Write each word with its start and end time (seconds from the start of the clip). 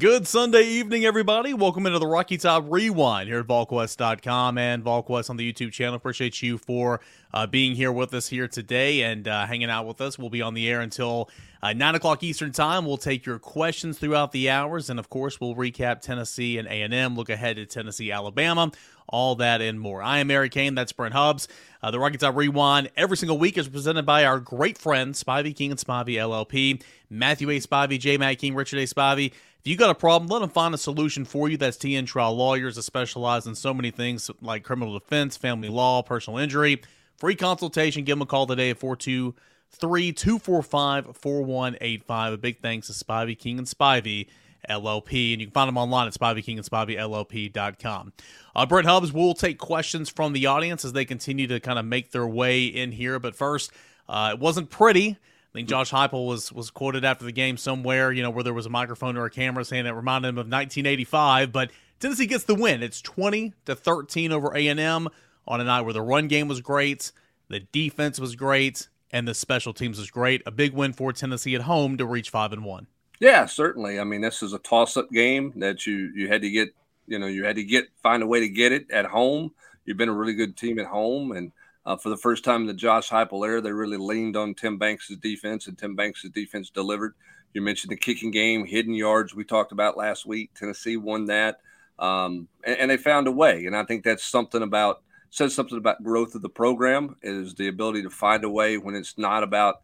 Good 0.00 0.26
Sunday 0.26 0.62
evening, 0.62 1.04
everybody. 1.04 1.52
Welcome 1.52 1.84
into 1.84 1.98
the 1.98 2.06
Rocky 2.06 2.38
Top 2.38 2.64
Rewind 2.68 3.28
here 3.28 3.40
at 3.40 3.46
VolQuest.com 3.46 4.56
and 4.56 4.82
VolQuest 4.82 5.28
on 5.28 5.36
the 5.36 5.52
YouTube 5.52 5.72
channel. 5.72 5.94
Appreciate 5.94 6.40
you 6.40 6.56
for 6.56 7.02
uh, 7.34 7.46
being 7.46 7.74
here 7.74 7.92
with 7.92 8.14
us 8.14 8.26
here 8.26 8.48
today 8.48 9.02
and 9.02 9.28
uh, 9.28 9.44
hanging 9.44 9.68
out 9.68 9.86
with 9.86 10.00
us. 10.00 10.18
We'll 10.18 10.30
be 10.30 10.40
on 10.40 10.54
the 10.54 10.70
air 10.70 10.80
until 10.80 11.28
uh, 11.62 11.74
9 11.74 11.96
o'clock 11.96 12.22
Eastern 12.22 12.50
Time. 12.50 12.86
We'll 12.86 12.96
take 12.96 13.26
your 13.26 13.38
questions 13.38 13.98
throughout 13.98 14.32
the 14.32 14.48
hours. 14.48 14.88
And, 14.88 14.98
of 14.98 15.10
course, 15.10 15.38
we'll 15.38 15.54
recap 15.54 16.00
Tennessee 16.00 16.56
and 16.56 16.66
A&M, 16.66 17.14
look 17.14 17.28
ahead 17.28 17.56
to 17.56 17.66
Tennessee, 17.66 18.10
Alabama, 18.10 18.72
all 19.10 19.34
that 19.36 19.60
and 19.60 19.78
more. 19.78 20.02
I 20.02 20.18
am 20.18 20.30
Eric 20.30 20.52
Cain. 20.52 20.74
That's 20.74 20.92
Brent 20.92 21.14
Hubbs. 21.14 21.48
Uh, 21.82 21.90
the 21.90 21.98
Rocky 21.98 22.16
Top 22.16 22.36
Rewind 22.36 22.90
every 22.96 23.16
single 23.16 23.38
week 23.38 23.58
is 23.58 23.68
presented 23.68 24.06
by 24.06 24.24
our 24.24 24.40
great 24.40 24.78
friends, 24.78 25.22
Spivey 25.22 25.54
King 25.54 25.70
and 25.72 25.80
Spivey 25.80 26.14
LLP, 26.14 26.82
Matthew 27.10 27.50
A. 27.50 27.58
Spivey, 27.60 27.98
J. 27.98 28.16
Matt 28.16 28.38
King, 28.38 28.54
Richard 28.54 28.78
A. 28.78 28.86
Spivey. 28.86 29.26
If 29.60 29.66
you 29.66 29.76
got 29.76 29.90
a 29.90 29.94
problem, 29.94 30.28
let 30.28 30.38
them 30.38 30.48
find 30.48 30.74
a 30.74 30.78
solution 30.78 31.26
for 31.26 31.48
you. 31.48 31.58
That's 31.58 31.76
TN 31.76 32.06
Trial 32.06 32.34
Lawyers 32.34 32.76
that 32.76 32.82
specialize 32.82 33.46
in 33.46 33.54
so 33.54 33.74
many 33.74 33.90
things 33.90 34.30
like 34.40 34.64
criminal 34.64 34.98
defense, 34.98 35.36
family 35.36 35.68
law, 35.68 36.02
personal 36.02 36.38
injury. 36.38 36.80
Free 37.18 37.34
consultation. 37.34 38.04
Give 38.04 38.16
them 38.16 38.22
a 38.22 38.26
call 38.26 38.46
today 38.46 38.70
at 38.70 38.78
423 38.78 40.12
245 40.12 41.16
4185. 41.16 42.32
A 42.32 42.38
big 42.38 42.62
thanks 42.62 42.86
to 42.86 42.94
Spivey 42.94 43.38
King 43.38 43.58
and 43.58 43.66
Spivey. 43.66 44.28
LLP, 44.68 45.32
and 45.32 45.40
you 45.40 45.46
can 45.46 45.52
find 45.52 45.68
them 45.68 45.78
online 45.78 46.06
at 46.06 46.14
Spivey 46.14 46.46
and 46.56 46.64
SpiveyLLP.com. 46.64 48.12
Uh, 48.54 48.66
Brent 48.66 48.86
Hubbs 48.86 49.12
will 49.12 49.34
take 49.34 49.58
questions 49.58 50.08
from 50.08 50.32
the 50.32 50.46
audience 50.46 50.84
as 50.84 50.92
they 50.92 51.04
continue 51.04 51.46
to 51.46 51.60
kind 51.60 51.78
of 51.78 51.84
make 51.84 52.10
their 52.10 52.26
way 52.26 52.64
in 52.66 52.92
here. 52.92 53.18
But 53.18 53.34
first, 53.34 53.72
uh, 54.08 54.30
it 54.34 54.40
wasn't 54.40 54.70
pretty. 54.70 55.10
I 55.10 55.52
think 55.52 55.68
Josh 55.68 55.90
Heupel 55.90 56.26
was 56.28 56.52
was 56.52 56.70
quoted 56.70 57.04
after 57.04 57.24
the 57.24 57.32
game 57.32 57.56
somewhere, 57.56 58.12
you 58.12 58.22
know, 58.22 58.30
where 58.30 58.44
there 58.44 58.54
was 58.54 58.66
a 58.66 58.70
microphone 58.70 59.16
or 59.16 59.24
a 59.24 59.30
camera 59.30 59.64
saying 59.64 59.86
it 59.86 59.90
reminded 59.90 60.28
him 60.28 60.38
of 60.38 60.46
1985. 60.46 61.50
But 61.50 61.72
Tennessee 61.98 62.26
gets 62.26 62.44
the 62.44 62.54
win. 62.54 62.82
It's 62.82 63.00
20 63.02 63.52
to 63.66 63.74
13 63.74 64.32
over 64.32 64.56
A 64.56 64.68
and 64.68 64.78
M 64.78 65.08
on 65.46 65.60
a 65.60 65.64
night 65.64 65.82
where 65.82 65.92
the 65.92 66.02
run 66.02 66.28
game 66.28 66.46
was 66.46 66.60
great, 66.60 67.10
the 67.48 67.60
defense 67.60 68.20
was 68.20 68.36
great, 68.36 68.88
and 69.10 69.26
the 69.26 69.34
special 69.34 69.74
teams 69.74 69.98
was 69.98 70.10
great. 70.10 70.42
A 70.46 70.52
big 70.52 70.72
win 70.72 70.92
for 70.92 71.12
Tennessee 71.12 71.56
at 71.56 71.62
home 71.62 71.96
to 71.98 72.06
reach 72.06 72.30
five 72.30 72.52
and 72.52 72.64
one. 72.64 72.86
Yeah, 73.20 73.44
certainly. 73.44 74.00
I 74.00 74.04
mean, 74.04 74.22
this 74.22 74.42
is 74.42 74.54
a 74.54 74.58
toss-up 74.58 75.10
game 75.10 75.52
that 75.56 75.86
you 75.86 76.10
you 76.14 76.28
had 76.28 76.42
to 76.42 76.50
get. 76.50 76.74
You 77.06 77.18
know, 77.18 77.26
you 77.26 77.44
had 77.44 77.56
to 77.56 77.64
get 77.64 77.88
find 78.02 78.22
a 78.22 78.26
way 78.26 78.40
to 78.40 78.48
get 78.48 78.72
it 78.72 78.90
at 78.90 79.04
home. 79.04 79.52
You've 79.84 79.96
been 79.96 80.08
a 80.08 80.14
really 80.14 80.34
good 80.34 80.56
team 80.56 80.78
at 80.78 80.86
home, 80.86 81.32
and 81.32 81.52
uh, 81.84 81.96
for 81.96 82.08
the 82.08 82.16
first 82.16 82.44
time 82.44 82.62
in 82.62 82.66
the 82.66 82.74
Josh 82.74 83.10
Heupel 83.10 83.46
era, 83.46 83.60
they 83.60 83.72
really 83.72 83.96
leaned 83.96 84.36
on 84.36 84.54
Tim 84.54 84.78
Banks' 84.78 85.08
defense, 85.16 85.66
and 85.66 85.76
Tim 85.76 85.94
Banks' 85.96 86.26
defense 86.32 86.70
delivered. 86.70 87.14
You 87.52 87.62
mentioned 87.62 87.90
the 87.90 87.96
kicking 87.96 88.30
game, 88.30 88.64
hidden 88.64 88.94
yards 88.94 89.34
we 89.34 89.44
talked 89.44 89.72
about 89.72 89.96
last 89.96 90.24
week. 90.24 90.54
Tennessee 90.54 90.96
won 90.96 91.26
that, 91.26 91.60
um, 91.98 92.46
and, 92.64 92.78
and, 92.78 92.90
they 92.90 92.96
found 92.96 93.26
a 93.26 93.32
way. 93.32 93.66
And 93.66 93.76
I 93.76 93.84
think 93.84 94.04
that's 94.04 94.24
something 94.24 94.62
about 94.62 95.02
says 95.30 95.54
something 95.54 95.78
about 95.78 96.02
growth 96.02 96.34
of 96.34 96.42
the 96.42 96.48
program 96.48 97.16
is 97.22 97.54
the 97.54 97.68
ability 97.68 98.02
to 98.02 98.10
find 98.10 98.44
a 98.44 98.48
way 98.48 98.78
when 98.78 98.94
it's 98.94 99.18
not 99.18 99.42
about 99.42 99.82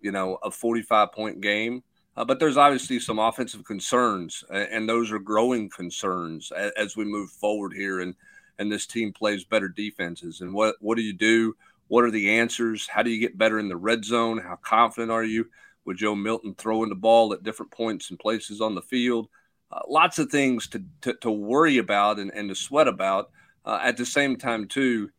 you 0.00 0.10
know 0.10 0.38
a 0.42 0.50
45 0.50 1.12
point 1.12 1.40
game. 1.40 1.82
Uh, 2.16 2.24
but 2.24 2.38
there's 2.38 2.56
obviously 2.56 2.98
some 2.98 3.18
offensive 3.18 3.64
concerns, 3.64 4.42
and 4.50 4.88
those 4.88 5.12
are 5.12 5.18
growing 5.18 5.68
concerns 5.68 6.50
as, 6.76 6.96
we 6.96 7.04
move 7.04 7.30
forward 7.30 7.72
here. 7.74 8.00
And 8.00 8.14
and 8.58 8.72
this 8.72 8.86
team 8.86 9.12
plays 9.12 9.44
better 9.44 9.68
defenses. 9.68 10.40
And 10.40 10.54
what 10.54 10.76
what 10.80 10.96
do 10.96 11.02
you 11.02 11.12
do? 11.12 11.54
What 11.88 12.04
are 12.04 12.10
the 12.10 12.38
answers? 12.38 12.88
How 12.88 13.02
do 13.02 13.10
you 13.10 13.20
get 13.20 13.38
better 13.38 13.58
in 13.58 13.68
the 13.68 13.76
red 13.76 14.04
zone? 14.04 14.38
How 14.38 14.56
confident 14.56 15.12
are 15.12 15.24
you 15.24 15.46
with 15.84 15.98
Joe 15.98 16.14
Milton 16.14 16.54
throwing 16.56 16.88
the 16.88 16.94
ball 16.94 17.32
at 17.32 17.42
different 17.42 17.70
points 17.70 18.10
and 18.10 18.18
places 18.18 18.60
on 18.60 18.74
the 18.74 18.82
field? 18.82 19.28
Uh, 19.70 19.80
lots 19.88 20.18
of 20.18 20.30
things 20.30 20.68
to, 20.68 20.82
to, 21.02 21.14
to, 21.14 21.30
worry 21.30 21.78
about 21.78 22.18
and, 22.18 22.32
and 22.32 22.48
to 22.48 22.54
sweat 22.54 22.88
about. 22.88 23.30
Uh, 23.64 23.80
at 23.82 23.96
the 23.96 24.06
same 24.06 24.36
time, 24.36 24.68
too, 24.68 25.10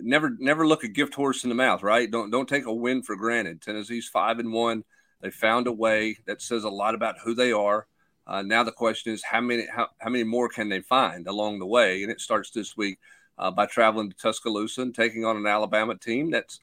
never 0.00 0.36
never 0.38 0.66
look 0.66 0.82
a 0.82 0.88
gift 0.88 1.14
horse 1.14 1.44
in 1.44 1.48
the 1.48 1.54
mouth. 1.54 1.82
Right? 1.82 2.10
Don't 2.10 2.30
don't 2.30 2.48
take 2.48 2.66
a 2.66 2.74
win 2.74 3.02
for 3.02 3.16
granted. 3.16 3.62
Tennessee's 3.62 4.08
five 4.08 4.38
and 4.38 4.52
one. 4.52 4.84
They 5.24 5.30
found 5.30 5.66
a 5.66 5.72
way 5.72 6.18
that 6.26 6.42
says 6.42 6.64
a 6.64 6.68
lot 6.68 6.94
about 6.94 7.16
who 7.24 7.34
they 7.34 7.50
are. 7.50 7.86
Uh, 8.26 8.42
now 8.42 8.62
the 8.62 8.70
question 8.70 9.10
is 9.10 9.24
how 9.24 9.40
many 9.40 9.66
how, 9.74 9.88
how 9.98 10.10
many 10.10 10.22
more 10.22 10.50
can 10.50 10.68
they 10.68 10.82
find 10.82 11.26
along 11.26 11.58
the 11.58 11.66
way? 11.66 12.02
And 12.02 12.12
it 12.12 12.20
starts 12.20 12.50
this 12.50 12.76
week 12.76 12.98
uh, 13.38 13.50
by 13.50 13.64
traveling 13.64 14.10
to 14.10 14.16
Tuscaloosa 14.16 14.82
and 14.82 14.94
taking 14.94 15.24
on 15.24 15.38
an 15.38 15.46
Alabama 15.46 15.96
team 15.96 16.30
that's 16.30 16.60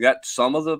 got 0.00 0.24
some 0.24 0.54
of 0.54 0.64
the 0.64 0.78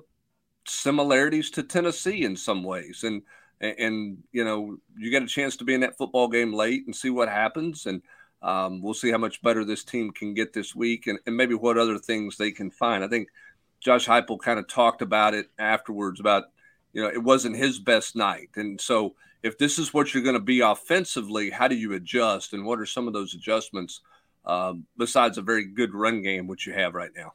similarities 0.67 1.51
to 1.51 1.61
Tennessee 1.61 2.23
in 2.23 2.35
some 2.35 2.63
ways. 2.63 3.03
And 3.03 3.21
and, 3.61 4.23
you 4.31 4.43
know 4.43 4.77
you 4.97 5.11
get 5.11 5.21
a 5.21 5.27
chance 5.27 5.55
to 5.57 5.65
be 5.65 5.75
in 5.75 5.81
that 5.81 5.97
football 5.99 6.29
game 6.29 6.51
late 6.51 6.87
and 6.87 6.95
see 6.95 7.11
what 7.11 7.29
happens. 7.29 7.85
And 7.85 8.01
um, 8.41 8.81
we'll 8.81 8.95
see 8.95 9.11
how 9.11 9.19
much 9.19 9.43
better 9.43 9.63
this 9.63 9.83
team 9.83 10.09
can 10.09 10.33
get 10.33 10.51
this 10.51 10.75
week 10.75 11.05
and, 11.05 11.19
and 11.27 11.37
maybe 11.37 11.53
what 11.53 11.77
other 11.77 11.99
things 11.99 12.37
they 12.37 12.49
can 12.49 12.71
find. 12.71 13.03
I 13.03 13.07
think 13.07 13.27
Josh 13.81 14.07
Heupel 14.07 14.39
kind 14.39 14.57
of 14.57 14.67
talked 14.67 15.03
about 15.03 15.35
it 15.35 15.51
afterwards 15.59 16.19
about 16.19 16.45
you 16.93 17.01
know 17.01 17.09
it 17.09 17.23
wasn't 17.23 17.55
his 17.55 17.79
best 17.79 18.15
night, 18.15 18.49
and 18.55 18.79
so 18.79 19.15
if 19.41 19.57
this 19.57 19.79
is 19.79 19.93
what 19.93 20.13
you're 20.13 20.23
going 20.23 20.35
to 20.35 20.39
be 20.39 20.59
offensively, 20.59 21.49
how 21.49 21.67
do 21.67 21.75
you 21.75 21.93
adjust, 21.93 22.53
and 22.53 22.65
what 22.65 22.79
are 22.79 22.85
some 22.85 23.07
of 23.07 23.13
those 23.13 23.33
adjustments 23.33 24.01
um, 24.45 24.85
besides 24.97 25.37
a 25.37 25.41
very 25.41 25.65
good 25.65 25.93
run 25.93 26.21
game 26.21 26.47
which 26.47 26.67
you 26.67 26.73
have 26.73 26.93
right 26.93 27.11
now? 27.15 27.33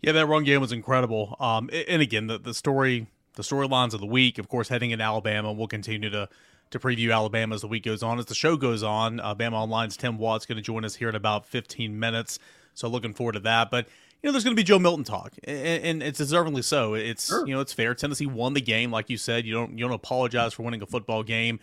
Yeah, 0.00 0.12
that 0.12 0.26
run 0.26 0.44
game 0.44 0.60
was 0.60 0.72
incredible. 0.72 1.36
Um, 1.40 1.70
and 1.88 2.00
again, 2.00 2.26
the 2.26 2.38
the 2.38 2.54
story, 2.54 3.06
the 3.34 3.42
storylines 3.42 3.92
of 3.92 4.00
the 4.00 4.06
week, 4.06 4.38
of 4.38 4.48
course, 4.48 4.68
heading 4.68 4.92
in 4.92 5.00
Alabama. 5.00 5.52
We'll 5.52 5.66
continue 5.66 6.10
to 6.10 6.28
to 6.70 6.78
preview 6.78 7.12
Alabama 7.12 7.54
as 7.54 7.62
the 7.62 7.68
week 7.68 7.84
goes 7.84 8.02
on. 8.02 8.18
As 8.18 8.26
the 8.26 8.34
show 8.34 8.56
goes 8.56 8.82
on, 8.82 9.20
uh, 9.20 9.34
Bama 9.34 9.54
Online's 9.54 9.96
Tim 9.96 10.18
Watt's 10.18 10.46
going 10.46 10.56
to 10.56 10.62
join 10.62 10.84
us 10.84 10.94
here 10.94 11.08
in 11.08 11.16
about 11.16 11.46
15 11.46 11.98
minutes. 11.98 12.38
So 12.74 12.88
looking 12.88 13.12
forward 13.12 13.32
to 13.32 13.40
that. 13.40 13.70
But 13.70 13.88
you 14.22 14.28
know, 14.28 14.32
there's 14.32 14.44
going 14.44 14.54
to 14.54 14.60
be 14.60 14.64
Joe 14.64 14.78
Milton 14.78 15.04
talk, 15.04 15.34
and, 15.44 15.84
and 15.84 16.02
it's 16.02 16.20
deservingly 16.20 16.62
so. 16.62 16.94
It's 16.94 17.28
sure. 17.28 17.46
you 17.46 17.54
know, 17.54 17.60
it's 17.60 17.72
fair. 17.72 17.94
Tennessee 17.94 18.26
won 18.26 18.54
the 18.54 18.60
game, 18.60 18.90
like 18.90 19.08
you 19.08 19.16
said. 19.16 19.46
You 19.46 19.54
don't 19.54 19.78
you 19.78 19.84
don't 19.84 19.94
apologize 19.94 20.52
for 20.52 20.62
winning 20.62 20.82
a 20.82 20.86
football 20.86 21.22
game. 21.22 21.60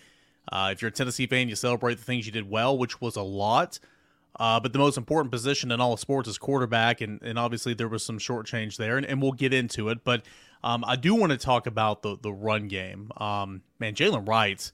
Uh, 0.51 0.69
if 0.71 0.81
you're 0.81 0.89
a 0.89 0.93
Tennessee 0.93 1.27
fan, 1.27 1.49
you 1.49 1.55
celebrate 1.55 1.95
the 1.95 2.03
things 2.03 2.25
you 2.25 2.31
did 2.31 2.49
well, 2.49 2.77
which 2.77 3.01
was 3.01 3.15
a 3.15 3.21
lot. 3.21 3.79
Uh, 4.39 4.59
but 4.59 4.71
the 4.71 4.79
most 4.79 4.97
important 4.97 5.31
position 5.31 5.71
in 5.71 5.81
all 5.81 5.93
of 5.93 5.99
sports 5.99 6.29
is 6.29 6.37
quarterback, 6.37 7.01
and, 7.01 7.21
and 7.23 7.39
obviously 7.39 7.73
there 7.73 7.87
was 7.87 8.03
some 8.03 8.19
short 8.19 8.45
change 8.45 8.77
there, 8.77 8.97
and, 8.97 9.05
and 9.05 9.21
we'll 9.21 9.31
get 9.31 9.51
into 9.51 9.89
it. 9.89 10.03
But 10.03 10.23
um, 10.63 10.83
I 10.87 10.95
do 10.95 11.15
want 11.15 11.31
to 11.31 11.37
talk 11.37 11.67
about 11.67 12.01
the 12.01 12.17
the 12.21 12.31
run 12.31 12.67
game. 12.67 13.11
Um, 13.17 13.61
man, 13.79 13.93
Jaylen 13.93 14.27
Wright, 14.27 14.71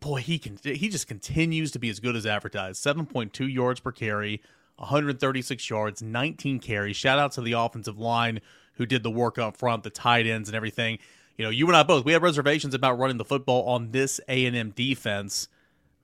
boy, 0.00 0.20
he 0.20 0.38
can 0.38 0.58
he 0.62 0.88
just 0.88 1.06
continues 1.06 1.70
to 1.72 1.78
be 1.78 1.88
as 1.88 2.00
good 2.00 2.16
as 2.16 2.26
advertised. 2.26 2.82
Seven 2.82 3.06
point 3.06 3.32
two 3.32 3.48
yards 3.48 3.80
per 3.80 3.92
carry, 3.92 4.40
136 4.76 5.70
yards, 5.70 6.02
19 6.02 6.58
carries. 6.60 6.96
Shout 6.96 7.18
out 7.18 7.32
to 7.32 7.40
the 7.40 7.52
offensive 7.52 7.98
line 7.98 8.40
who 8.74 8.86
did 8.86 9.02
the 9.02 9.10
work 9.10 9.38
up 9.38 9.56
front, 9.56 9.82
the 9.82 9.90
tight 9.90 10.26
ends 10.26 10.48
and 10.48 10.56
everything. 10.56 10.98
You 11.36 11.44
know, 11.44 11.50
you 11.50 11.66
and 11.66 11.76
I 11.76 11.82
both, 11.82 12.04
we 12.04 12.12
had 12.12 12.22
reservations 12.22 12.74
about 12.74 12.98
running 12.98 13.16
the 13.16 13.24
football 13.24 13.68
on 13.68 13.90
this 13.90 14.20
A&M 14.28 14.70
defense. 14.70 15.48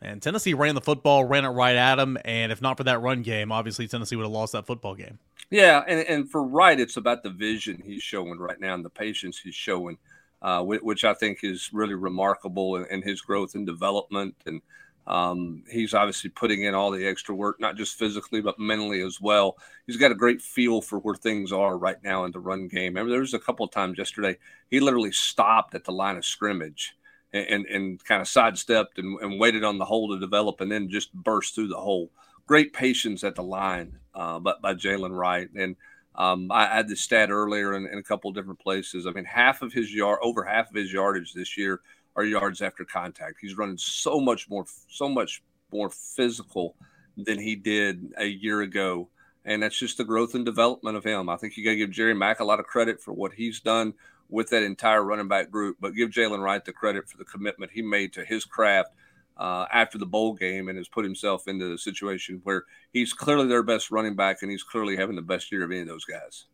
And 0.03 0.23
Tennessee 0.23 0.55
ran 0.55 0.75
the 0.75 0.81
football, 0.81 1.25
ran 1.25 1.45
it 1.45 1.49
right 1.49 1.77
at 1.77 1.97
them, 1.97 2.17
and 2.25 2.51
if 2.51 2.63
not 2.63 2.79
for 2.79 2.85
that 2.85 3.03
run 3.03 3.23
game, 3.23 3.53
obviously 3.53 3.87
Tennessee 3.87 4.17
would 4.17 4.23
have 4.23 4.33
lost 4.33 4.53
that 4.53 4.67
football 4.67 4.95
game. 4.95 5.19
Yeah, 5.51 5.83
and, 5.87 6.01
and 6.09 6.31
for 6.31 6.43
Wright, 6.43 6.81
it's 6.81 6.97
about 6.97 7.23
the 7.23 7.31
vision 7.31 7.83
he's 7.85 8.03
showing 8.03 8.39
right 8.39 8.59
now 8.59 8.75
and 8.75 8.85
the 8.85 8.91
patience 8.91 9.39
he's 9.39 9.55
showing, 9.55 9.99
uh, 10.41 10.63
which 10.63 11.05
I 11.05 11.13
think 11.13 11.41
is 11.43 11.71
really 11.73 11.95
remarkable 11.95 12.77
in, 12.77 12.87
in 12.87 13.03
his 13.03 13.21
growth 13.21 13.55
and 13.55 13.67
development. 13.67 14.37
And 14.47 14.63
um, 15.07 15.65
he's 15.71 15.95
obviously 15.95 16.31
putting 16.31 16.65
in 16.65 16.75
all 16.75 16.91
the 16.91 17.07
extra 17.07 17.35
work, 17.35 17.59
not 17.61 17.77
just 17.77 17.99
physically, 17.99 18.41
but 18.41 18.59
mentally 18.59 19.03
as 19.03 19.21
well. 19.21 19.57
He's 19.87 19.97
got 19.97 20.13
a 20.13 20.17
great 20.17 20.41
feel 20.41 20.81
for 20.81 20.99
where 20.99 21.15
things 21.15 21.53
are 21.53 21.77
right 21.77 22.03
now 22.05 22.25
in 22.25 22.33
the 22.33 22.41
run 22.41 22.69
game. 22.69 22.97
I 22.97 23.03
mean, 23.03 23.11
there 23.11 23.21
was 23.21 23.35
a 23.35 23.39
couple 23.39 23.65
of 23.65 23.73
times 23.73 23.99
yesterday 23.99 24.37
he 24.71 24.79
literally 24.79 25.13
stopped 25.13 25.75
at 25.75 25.85
the 25.85 25.93
line 25.93 26.17
of 26.17 26.25
scrimmage 26.25 26.95
and, 27.33 27.47
and, 27.47 27.67
and 27.67 28.05
kind 28.05 28.21
of 28.21 28.29
sidestepped 28.29 28.99
and, 28.99 29.19
and, 29.21 29.41
waited 29.41 29.65
on 29.65 29.79
the 29.79 29.85
hole 29.85 30.11
to 30.11 30.21
develop 30.21 30.61
and 30.61 30.71
then 30.71 30.89
just 30.89 31.13
burst 31.13 31.55
through 31.55 31.69
the 31.69 31.77
hole. 31.77 32.11
Great 32.47 32.73
patience 32.73 33.25
at 33.25 33.35
the 33.35 33.43
line 33.43 33.99
uh, 34.15 34.39
but 34.39 34.61
by 34.61 34.75
Jaylen 34.75 35.17
Wright. 35.17 35.49
And 35.57 35.77
um, 36.15 36.53
I 36.53 36.67
had 36.67 36.89
this 36.89 37.01
stat 37.01 37.31
earlier 37.31 37.75
in, 37.75 37.87
in 37.87 37.99
a 37.99 38.03
couple 38.03 38.31
different 38.33 38.61
places. 38.61 39.07
I 39.07 39.13
mean, 39.13 39.25
half 39.25 39.63
of 39.63 39.73
his 39.73 39.93
yard, 39.95 40.19
over 40.23 40.45
half 40.45 40.69
of 40.69 40.77
his 40.77 40.93
yardage 40.93 41.33
this 41.33 41.57
year– 41.57 41.81
are 42.17 42.25
yards 42.25 42.63
after 42.63 42.85
contact. 42.85 43.39
He's 43.41 43.57
running 43.57 43.79
so 43.79 44.21
much 44.21 44.49
more, 44.49 44.65
so 44.89 45.09
much 45.09 45.43
more 45.73 45.91
physical 45.91 46.77
than 47.17 47.39
he 47.39 47.57
did 47.57 48.13
a 48.19 48.27
year 48.27 48.61
ago. 48.63 49.09
And 49.45 49.63
that's 49.63 49.79
just 49.79 49.97
the 49.97 50.05
growth 50.05 50.35
and 50.35 50.45
development 50.45 50.97
of 50.97 51.05
him. 51.05 51.29
I 51.29 51.37
think 51.37 51.57
you 51.57 51.65
got 51.65 51.71
to 51.71 51.77
give 51.77 51.91
Jerry 51.91 52.15
Mack 52.15 52.41
a 52.41 52.45
lot 52.45 52.61
of 52.61 52.67
credit 52.67 53.01
for 53.01 53.13
what 53.13 53.33
he's 53.33 53.61
done 53.61 53.95
with 54.29 54.51
that 54.51 54.63
entire 54.63 55.03
running 55.03 55.29
back 55.29 55.51
group, 55.51 55.77
but 55.81 55.95
give 55.95 56.11
Jaylen 56.11 56.43
Wright 56.43 56.65
the 56.65 56.73
credit 56.73 57.09
for 57.09 57.17
the 57.17 57.25
commitment 57.25 57.73
he 57.73 57.83
made 57.83 58.13
to 58.13 58.25
his 58.25 58.45
craft 58.45 58.91
uh, 59.37 59.67
after 59.73 59.99
the 59.99 60.07
bowl 60.07 60.35
game 60.35 60.69
and 60.69 60.77
has 60.77 60.89
put 60.89 61.05
himself 61.05 61.49
into 61.49 61.69
the 61.69 61.79
situation 61.79 62.41
where 62.45 62.65
he's 62.93 63.13
clearly 63.13 63.49
their 63.49 63.63
best 63.63 63.91
running 63.91 64.15
back 64.15 64.43
and 64.43 64.51
he's 64.51 64.63
clearly 64.63 64.97
having 64.97 65.17
the 65.17 65.23
best 65.23 65.51
year 65.51 65.65
of 65.65 65.71
any 65.71 65.81
of 65.81 65.89
those 65.89 66.05
guys. 66.05 66.45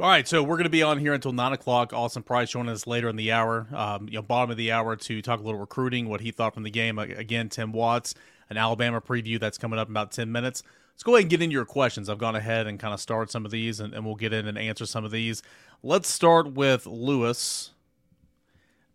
All 0.00 0.08
right, 0.08 0.26
so 0.26 0.42
we're 0.42 0.56
going 0.56 0.64
to 0.64 0.70
be 0.70 0.82
on 0.82 0.98
here 0.98 1.12
until 1.12 1.32
nine 1.32 1.52
o'clock. 1.52 1.92
Austin 1.92 2.22
Price 2.22 2.50
joining 2.50 2.72
us 2.72 2.86
later 2.86 3.10
in 3.10 3.16
the 3.16 3.30
hour, 3.30 3.68
um, 3.74 4.08
you 4.08 4.14
know, 4.14 4.22
bottom 4.22 4.50
of 4.50 4.56
the 4.56 4.72
hour 4.72 4.96
to 4.96 5.20
talk 5.20 5.38
a 5.38 5.42
little 5.42 5.60
recruiting, 5.60 6.08
what 6.08 6.22
he 6.22 6.30
thought 6.30 6.54
from 6.54 6.62
the 6.62 6.70
game. 6.70 6.98
Again, 6.98 7.50
Tim 7.50 7.72
Watts, 7.72 8.14
an 8.48 8.56
Alabama 8.56 9.02
preview 9.02 9.38
that's 9.38 9.58
coming 9.58 9.78
up 9.78 9.88
in 9.88 9.92
about 9.92 10.10
ten 10.10 10.32
minutes. 10.32 10.62
Let's 10.94 11.02
go 11.02 11.14
ahead 11.14 11.24
and 11.24 11.30
get 11.30 11.42
into 11.42 11.52
your 11.52 11.66
questions. 11.66 12.08
I've 12.08 12.16
gone 12.16 12.34
ahead 12.34 12.66
and 12.66 12.80
kind 12.80 12.94
of 12.94 13.00
started 13.00 13.30
some 13.30 13.44
of 13.44 13.50
these, 13.50 13.80
and, 13.80 13.92
and 13.92 14.04
we'll 14.06 14.14
get 14.14 14.32
in 14.32 14.48
and 14.48 14.56
answer 14.56 14.86
some 14.86 15.04
of 15.04 15.10
these. 15.10 15.42
Let's 15.82 16.08
start 16.08 16.54
with 16.54 16.86
Lewis. 16.86 17.72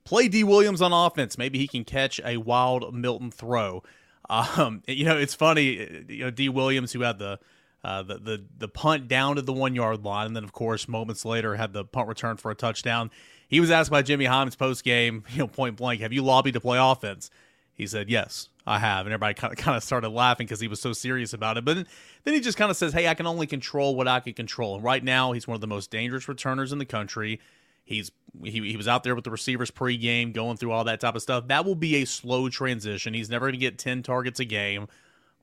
Play 0.04 0.28
Dee 0.28 0.44
Williams 0.44 0.82
on 0.82 0.94
offense. 0.94 1.38
Maybe 1.38 1.60
he 1.60 1.68
can 1.68 1.84
catch 1.84 2.20
a 2.26 2.38
wild 2.38 2.96
Milton 2.96 3.30
throw. 3.30 3.84
Um, 4.32 4.82
you 4.88 5.06
know, 5.06 5.18
it's 5.18 5.36
funny. 5.36 6.06
You 6.10 6.26
know, 6.26 6.32
Dee 6.32 6.50
Williams, 6.50 6.92
who 6.92 7.02
had 7.02 7.20
the 7.20 7.40
uh, 7.88 8.04
the, 8.04 8.18
the 8.18 8.46
the 8.58 8.68
punt 8.68 9.08
down 9.08 9.38
to 9.38 9.42
the 9.42 9.54
one 9.54 9.74
yard 9.74 10.04
line, 10.04 10.28
and 10.28 10.36
then 10.36 10.44
of 10.44 10.52
course 10.52 10.90
moments 10.90 11.24
later 11.24 11.56
had 11.56 11.72
the 11.72 11.86
punt 11.86 12.10
return 12.10 12.36
for 12.36 12.52
a 12.52 12.56
touchdown. 12.56 13.10
He 13.48 13.62
was 13.62 13.72
asked 13.72 13.90
by 13.90 14.02
Jimmy 14.02 14.26
Hyams 14.26 14.58
post 14.58 14.84
game, 14.84 15.24
you 15.32 15.38
know, 15.40 15.48
point 15.48 15.78
blank, 15.78 16.02
"Have 16.02 16.12
you 16.12 16.22
lobbied 16.22 16.56
to 16.56 16.60
play 16.60 16.78
offense?" 16.78 17.30
He 17.74 17.88
said, 17.88 18.10
"Yes, 18.10 18.50
I 18.66 18.80
have," 18.80 19.06
and 19.06 19.14
everybody 19.14 19.36
kind 19.56 19.78
of 19.78 19.84
started 19.84 20.10
laughing 20.10 20.48
because 20.48 20.60
he 20.60 20.68
was 20.68 20.82
so 20.82 20.92
serious 20.92 21.32
about 21.32 21.56
it. 21.56 21.64
But 21.64 21.78
then, 21.78 21.88
then 22.26 22.34
he 22.34 22.42
just 22.42 22.58
kind 22.58 22.70
of 22.70 22.76
says, 22.76 22.92
"Hey, 22.92 23.08
I 23.08 23.14
can 23.14 23.26
only 23.26 23.48
control 23.48 23.96
what 23.96 24.06
I 24.10 24.20
can 24.20 24.34
control." 24.34 24.76
And 24.76 24.84
right 24.84 25.04
now, 25.04 25.32
he's 25.32 25.48
one 25.48 25.56
of 25.56 25.62
the 25.62 25.68
most 25.68 25.90
dangerous 25.90 26.28
returners 26.28 26.74
in 26.74 26.80
the 26.80 26.86
country. 26.86 27.40
He's 27.86 28.12
he, 28.44 28.52
he 28.52 28.76
was 28.76 28.90
out 28.90 29.06
there 29.06 29.16
with 29.16 29.24
the 29.24 29.32
receivers 29.32 29.72
pregame, 29.72 30.34
going 30.34 30.58
through 30.58 30.74
all 30.74 30.84
that 30.84 31.00
type 31.00 31.16
of 31.16 31.22
stuff. 31.22 31.48
That 31.48 31.64
will 31.64 31.76
be 31.76 31.96
a 31.96 32.06
slow 32.06 32.50
transition. 32.50 33.14
He's 33.14 33.30
never 33.30 33.46
going 33.46 33.54
to 33.54 33.60
get 33.60 33.78
ten 33.78 34.04
targets 34.04 34.42
a 34.42 34.46
game 34.46 34.90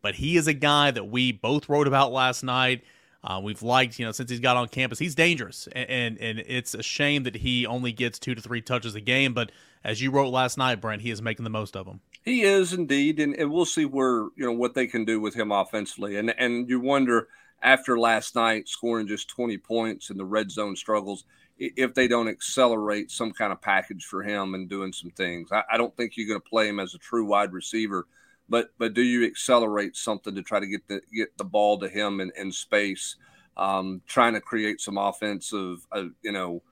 but 0.05 0.15
he 0.17 0.37
is 0.37 0.47
a 0.47 0.53
guy 0.53 0.91
that 0.91 1.05
we 1.05 1.33
both 1.33 1.67
wrote 1.67 1.89
about 1.89 2.13
last 2.13 2.43
night. 2.43 2.85
Uh, 3.25 3.41
we've 3.43 3.63
liked, 3.63 3.99
you 3.99 4.05
know, 4.05 4.13
since 4.13 4.29
he's 4.29 4.39
got 4.39 4.55
on 4.55 4.69
campus, 4.69 4.99
he's 4.99 5.15
dangerous, 5.15 5.67
and, 5.73 5.89
and, 5.89 6.19
and 6.19 6.39
it's 6.41 6.75
a 6.75 6.83
shame 6.83 7.23
that 7.23 7.37
he 7.37 7.67
only 7.67 7.91
gets 7.91 8.19
two 8.19 8.35
to 8.35 8.43
three 8.43 8.61
touches 8.61 8.95
a 8.95 9.01
game. 9.01 9.33
But 9.33 9.51
as 9.83 10.03
you 10.03 10.11
wrote 10.11 10.29
last 10.29 10.59
night, 10.59 10.83
Brent, 10.83 11.01
he 11.01 11.11
is 11.11 11.23
making 11.23 11.45
the 11.45 11.51
most 11.51 11.75
of 11.75 11.87
them. 11.87 12.03
He 12.23 12.43
is 12.43 12.75
indeed, 12.75 13.19
and, 13.19 13.35
and 13.35 13.51
we'll 13.51 13.65
see 13.65 13.87
where 13.87 14.27
you 14.37 14.45
know 14.45 14.53
what 14.53 14.75
they 14.75 14.87
can 14.87 15.07
do 15.07 15.21
with 15.21 15.33
him 15.35 15.51
offensively. 15.51 16.17
And 16.17 16.39
and 16.39 16.69
you 16.69 16.81
wonder 16.81 17.29
after 17.63 17.99
last 17.99 18.35
night 18.35 18.69
scoring 18.69 19.07
just 19.07 19.31
twenty 19.31 19.57
points 19.57 20.11
and 20.11 20.21
the 20.21 20.27
red 20.27 20.51
zone 20.51 20.77
struggles, 20.77 21.25
if 21.57 21.95
they 21.95 22.09
don't 22.09 22.29
accelerate 22.29 23.11
some 23.11 23.33
kind 23.33 23.55
of 23.55 23.63
package 23.63 24.05
for 24.05 24.23
him 24.23 24.53
and 24.53 24.69
doing 24.69 24.93
some 24.93 25.13
things. 25.13 25.49
I, 25.51 25.63
I 25.73 25.79
don't 25.79 25.97
think 25.97 26.19
you're 26.19 26.29
going 26.29 26.43
to 26.43 26.47
play 26.47 26.69
him 26.69 26.79
as 26.79 26.93
a 26.93 26.99
true 26.99 27.25
wide 27.25 27.55
receiver 27.55 28.07
but 28.49 28.71
but 28.79 28.95
do 28.95 29.03
you 29.03 29.25
accelerate 29.25 29.97
something 29.97 30.35
to 30.35 30.43
try 30.43 30.61
to 30.61 30.67
get 30.67 30.87
the 30.89 31.01
get 31.15 31.37
the 31.39 31.45
ball 31.45 31.79
to 31.79 31.89
him 31.89 32.21
in, 32.21 32.31
in 32.37 32.53
space, 32.53 33.17
um, 33.57 34.03
trying 34.07 34.35
to 34.35 34.41
create 34.41 34.81
some 34.81 34.99
offensive, 34.99 35.87
uh, 35.93 36.05
you 36.23 36.33
know, 36.33 36.63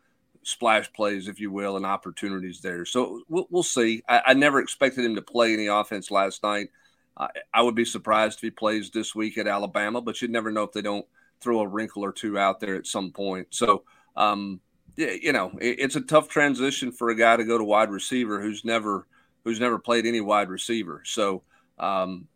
splash 0.43 0.93
plays, 0.93 1.29
if 1.29 1.41
you 1.41 1.51
will, 1.51 1.77
and 1.77 1.87
opportunities 1.87 2.61
there. 2.61 2.85
So 2.85 3.23
we'll, 3.29 3.47
we'll 3.51 3.63
see. 3.63 4.03
I, 4.09 4.23
I, 4.27 4.35
never 4.35 4.61
expected 4.61 5.05
him 5.05 5.15
to 5.15 5.23
play 5.23 5.55
any 5.55 5.69
offense 5.69 6.11
last 6.11 6.43
night. 6.43 6.69
I, 7.17 7.29
I 7.55 7.63
would 7.63 7.75
be 7.75 7.85
surprised 7.85 8.39
if 8.39 8.43
he 8.43 8.51
plays 8.51 8.91
this 8.91 9.15
week 9.15 9.39
at 9.39 9.47
Alabama, 9.47 10.01
but 10.01 10.21
you'd 10.21 10.31
never 10.31 10.51
know 10.51 10.65
if 10.65 10.73
they 10.73 10.83
don't 10.83 11.07
throw 11.41 11.61
a 11.61 11.69
wrinkle 11.69 12.05
or 12.05 12.13
two 12.13 12.39
out 12.39 12.61
there 12.61 12.75
at 12.75 12.87
some 12.87 13.13
point. 13.13 13.49
So. 13.51 13.85
Um, 14.15 14.61
you 14.95 15.33
know, 15.33 15.51
it's 15.59 15.97
a 15.97 16.03
tough 16.03 16.29
transition 16.29 16.93
for 16.93 17.09
a 17.09 17.15
guy 17.15 17.35
to 17.39 17.45
go 17.45 17.57
to 17.57 17.65
wide 17.65 17.89
receiver 17.89 18.43
who's 18.43 18.63
never 18.63 19.07
who's 19.43 19.59
never 19.59 19.79
played 19.79 20.05
any 20.05 20.21
wide 20.21 20.51
receiver. 20.51 21.03
So 21.07 21.43
um, 21.83 22.29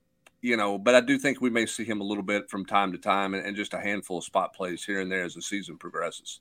you 0.42 0.56
know, 0.56 0.78
but 0.78 0.94
I 0.94 1.00
do 1.00 1.18
think 1.18 1.40
we 1.40 1.50
may 1.50 1.66
see 1.66 1.84
him 1.84 2.00
a 2.00 2.04
little 2.04 2.22
bit 2.22 2.50
from 2.50 2.66
time 2.66 2.92
to 2.92 2.98
time 2.98 3.34
and, 3.34 3.46
and 3.46 3.56
just 3.56 3.74
a 3.74 3.80
handful 3.80 4.18
of 4.18 4.24
spot 4.24 4.54
plays 4.54 4.84
here 4.84 5.00
and 5.00 5.10
there 5.10 5.24
as 5.24 5.34
the 5.34 5.42
season 5.42 5.78
progresses. 5.78 6.40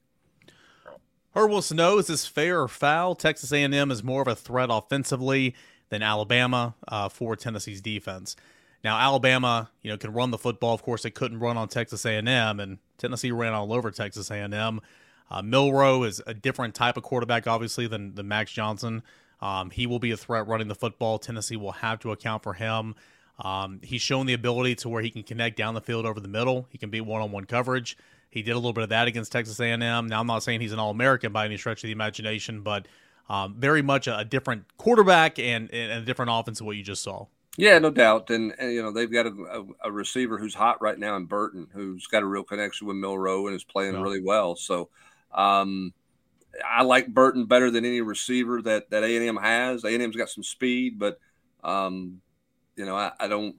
Herb 1.36 1.52
wants 1.52 1.70
to 1.70 1.76
know: 1.76 1.98
Is 1.98 2.08
this 2.08 2.26
fair 2.26 2.62
or 2.62 2.68
foul? 2.68 3.16
Texas 3.16 3.52
A&M 3.52 3.92
is 3.92 4.04
more 4.04 4.22
of 4.22 4.28
a 4.28 4.36
threat 4.36 4.70
offensively 4.72 5.56
than 5.90 6.02
Alabama 6.02 6.76
uh, 6.88 7.10
for 7.10 7.36
Tennessee's 7.36 7.82
defense. 7.82 8.36
Now, 8.84 9.00
Alabama, 9.00 9.72
you 9.82 9.90
know, 9.90 9.98
can 9.98 10.14
run 10.14 10.32
the 10.32 10.38
football. 10.38 10.74
Of 10.74 10.84
course, 10.84 11.04
they 11.04 11.10
couldn't 11.10 11.40
run 11.40 11.58
on 11.58 11.68
Texas 11.68 12.06
A&M, 12.06 12.60
and 12.60 12.78
Tennessee 12.98 13.32
ran 13.32 13.54
all 13.54 13.74
over 13.74 13.90
Texas 13.92 14.30
A&M. 14.30 14.80
Uh, 15.32 15.42
Milroe 15.42 16.04
is 16.04 16.22
a 16.28 16.36
different 16.36 16.76
type 16.76 16.96
of 16.96 17.02
quarterback, 17.02 17.48
obviously, 17.48 17.88
than, 17.88 18.14
than 18.14 18.28
Max 18.28 18.52
Johnson. 18.52 19.02
Um, 19.46 19.70
he 19.70 19.86
will 19.86 20.00
be 20.00 20.10
a 20.10 20.18
threat 20.18 20.48
running 20.48 20.68
the 20.68 20.76
football. 20.76 21.20
Tennessee 21.20 21.56
will 21.56 21.74
have 21.74 22.00
to 22.00 22.12
account 22.12 22.42
for 22.42 22.54
him. 22.54 22.96
Um, 23.38 23.80
he's 23.84 24.02
shown 24.02 24.26
the 24.26 24.34
ability 24.34 24.74
to 24.76 24.90
where 24.90 25.04
he 25.04 25.12
can 25.12 25.22
connect 25.22 25.56
down 25.56 25.76
the 25.76 25.82
field 25.82 26.08
over 26.08 26.20
the 26.20 26.28
middle. 26.28 26.66
He 26.72 26.80
can 26.80 26.90
beat 26.90 27.02
one-on-one 27.02 27.46
coverage. 27.46 27.96
He 28.32 28.42
did 28.42 28.52
a 28.52 28.56
little 28.56 28.74
bit 28.74 28.84
of 28.84 28.90
that 28.90 29.08
against 29.08 29.32
Texas 29.32 29.60
A&M. 29.60 30.08
Now, 30.08 30.20
I'm 30.20 30.26
not 30.26 30.42
saying 30.42 30.62
he's 30.62 30.72
an 30.72 30.80
All-American 30.80 31.32
by 31.32 31.46
any 31.46 31.58
stretch 31.58 31.84
of 31.84 31.88
the 31.88 31.92
imagination, 31.92 32.62
but 32.62 32.88
um, 33.30 33.56
very 33.60 33.84
much 33.84 34.08
a, 34.08 34.18
a, 34.18 34.26
different 34.26 34.66
quarterback 34.78 35.38
and, 35.38 35.72
and, 35.72 35.92
a 35.92 36.02
different 36.02 36.32
offense 36.34 36.58
than 36.58 36.66
what 36.66 36.76
you 36.76 36.84
just 36.84 37.04
saw. 37.04 37.28
Yeah, 37.56 37.78
no 37.78 37.92
doubt. 37.92 38.32
And, 38.32 38.54
and 38.58 38.74
you 38.74 38.82
know 38.82 38.92
they've 38.92 39.12
got 39.12 39.28
a, 39.28 39.30
a, 39.30 39.66
a, 39.86 39.92
receiver 39.92 40.38
who's 40.38 40.56
hot 40.56 40.82
right 40.82 40.98
now 40.98 41.16
in 41.18 41.26
Burton, 41.26 41.68
who's 41.72 42.08
got 42.08 42.24
a 42.24 42.26
real 42.26 42.44
connection 42.44 42.88
with 42.88 42.98
Milroe 42.98 43.48
and 43.48 43.56
is 43.56 43.64
playing 43.64 43.94
yeah. 43.94 44.02
really 44.02 44.22
well. 44.22 44.56
So, 44.56 44.90
um, 45.34 45.94
I 46.64 46.84
like 46.84 47.08
Burton 47.08 47.46
better 47.46 47.72
than 47.72 47.86
any 47.86 48.02
receiver 48.02 48.62
that 48.64 48.90
that 48.90 49.04
A 49.04 49.18
and 49.18 49.28
M 49.28 49.38
has. 49.38 49.84
A 49.84 49.88
and 49.88 50.02
M's 50.02 50.16
got 50.16 50.30
some 50.30 50.44
speed, 50.44 51.00
but 51.00 51.20
um, 51.64 52.22
you 52.76 52.86
know 52.86 52.96
I, 52.96 53.12
I, 53.20 53.28
don't. 53.28 53.56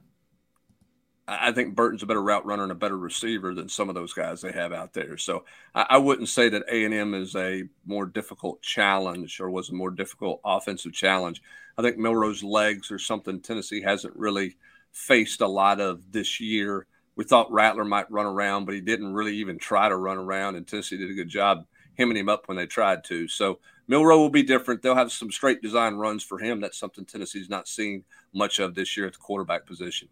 I 1.28 1.52
think 1.52 1.74
Burton's 1.74 2.02
a 2.02 2.06
better 2.06 2.22
route 2.22 2.46
runner 2.46 2.62
and 2.62 2.72
a 2.72 2.76
better 2.76 2.96
receiver 2.96 3.52
than 3.54 3.68
some 3.68 3.88
of 3.88 3.94
those 3.94 4.12
guys 4.12 4.40
they 4.40 4.52
have 4.52 4.72
out 4.72 4.92
there. 4.92 5.16
So 5.16 5.44
I, 5.74 5.86
I 5.90 5.98
wouldn't 5.98 6.28
say 6.28 6.48
that 6.48 6.64
A 6.70 6.84
and 6.84 6.94
M 6.94 7.14
is 7.14 7.34
a 7.34 7.64
more 7.84 8.06
difficult 8.06 8.62
challenge 8.62 9.40
or 9.40 9.50
was 9.50 9.70
a 9.70 9.74
more 9.74 9.90
difficult 9.90 10.40
offensive 10.44 10.92
challenge. 10.92 11.42
I 11.76 11.82
think 11.82 11.98
Milroe's 11.98 12.42
legs 12.42 12.90
are 12.90 12.98
something 12.98 13.40
Tennessee 13.40 13.82
hasn't 13.82 14.16
really 14.16 14.56
faced 14.92 15.40
a 15.42 15.48
lot 15.48 15.80
of 15.80 16.12
this 16.12 16.40
year. 16.40 16.86
We 17.16 17.24
thought 17.24 17.52
Rattler 17.52 17.84
might 17.84 18.10
run 18.10 18.26
around, 18.26 18.64
but 18.66 18.74
he 18.74 18.80
didn't 18.80 19.12
really 19.12 19.36
even 19.36 19.58
try 19.58 19.88
to 19.88 19.96
run 19.96 20.18
around, 20.18 20.56
and 20.56 20.66
Tennessee 20.66 20.96
did 20.96 21.10
a 21.10 21.14
good 21.14 21.28
job 21.28 21.66
hemming 21.98 22.16
him 22.16 22.28
up 22.28 22.48
when 22.48 22.56
they 22.56 22.66
tried 22.66 23.04
to. 23.04 23.28
So 23.28 23.58
Milroe 23.88 24.18
will 24.18 24.30
be 24.30 24.42
different. 24.42 24.82
They'll 24.82 24.94
have 24.94 25.12
some 25.12 25.30
straight 25.30 25.62
design 25.62 25.94
runs 25.94 26.22
for 26.22 26.38
him. 26.38 26.60
That's 26.60 26.78
something 26.78 27.04
Tennessee's 27.04 27.48
not 27.48 27.68
seen 27.68 28.04
much 28.32 28.58
of 28.58 28.74
this 28.74 28.96
year 28.96 29.06
at 29.06 29.12
the 29.12 29.18
quarterback 29.18 29.66
position. 29.66 30.08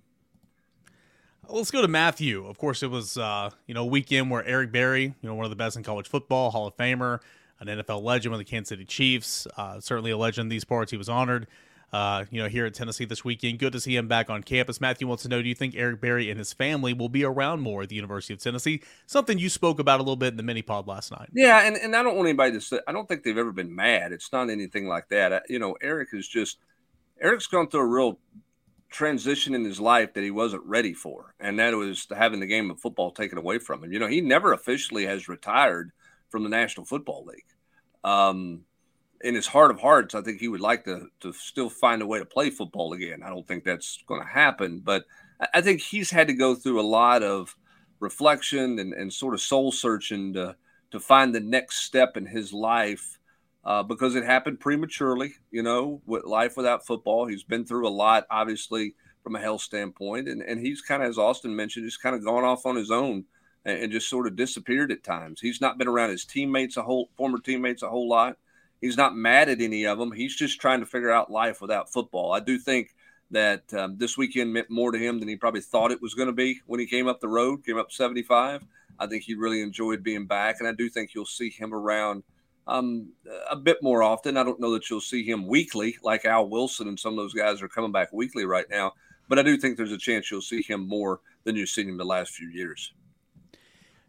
Let's 1.49 1.71
go 1.71 1.83
to 1.83 1.89
Matthew. 1.89 2.47
Of 2.47 2.57
course, 2.57 2.83
it 2.83 2.91
was 2.91 3.19
uh, 3.19 3.51
you 3.67 3.75
know 3.75 3.85
weekend 3.85 4.31
where 4.31 4.45
Eric 4.45 4.73
Berry, 4.73 5.03
you 5.03 5.29
know 5.29 5.35
one 5.35 5.45
of 5.45 5.51
the 5.51 5.57
best 5.57 5.77
in 5.77 5.83
college 5.83 6.09
football, 6.09 6.51
Hall 6.51 6.67
of 6.67 6.77
Famer, 6.77 7.21
an 7.61 7.67
NFL 7.67 8.03
legend 8.03 8.33
with 8.33 8.41
the 8.41 8.51
Kansas 8.51 8.71
City 8.71 8.87
Chiefs, 8.87 9.47
uh, 9.59 9.79
certainly 9.79 10.11
a 10.11 10.17
legend 10.17 10.47
in 10.47 10.49
these 10.49 10.65
parts. 10.65 10.91
He 10.91 10.97
was 10.97 11.09
honored 11.09 11.47
uh, 11.95 12.25
you 12.29 12.43
know, 12.43 12.49
here 12.49 12.67
at 12.67 12.75
Tennessee 12.75 13.05
this 13.05 13.25
weekend. 13.25 13.61
Good 13.61 13.73
to 13.73 13.79
see 13.79 13.95
him 13.95 14.09
back 14.09 14.29
on 14.29 14.43
campus. 14.43 14.81
Matthew 14.81 15.07
wants 15.07 15.23
to 15.23 15.29
know: 15.29 15.41
Do 15.41 15.49
you 15.49 15.55
think 15.55 15.77
Eric 15.77 16.01
Berry 16.01 16.29
and 16.29 16.41
his 16.41 16.53
family 16.53 16.93
will 16.93 17.09
be 17.09 17.23
around 17.23 17.61
more 17.61 17.83
at 17.83 17.89
the 17.89 17.95
University 17.95 18.35
of 18.35 18.41
Tennessee? 18.41 18.83
Something 19.07 19.39
you 19.39 19.49
spoke 19.49 19.79
about 19.79 20.01
a 20.01 20.03
little 20.03 20.17
bit 20.17 20.33
in 20.33 20.37
the 20.37 20.43
mini 20.43 20.61
pod 20.61 20.89
last 20.89 21.13
night. 21.13 21.29
Yeah, 21.33 21.65
and, 21.65 21.77
and 21.77 21.95
I 21.95 22.03
don't 22.03 22.17
want 22.17 22.27
anybody 22.27 22.51
to 22.51 22.61
say 22.61 22.81
I 22.89 22.91
don't 22.91 23.07
think 23.07 23.23
they've 23.23 23.39
ever 23.39 23.53
been 23.53 23.73
mad. 23.73 24.11
It's 24.11 24.33
not 24.33 24.51
anything 24.51 24.89
like 24.89 25.09
that. 25.11 25.33
I, 25.33 25.41
you 25.49 25.61
know, 25.61 25.77
Eric 25.81 26.09
is 26.15 26.27
just 26.27 26.59
Eric's 27.23 27.47
gone 27.47 27.69
through 27.69 27.83
a 27.83 27.87
real 27.87 28.19
transition 28.91 29.55
in 29.55 29.65
his 29.65 29.79
life 29.79 30.15
that 30.15 30.25
he 30.25 30.33
wasn't 30.33 30.65
ready 30.65 30.95
for, 30.95 31.37
and 31.39 31.61
that 31.61 31.75
was 31.75 32.09
having 32.11 32.41
the 32.41 32.47
game 32.47 32.73
of 32.73 32.81
football 32.81 33.13
taken 33.13 33.39
away 33.39 33.61
from 33.61 33.85
him. 33.85 33.93
You 33.93 34.01
know, 34.01 34.09
he 34.09 34.21
never 34.21 34.53
officially 34.53 35.07
has 35.07 35.29
retired 35.29 35.93
from 36.29 36.43
the 36.43 36.49
National 36.49 36.87
Football 36.87 37.25
League. 37.27 37.47
Um, 38.03 38.63
in 39.25 39.35
his 39.35 39.47
heart 39.47 39.71
of 39.71 39.81
hearts, 39.81 40.15
I 40.15 40.21
think 40.21 40.39
he 40.39 40.49
would 40.49 40.61
like 40.61 40.85
to 40.85 41.09
to 41.21 41.33
still 41.33 41.71
find 41.71 42.03
a 42.03 42.07
way 42.07 42.19
to 42.19 42.27
play 42.27 42.51
football 42.51 42.93
again. 42.93 43.23
I 43.25 43.31
don't 43.31 43.49
think 43.49 43.65
that's 43.65 43.99
going 44.07 44.21
to 44.21 44.29
happen, 44.29 44.81
but 44.81 45.07
I 45.53 45.63
think 45.63 45.81
he's 45.81 46.11
had 46.11 46.29
to 46.29 46.35
go 46.35 46.55
through 46.55 46.81
a 46.81 46.83
lot 46.83 47.23
of 47.23 47.57
reflection 48.01 48.79
and, 48.79 48.93
and 48.93 49.13
sort 49.13 49.35
of 49.35 49.41
soul 49.41 49.73
searching 49.73 50.35
to 50.35 50.55
to 50.91 51.01
find 51.01 51.35
the 51.35 51.41
next 51.41 51.81
step 51.81 52.17
in 52.17 52.27
his 52.27 52.53
life 52.53 53.19
uh, 53.65 53.83
because 53.83 54.15
it 54.15 54.25
happened 54.25 54.61
prematurely. 54.61 55.33
You 55.51 55.63
know, 55.63 56.03
with 56.05 56.25
life 56.25 56.57
without 56.57 56.87
football, 56.87 57.27
he's 57.27 57.45
been 57.45 57.65
through 57.65 57.89
a 57.89 57.99
lot, 58.05 58.27
obviously 58.31 58.95
from 59.23 59.37
a 59.37 59.41
health 59.41 59.63
standpoint, 59.63 60.29
and 60.29 60.43
and 60.43 60.61
he's 60.61 60.83
kind 60.83 61.03
of, 61.03 61.09
as 61.09 61.17
Austin 61.17 61.57
mentioned, 61.57 61.87
just 61.87 62.03
kind 62.03 62.15
of 62.15 62.23
gone 62.23 62.45
off 62.45 62.67
on 62.67 62.77
his 62.77 62.91
own 62.91 63.25
and, 63.65 63.85
and 63.85 63.93
just 63.93 64.11
sort 64.11 64.27
of 64.27 64.37
disappeared 64.37 64.93
at 64.93 65.03
times. 65.03 65.41
He's 65.41 65.63
not 65.63 65.79
been 65.79 65.89
around 65.89 66.11
his 66.11 66.27
teammates 66.27 66.77
a 66.77 66.83
whole 66.83 67.09
former 67.17 67.39
teammates 67.39 67.83
a 67.83 67.89
whole 67.89 68.07
lot 68.07 68.37
he's 68.85 68.99
not 68.99 69.17
mad 69.17 69.49
at 69.49 69.63
any 69.63 69.87
of 69.87 69.99
them. 69.99 70.13
He's 70.13 70.37
just 70.37 70.61
trying 70.61 70.81
to 70.81 70.87
figure 70.87 71.11
out 71.11 71.31
life 71.31 71.63
without 71.63 71.91
football. 71.91 72.33
I 72.33 72.41
do 72.41 72.59
think 72.59 72.95
that 73.31 73.73
um, 73.73 73.97
this 73.97 74.19
weekend 74.19 74.53
meant 74.53 74.71
more 74.71 74.93
to 74.93 74.99
him 74.99 75.19
than 75.19 75.29
he 75.29 75.37
probably 75.37 75.63
thought 75.63 75.91
it 75.91 76.03
was 76.03 76.13
going 76.13 76.27
to 76.27 76.35
be 76.35 76.61
when 76.67 76.81
he 76.81 76.87
came 76.87 77.09
up 77.09 77.19
the 77.19 77.29
road, 77.29 77.65
came 77.65 77.79
up 77.79 77.91
75. 77.91 78.63
I 78.99 79.07
think 79.07 79.23
he 79.23 79.35
really 79.35 79.63
enjoyed 79.63 80.03
being 80.03 80.27
back, 80.27 80.57
and 80.59 80.69
I 80.69 80.73
do 80.73 80.91
think 80.91 81.15
you'll 81.15 81.25
see 81.25 81.49
him 81.49 81.73
around 81.73 82.25
um, 82.67 83.09
a 83.51 83.57
bit 83.57 83.83
more 83.83 84.03
often. 84.03 84.37
I 84.37 84.45
don't 84.45 84.61
know 84.61 84.73
that 84.75 84.91
you'll 84.91 85.01
see 85.01 85.25
him 85.25 85.47
weekly 85.47 85.97
like 86.03 86.27
Al 86.27 86.49
Wilson 86.51 86.87
and 86.87 87.01
some 87.01 87.15
of 87.15 87.17
those 87.17 87.35
guys 87.35 87.63
are 87.63 87.69
coming 87.69 87.91
back 87.91 88.13
weekly 88.13 88.45
right 88.45 88.67
now, 88.71 88.93
but 89.29 89.39
I 89.39 89.43
do 89.43 89.57
think 89.57 89.79
there's 89.79 89.93
a 89.93 89.99
chance 89.99 90.31
you'll 90.31 90.43
see 90.43 90.63
him 90.63 90.87
more 90.87 91.21
than 91.45 91.57
you've 91.57 91.71
seen 91.71 91.89
him 91.89 91.97
the 91.97 92.05
last 92.05 92.33
few 92.33 92.51
years. 92.51 92.93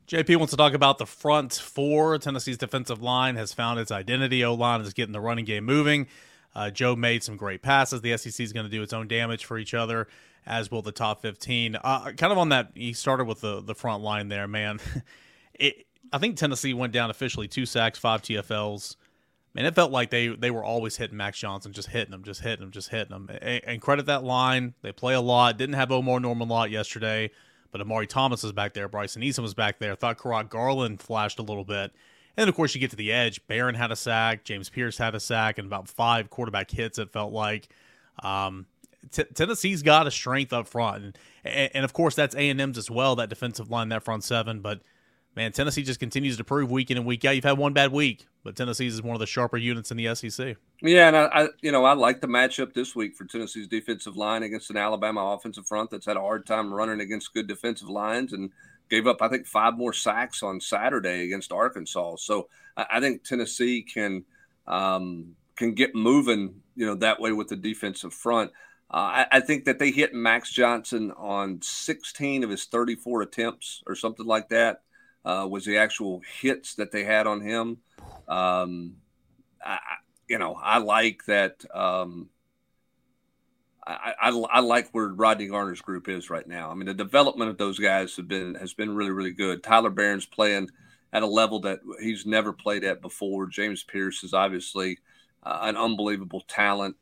JP 0.07 0.37
wants 0.37 0.51
to 0.51 0.57
talk 0.57 0.73
about 0.73 0.99
the 0.99 1.05
front 1.05 1.53
four. 1.53 2.17
Tennessee's 2.19 2.57
defensive 2.57 3.01
line 3.01 3.35
has 3.37 3.53
found 3.53 3.79
its 3.79 3.91
identity. 3.91 4.43
O 4.43 4.53
line 4.53 4.81
is 4.81 4.93
getting 4.93 5.13
the 5.13 5.19
running 5.19 5.45
game 5.45 5.65
moving. 5.65 6.07
Uh, 6.53 6.69
Joe 6.69 6.95
made 6.95 7.23
some 7.23 7.37
great 7.37 7.61
passes. 7.61 8.01
The 8.01 8.15
SEC 8.17 8.39
is 8.39 8.53
going 8.53 8.65
to 8.65 8.71
do 8.71 8.83
its 8.83 8.93
own 8.93 9.07
damage 9.07 9.45
for 9.45 9.57
each 9.57 9.73
other, 9.73 10.07
as 10.45 10.69
will 10.69 10.83
the 10.83 10.91
top 10.91 11.21
15. 11.21 11.77
Uh, 11.83 12.11
kind 12.11 12.31
of 12.31 12.37
on 12.37 12.49
that, 12.49 12.71
he 12.75 12.93
started 12.93 13.25
with 13.25 13.41
the, 13.41 13.61
the 13.61 13.73
front 13.73 14.03
line 14.03 14.29
there, 14.29 14.47
man. 14.47 14.79
it, 15.55 15.87
I 16.13 16.19
think 16.19 16.37
Tennessee 16.37 16.73
went 16.73 16.93
down 16.93 17.09
officially 17.09 17.47
two 17.47 17.65
sacks, 17.65 17.97
five 17.97 18.21
TFLs. 18.21 18.95
Man, 19.55 19.65
it 19.65 19.73
felt 19.73 19.91
like 19.91 20.11
they, 20.11 20.27
they 20.27 20.51
were 20.51 20.63
always 20.63 20.97
hitting 20.97 21.17
Max 21.17 21.39
Johnson, 21.39 21.73
just 21.73 21.89
hitting 21.89 22.13
him, 22.13 22.23
just 22.23 22.41
hitting 22.41 22.63
him, 22.63 22.71
just 22.71 22.89
hitting 22.89 23.15
him. 23.15 23.29
And, 23.41 23.61
and 23.65 23.81
credit 23.81 24.05
that 24.05 24.23
line. 24.23 24.75
They 24.81 24.91
play 24.91 25.15
a 25.15 25.21
lot. 25.21 25.57
Didn't 25.57 25.75
have 25.75 25.91
Omar 25.91 26.19
Norman 26.19 26.49
a 26.49 26.53
lot 26.53 26.71
yesterday, 26.71 27.31
but 27.75 27.81
Omari 27.81 28.07
Thomas 28.07 28.41
was 28.41 28.53
back 28.53 28.73
there. 28.73 28.87
Bryson 28.87 29.21
Eason 29.21 29.39
was 29.39 29.53
back 29.53 29.79
there. 29.79 29.95
Thought 29.95 30.17
Kurott 30.17 30.47
Garland 30.47 31.01
flashed 31.01 31.39
a 31.39 31.41
little 31.41 31.65
bit. 31.65 31.91
And 32.37 32.47
of 32.47 32.55
course, 32.55 32.73
you 32.73 32.79
get 32.79 32.91
to 32.91 32.95
the 32.95 33.11
edge. 33.11 33.45
Baron 33.47 33.75
had 33.75 33.91
a 33.91 33.97
sack. 33.97 34.45
James 34.45 34.69
Pierce 34.69 34.97
had 34.97 35.13
a 35.13 35.19
sack, 35.19 35.57
and 35.57 35.65
about 35.65 35.89
five 35.89 36.29
quarterback 36.29 36.71
hits. 36.71 36.97
It 36.97 37.11
felt 37.11 37.33
like 37.33 37.67
um, 38.23 38.65
t- 39.11 39.25
Tennessee's 39.25 39.83
got 39.83 40.07
a 40.07 40.11
strength 40.11 40.53
up 40.53 40.69
front, 40.69 41.03
and, 41.03 41.17
and, 41.43 41.71
and 41.73 41.83
of 41.83 41.91
course 41.91 42.15
that's 42.15 42.33
A 42.33 42.49
and 42.49 42.61
M's 42.61 42.77
as 42.77 42.89
well. 42.89 43.17
That 43.17 43.27
defensive 43.27 43.69
line, 43.69 43.89
that 43.89 44.03
front 44.03 44.23
seven. 44.23 44.61
But 44.61 44.79
man, 45.35 45.51
Tennessee 45.51 45.83
just 45.83 45.99
continues 45.99 46.37
to 46.37 46.43
prove 46.43 46.71
week 46.71 46.91
in 46.91 46.97
and 46.97 47.05
week 47.05 47.25
out. 47.25 47.35
You've 47.35 47.43
had 47.43 47.57
one 47.57 47.73
bad 47.73 47.91
week, 47.91 48.27
but 48.43 48.55
Tennessee's 48.55 48.93
is 48.93 49.01
one 49.01 49.15
of 49.15 49.19
the 49.19 49.25
sharper 49.25 49.57
units 49.57 49.91
in 49.91 49.97
the 49.97 50.13
SEC. 50.15 50.57
Yeah, 50.81 51.07
and 51.07 51.17
I, 51.17 51.25
I 51.25 51.47
you 51.61 51.71
know, 51.71 51.85
I 51.85 51.93
like 51.93 52.21
the 52.21 52.27
matchup 52.27 52.73
this 52.73 52.95
week 52.95 53.15
for 53.15 53.25
Tennessee's 53.25 53.67
defensive 53.67 54.15
line 54.15 54.43
against 54.43 54.69
an 54.69 54.77
Alabama 54.77 55.33
offensive 55.33 55.67
front 55.67 55.89
that's 55.89 56.05
had 56.05 56.17
a 56.17 56.21
hard 56.21 56.45
time 56.45 56.73
running 56.73 57.01
against 57.01 57.33
good 57.33 57.47
defensive 57.47 57.89
lines 57.89 58.33
and 58.33 58.51
gave 58.89 59.07
up, 59.07 59.21
I 59.21 59.27
think, 59.27 59.47
five 59.47 59.77
more 59.77 59.93
sacks 59.93 60.43
on 60.43 60.61
Saturday 60.61 61.25
against 61.25 61.51
Arkansas. 61.51 62.17
So 62.17 62.47
I, 62.77 62.85
I 62.93 62.99
think 62.99 63.23
Tennessee 63.23 63.81
can 63.81 64.23
um, 64.67 65.35
can 65.55 65.73
get 65.73 65.95
moving, 65.95 66.61
you 66.75 66.85
know, 66.85 66.95
that 66.95 67.19
way 67.19 67.31
with 67.31 67.49
the 67.49 67.55
defensive 67.55 68.13
front. 68.13 68.51
Uh, 68.91 68.97
I, 68.97 69.27
I, 69.33 69.39
think 69.39 69.65
that 69.65 69.79
they 69.79 69.91
hit 69.91 70.13
Max 70.13 70.51
Johnson 70.51 71.11
on 71.17 71.59
16 71.61 72.43
of 72.43 72.49
his 72.49 72.65
34 72.65 73.23
attempts 73.23 73.83
or 73.87 73.95
something 73.95 74.25
like 74.25 74.49
that. 74.49 74.81
Uh, 75.25 75.47
was 75.49 75.65
the 75.65 75.77
actual 75.77 76.21
hits 76.39 76.75
that 76.75 76.91
they 76.91 77.03
had 77.03 77.25
on 77.25 77.41
him. 77.41 77.77
Um, 78.27 78.97
I, 79.63 79.79
you 80.27 80.37
know, 80.37 80.55
I 80.61 80.77
like 80.77 81.25
that. 81.25 81.65
Um, 81.73 82.29
I, 83.85 84.13
I, 84.21 84.29
I, 84.29 84.59
like 84.59 84.89
where 84.91 85.07
Rodney 85.07 85.47
Garner's 85.47 85.81
group 85.81 86.07
is 86.09 86.29
right 86.29 86.47
now. 86.47 86.71
I 86.71 86.75
mean, 86.75 86.85
the 86.85 86.93
development 86.93 87.49
of 87.49 87.57
those 87.57 87.79
guys 87.79 88.15
have 88.17 88.27
been 88.27 88.55
has 88.55 88.73
been 88.73 88.95
really 88.95 89.11
really 89.11 89.31
good. 89.31 89.63
Tyler 89.63 89.89
Baron's 89.89 90.25
playing 90.25 90.69
at 91.13 91.23
a 91.23 91.27
level 91.27 91.59
that 91.61 91.79
he's 92.01 92.25
never 92.25 92.51
played 92.51 92.83
at 92.83 93.01
before. 93.01 93.47
James 93.47 93.83
Pierce 93.83 94.23
is 94.23 94.33
obviously 94.33 94.97
uh, 95.43 95.59
an 95.61 95.77
unbelievable 95.77 96.43
talent. 96.47 96.95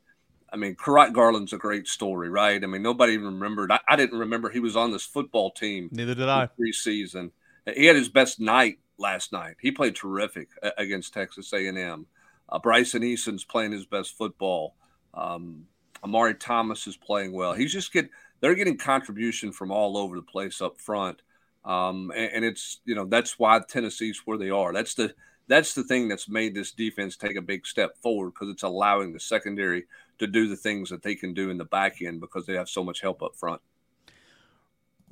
I 0.51 0.55
mean, 0.55 0.75
Kurott 0.75 1.13
Garland's 1.13 1.53
a 1.53 1.57
great 1.57 1.87
story, 1.87 2.29
right? 2.29 2.63
I 2.63 2.67
mean, 2.67 2.83
nobody 2.83 3.13
even 3.13 3.25
remembered. 3.25 3.71
I, 3.71 3.79
I 3.87 3.95
didn't 3.95 4.19
remember 4.19 4.49
he 4.49 4.59
was 4.59 4.75
on 4.75 4.91
this 4.91 5.03
football 5.03 5.49
team. 5.49 5.89
Neither 5.91 6.13
did 6.13 6.29
I. 6.29 6.47
Preseason, 6.59 7.31
he 7.65 7.85
had 7.85 7.95
his 7.95 8.09
best 8.09 8.39
night 8.39 8.79
last 8.97 9.31
night. 9.31 9.55
He 9.61 9.71
played 9.71 9.95
terrific 9.95 10.49
against 10.77 11.13
Texas 11.13 11.51
A&M. 11.53 12.05
Uh, 12.49 12.59
Bryson 12.59 13.03
Eason's 13.03 13.43
playing 13.43 13.71
his 13.71 13.85
best 13.85 14.17
football. 14.17 14.75
Um, 15.13 15.65
Omari 16.03 16.35
Thomas 16.35 16.87
is 16.87 16.97
playing 16.97 17.31
well. 17.31 17.53
He's 17.53 17.71
just 17.71 17.93
get 17.93 18.09
they're 18.41 18.55
getting 18.55 18.77
contribution 18.77 19.53
from 19.53 19.71
all 19.71 19.97
over 19.97 20.17
the 20.17 20.21
place 20.21 20.61
up 20.61 20.79
front, 20.79 21.21
um, 21.63 22.11
and, 22.13 22.31
and, 22.33 22.45
it's 22.45 22.81
you 22.83 22.93
know 22.93 23.05
that's 23.05 23.39
why 23.39 23.59
Tennessee's 23.59 24.21
where 24.25 24.37
they 24.37 24.49
are. 24.49 24.73
That's 24.73 24.95
the 24.95 25.13
that's 25.47 25.73
the 25.73 25.83
thing 25.83 26.09
that's 26.09 26.27
made 26.27 26.53
this 26.53 26.71
defense 26.71 27.15
take 27.15 27.37
a 27.37 27.41
big 27.41 27.65
step 27.65 27.97
forward 28.01 28.31
because 28.31 28.49
it's 28.49 28.63
allowing 28.63 29.13
the 29.13 29.19
secondary 29.19 29.85
to 30.19 30.27
do 30.27 30.49
the 30.49 30.57
things 30.57 30.89
that 30.89 31.03
they 31.03 31.15
can 31.15 31.33
do 31.33 31.49
in 31.49 31.57
the 31.57 31.65
back 31.65 32.01
end 32.01 32.19
because 32.19 32.45
they 32.45 32.55
have 32.55 32.69
so 32.69 32.83
much 32.83 33.01
help 33.01 33.23
up 33.23 33.35
front. 33.35 33.61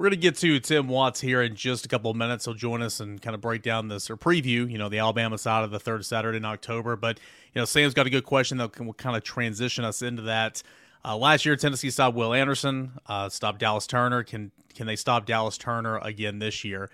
We're 0.01 0.09
going 0.09 0.19
to 0.19 0.29
get 0.29 0.37
to 0.37 0.59
Tim 0.59 0.87
Watts 0.87 1.21
here 1.21 1.43
in 1.43 1.55
just 1.55 1.85
a 1.85 1.87
couple 1.87 2.09
of 2.09 2.17
minutes. 2.17 2.45
He'll 2.45 2.55
join 2.55 2.81
us 2.81 3.01
and 3.01 3.21
kind 3.21 3.35
of 3.35 3.41
break 3.41 3.61
down 3.61 3.87
this 3.87 4.09
or 4.09 4.17
preview, 4.17 4.67
you 4.67 4.79
know, 4.79 4.89
the 4.89 4.97
Alabama 4.97 5.37
side 5.37 5.63
of 5.63 5.69
the 5.69 5.79
third 5.79 6.03
Saturday 6.03 6.37
in 6.37 6.45
October. 6.45 6.95
But, 6.95 7.19
you 7.53 7.61
know, 7.61 7.65
Sam's 7.65 7.93
got 7.93 8.07
a 8.07 8.09
good 8.09 8.23
question 8.23 8.57
that 8.57 8.71
can 8.71 8.91
kind 8.93 9.15
of 9.15 9.21
transition 9.21 9.85
us 9.85 10.01
into 10.01 10.23
that. 10.23 10.63
Uh, 11.05 11.17
last 11.17 11.45
year, 11.45 11.55
Tennessee 11.55 11.91
stopped 11.91 12.17
Will 12.17 12.33
Anderson, 12.33 12.93
uh, 13.05 13.29
stopped 13.29 13.59
Dallas 13.59 13.85
Turner. 13.85 14.23
Can 14.23 14.49
can 14.73 14.87
they 14.87 14.95
stop 14.95 15.27
Dallas 15.27 15.59
Turner 15.59 15.99
again 15.99 16.39
this 16.39 16.63
year? 16.63 16.89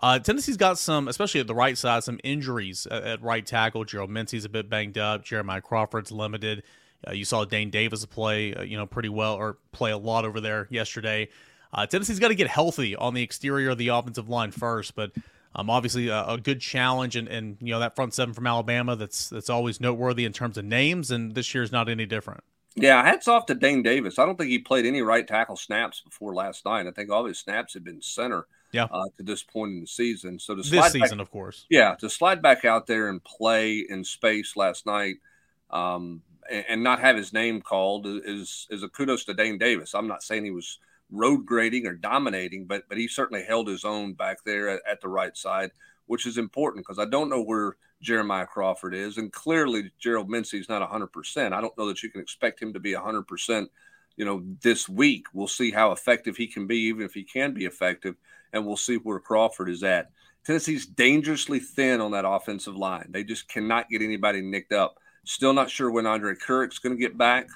Uh, 0.00 0.20
Tennessee's 0.20 0.56
got 0.56 0.78
some, 0.78 1.08
especially 1.08 1.40
at 1.40 1.48
the 1.48 1.56
right 1.56 1.76
side, 1.76 2.04
some 2.04 2.20
injuries 2.22 2.86
at, 2.86 3.02
at 3.02 3.22
right 3.22 3.44
tackle. 3.44 3.84
Gerald 3.84 4.10
Mincey's 4.10 4.44
a 4.44 4.48
bit 4.48 4.70
banged 4.70 4.98
up. 4.98 5.24
Jeremiah 5.24 5.60
Crawford's 5.60 6.12
limited. 6.12 6.62
Uh, 7.04 7.10
you 7.10 7.24
saw 7.24 7.44
Dayne 7.44 7.70
Davis 7.70 8.06
play, 8.06 8.54
uh, 8.54 8.62
you 8.62 8.76
know, 8.76 8.86
pretty 8.86 9.08
well 9.08 9.34
or 9.34 9.58
play 9.72 9.90
a 9.90 9.98
lot 9.98 10.24
over 10.24 10.40
there 10.40 10.68
yesterday. 10.70 11.28
Uh, 11.72 11.86
Tennessee's 11.86 12.18
got 12.18 12.28
to 12.28 12.34
get 12.34 12.48
healthy 12.48 12.94
on 12.94 13.14
the 13.14 13.22
exterior 13.22 13.70
of 13.70 13.78
the 13.78 13.88
offensive 13.88 14.28
line 14.28 14.50
first, 14.50 14.94
but 14.94 15.12
um, 15.54 15.70
obviously 15.70 16.08
a, 16.08 16.24
a, 16.26 16.38
good 16.38 16.60
challenge, 16.60 17.16
and, 17.16 17.28
and 17.28 17.56
you 17.60 17.72
know 17.72 17.80
that 17.80 17.94
front 17.94 18.14
seven 18.14 18.34
from 18.34 18.46
Alabama 18.46 18.96
that's 18.96 19.28
that's 19.28 19.50
always 19.50 19.80
noteworthy 19.80 20.24
in 20.24 20.32
terms 20.32 20.58
of 20.58 20.64
names, 20.64 21.10
and 21.10 21.34
this 21.34 21.54
year's 21.54 21.72
not 21.72 21.88
any 21.88 22.06
different. 22.06 22.42
Yeah, 22.74 23.02
hats 23.02 23.28
off 23.28 23.46
to 23.46 23.54
Dayne 23.54 23.82
Davis. 23.82 24.18
I 24.18 24.24
don't 24.24 24.36
think 24.36 24.50
he 24.50 24.58
played 24.58 24.86
any 24.86 25.02
right 25.02 25.26
tackle 25.26 25.56
snaps 25.56 26.00
before 26.00 26.34
last 26.34 26.64
night. 26.64 26.86
I 26.86 26.90
think 26.90 27.10
all 27.10 27.26
his 27.26 27.38
snaps 27.38 27.74
had 27.74 27.84
been 27.84 28.00
center. 28.00 28.46
Yeah. 28.72 28.84
Uh, 28.84 29.04
to 29.18 29.22
this 29.22 29.42
point 29.42 29.72
in 29.72 29.80
the 29.82 29.86
season, 29.86 30.38
so 30.38 30.54
to 30.54 30.62
this 30.62 30.70
season, 30.70 31.18
back, 31.18 31.20
of 31.20 31.30
course. 31.30 31.66
Yeah, 31.68 31.94
to 31.96 32.08
slide 32.08 32.40
back 32.40 32.64
out 32.64 32.86
there 32.86 33.10
and 33.10 33.22
play 33.22 33.84
in 33.86 34.02
space 34.02 34.56
last 34.56 34.86
night, 34.86 35.16
um, 35.70 36.22
and, 36.50 36.64
and, 36.66 36.82
not 36.82 36.98
have 37.00 37.14
his 37.14 37.34
name 37.34 37.60
called 37.60 38.06
is 38.06 38.66
is 38.70 38.82
a 38.82 38.88
kudos 38.88 39.26
to 39.26 39.34
Dayne 39.34 39.58
Davis. 39.58 39.94
I'm 39.94 40.08
not 40.08 40.22
saying 40.22 40.46
he 40.46 40.50
was 40.50 40.78
road 41.12 41.46
grading 41.46 41.86
or 41.86 41.92
dominating, 41.92 42.66
but 42.66 42.88
but 42.88 42.98
he 42.98 43.06
certainly 43.06 43.44
held 43.44 43.68
his 43.68 43.84
own 43.84 44.14
back 44.14 44.38
there 44.44 44.68
at, 44.68 44.82
at 44.90 45.00
the 45.00 45.08
right 45.08 45.36
side, 45.36 45.70
which 46.06 46.26
is 46.26 46.38
important 46.38 46.84
because 46.84 46.98
I 46.98 47.08
don't 47.08 47.28
know 47.28 47.42
where 47.42 47.76
Jeremiah 48.00 48.46
Crawford 48.46 48.94
is, 48.94 49.18
and 49.18 49.32
clearly 49.32 49.92
Gerald 49.98 50.28
Mincey 50.28 50.58
is 50.58 50.68
not 50.68 50.88
100%. 50.88 51.52
I 51.52 51.60
don't 51.60 51.78
know 51.78 51.86
that 51.86 52.02
you 52.02 52.10
can 52.10 52.20
expect 52.20 52.60
him 52.60 52.72
to 52.72 52.80
be 52.80 52.92
100%. 52.92 53.68
You 54.16 54.24
know, 54.24 54.42
this 54.60 54.88
week 54.88 55.26
we'll 55.32 55.46
see 55.46 55.70
how 55.70 55.92
effective 55.92 56.36
he 56.36 56.46
can 56.46 56.66
be, 56.66 56.78
even 56.78 57.04
if 57.04 57.14
he 57.14 57.22
can 57.22 57.54
be 57.54 57.64
effective, 57.64 58.16
and 58.52 58.66
we'll 58.66 58.76
see 58.76 58.96
where 58.96 59.20
Crawford 59.20 59.70
is 59.70 59.84
at. 59.84 60.10
Tennessee's 60.44 60.86
dangerously 60.86 61.60
thin 61.60 62.00
on 62.00 62.10
that 62.10 62.28
offensive 62.28 62.76
line. 62.76 63.06
They 63.10 63.22
just 63.22 63.48
cannot 63.48 63.88
get 63.88 64.02
anybody 64.02 64.42
nicked 64.42 64.72
up. 64.72 64.98
Still 65.24 65.52
not 65.52 65.70
sure 65.70 65.90
when 65.90 66.04
Andrej 66.04 66.40
Karic's 66.44 66.80
going 66.80 66.96
to 66.96 67.00
get 67.00 67.16
back 67.16 67.46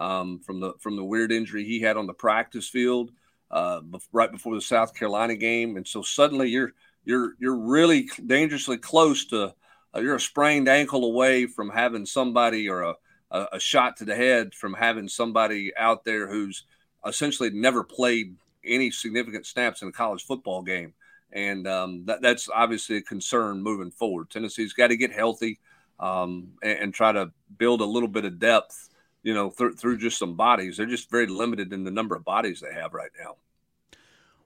um, 0.00 0.40
from 0.40 0.58
the 0.58 0.72
from 0.80 0.96
the 0.96 1.04
weird 1.04 1.30
injury 1.30 1.64
he 1.64 1.80
had 1.80 1.96
on 1.96 2.06
the 2.06 2.14
practice 2.14 2.68
field 2.68 3.12
uh, 3.52 3.80
right 4.12 4.32
before 4.32 4.54
the 4.56 4.60
South 4.60 4.94
Carolina 4.94 5.36
game, 5.36 5.76
and 5.76 5.86
so 5.86 6.02
suddenly 6.02 6.48
you're 6.48 6.72
you're 7.04 7.34
you're 7.38 7.58
really 7.58 8.08
dangerously 8.26 8.78
close 8.78 9.26
to 9.26 9.54
uh, 9.94 10.00
you're 10.00 10.16
a 10.16 10.20
sprained 10.20 10.68
ankle 10.68 11.04
away 11.04 11.46
from 11.46 11.68
having 11.70 12.06
somebody 12.06 12.68
or 12.68 12.82
a, 12.82 12.94
a, 13.30 13.46
a 13.52 13.60
shot 13.60 13.96
to 13.96 14.04
the 14.04 14.14
head 14.14 14.54
from 14.54 14.74
having 14.74 15.08
somebody 15.08 15.72
out 15.76 16.04
there 16.04 16.28
who's 16.28 16.64
essentially 17.06 17.50
never 17.50 17.82
played 17.82 18.36
any 18.64 18.90
significant 18.90 19.46
snaps 19.46 19.82
in 19.82 19.88
a 19.88 19.92
college 19.92 20.24
football 20.24 20.62
game. 20.62 20.92
And 21.32 21.66
um, 21.66 22.04
that, 22.06 22.22
that's 22.22 22.48
obviously 22.48 22.96
a 22.96 23.02
concern 23.02 23.62
moving 23.62 23.90
forward. 23.90 24.30
Tennessee's 24.30 24.72
got 24.72 24.88
to 24.88 24.96
get 24.96 25.12
healthy 25.12 25.58
um, 25.98 26.48
and, 26.62 26.78
and, 26.78 26.94
try 26.94 27.12
to 27.12 27.30
build 27.58 27.82
a 27.82 27.84
little 27.84 28.08
bit 28.08 28.24
of 28.24 28.38
depth, 28.38 28.88
you 29.22 29.34
know, 29.34 29.50
th- 29.50 29.74
through 29.76 29.98
just 29.98 30.18
some 30.18 30.34
bodies. 30.34 30.76
They're 30.76 30.86
just 30.86 31.10
very 31.10 31.26
limited 31.26 31.72
in 31.72 31.84
the 31.84 31.90
number 31.90 32.16
of 32.16 32.24
bodies 32.24 32.60
they 32.60 32.72
have 32.72 32.94
right 32.94 33.10
now. 33.18 33.36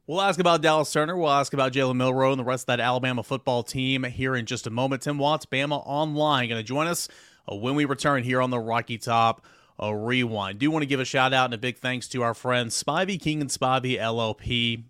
We'll 0.07 0.21
ask 0.21 0.38
about 0.38 0.61
Dallas 0.61 0.93
Turner. 0.93 1.16
We'll 1.16 1.31
ask 1.31 1.54
about 1.54 1.73
Jalen 1.73 1.97
Milroe 1.97 2.33
and 2.33 2.38
the 2.38 2.45
rest 2.45 2.64
of 2.64 2.66
that 2.66 2.81
Alabama 2.81 3.23
football 3.23 3.62
team 3.62 4.04
here 4.04 4.37
in 4.37 4.45
just 4.45 4.66
a 4.66 4.71
moment. 4.71 5.02
Tim 5.02 5.16
Watts, 5.16 5.47
Bama 5.47 5.83
Online, 5.87 6.49
going 6.49 6.59
to 6.61 6.66
join 6.66 6.87
us 6.87 7.09
uh, 7.50 7.57
when 7.57 7.75
we 7.75 7.87
return 7.87 8.23
here 8.23 8.43
on 8.43 8.50
the 8.50 8.59
Rocky 8.59 8.99
Top 8.99 9.47
uh, 9.83 9.95
Rewind. 9.95 10.59
Do 10.59 10.71
want 10.71 10.83
to 10.83 10.87
give 10.87 11.00
a 11.00 11.07
shout 11.07 11.33
out 11.33 11.47
and 11.47 11.54
a 11.54 11.59
big 11.59 11.78
thanks 11.78 12.07
to 12.09 12.23
our 12.23 12.35
friends 12.35 12.81
Spivey 12.81 13.19
King 13.19 13.40
and 13.40 13.49
Spivey 13.49 13.99
LLP, 13.99 14.85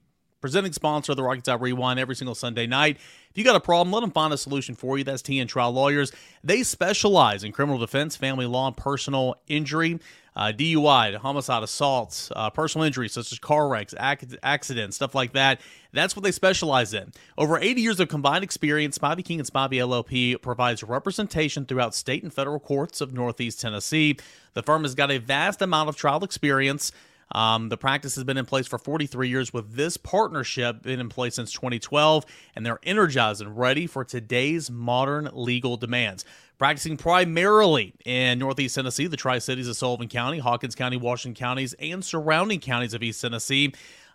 presenting 0.45 0.75
sponsor 0.75 1.13
of 1.13 1.17
the 1.17 1.23
Rocky 1.23 1.41
Top 1.41 1.63
Rewind 1.63 1.99
every 1.99 2.15
single 2.15 2.35
Sunday 2.35 2.67
night. 2.67 2.99
If 3.31 3.39
you 3.39 3.45
got 3.45 3.57
a 3.57 3.61
problem, 3.61 3.95
let 3.95 4.01
them 4.01 4.11
find 4.11 4.31
a 4.31 4.37
solution 4.37 4.75
for 4.75 4.99
you. 4.99 5.03
That's 5.03 5.23
TN 5.23 5.49
Trial 5.49 5.73
Lawyers. 5.73 6.13
They 6.45 6.63
specialize 6.63 7.45
in 7.45 7.51
criminal 7.51 7.79
defense, 7.79 8.15
family 8.15 8.45
law, 8.45 8.67
and 8.67 8.77
personal 8.77 9.37
injury 9.49 10.01
uh, 10.37 10.53
DUI, 10.55 11.17
homicide, 11.17 11.63
assaults, 11.63 12.31
uh, 12.37 12.51
personal 12.51 12.87
injuries 12.87 13.13
such 13.13 13.33
as 13.33 13.39
car 13.39 13.69
wrecks, 13.69 13.95
ac- 13.99 14.37
accidents, 14.43 14.97
stuff 14.97 15.15
like 15.15 15.33
that. 15.33 15.63
That's 15.93 16.15
what 16.15 16.25
they 16.25 16.33
specialize 16.33 16.93
in. 16.93 17.13
Over 17.39 17.59
80 17.59 17.81
years 17.81 18.01
of 18.01 18.09
combined 18.09 18.45
experience, 18.45 18.99
Spivey 18.99 19.25
King 19.25 19.39
and 19.39 19.51
Spivey 19.51 19.77
LLP 19.77 20.43
provides 20.43 20.83
representation 20.83 21.65
throughout 21.65 21.95
state 21.95 22.23
and 22.23 22.35
federal 22.35 22.61
courts 22.61 23.01
of 23.01 23.15
Northeast 23.15 23.61
Tennessee. 23.61 24.19
The 24.55 24.63
firm 24.63 24.83
has 24.83 24.95
got 24.95 25.11
a 25.11 25.19
vast 25.19 25.63
amount 25.63 25.89
of 25.89 25.97
trial 25.97 26.23
experience. 26.25 26.93
Um, 27.33 27.69
the 27.69 27.77
practice 27.77 28.15
has 28.15 28.25
been 28.25 28.37
in 28.37 28.47
place 28.47 28.67
for 28.67 28.79
43 28.79 29.29
years, 29.29 29.53
with 29.53 29.75
this 29.75 29.97
partnership 29.97 30.83
been 30.83 31.01
in 31.01 31.09
place 31.09 31.35
since 31.35 31.53
2012, 31.53 32.25
and 32.55 32.65
they're 32.65 32.81
energized 32.83 33.41
and 33.41 33.59
ready 33.59 33.87
for 33.87 34.05
today's 34.05 34.71
modern 34.71 35.31
legal 35.33 35.77
demands. 35.77 36.25
Practicing 36.57 36.97
primarily 36.97 37.95
in 38.05 38.39
Northeast 38.39 38.77
Tennessee, 38.77 39.09
the 39.09 39.17
Tri 39.17 39.39
Cities 39.41 39.69
of 39.69 39.77
Sullivan 39.77 40.09
County, 40.09 40.39
Hawkins 40.39 40.77
County, 40.77 40.97
Washington 40.97 41.39
counties, 41.39 41.75
and 41.75 42.05
surrounding 42.05 42.61
counties 42.61 42.95
of 42.95 43.03
East 43.03 43.21
Tennessee. 43.21 43.73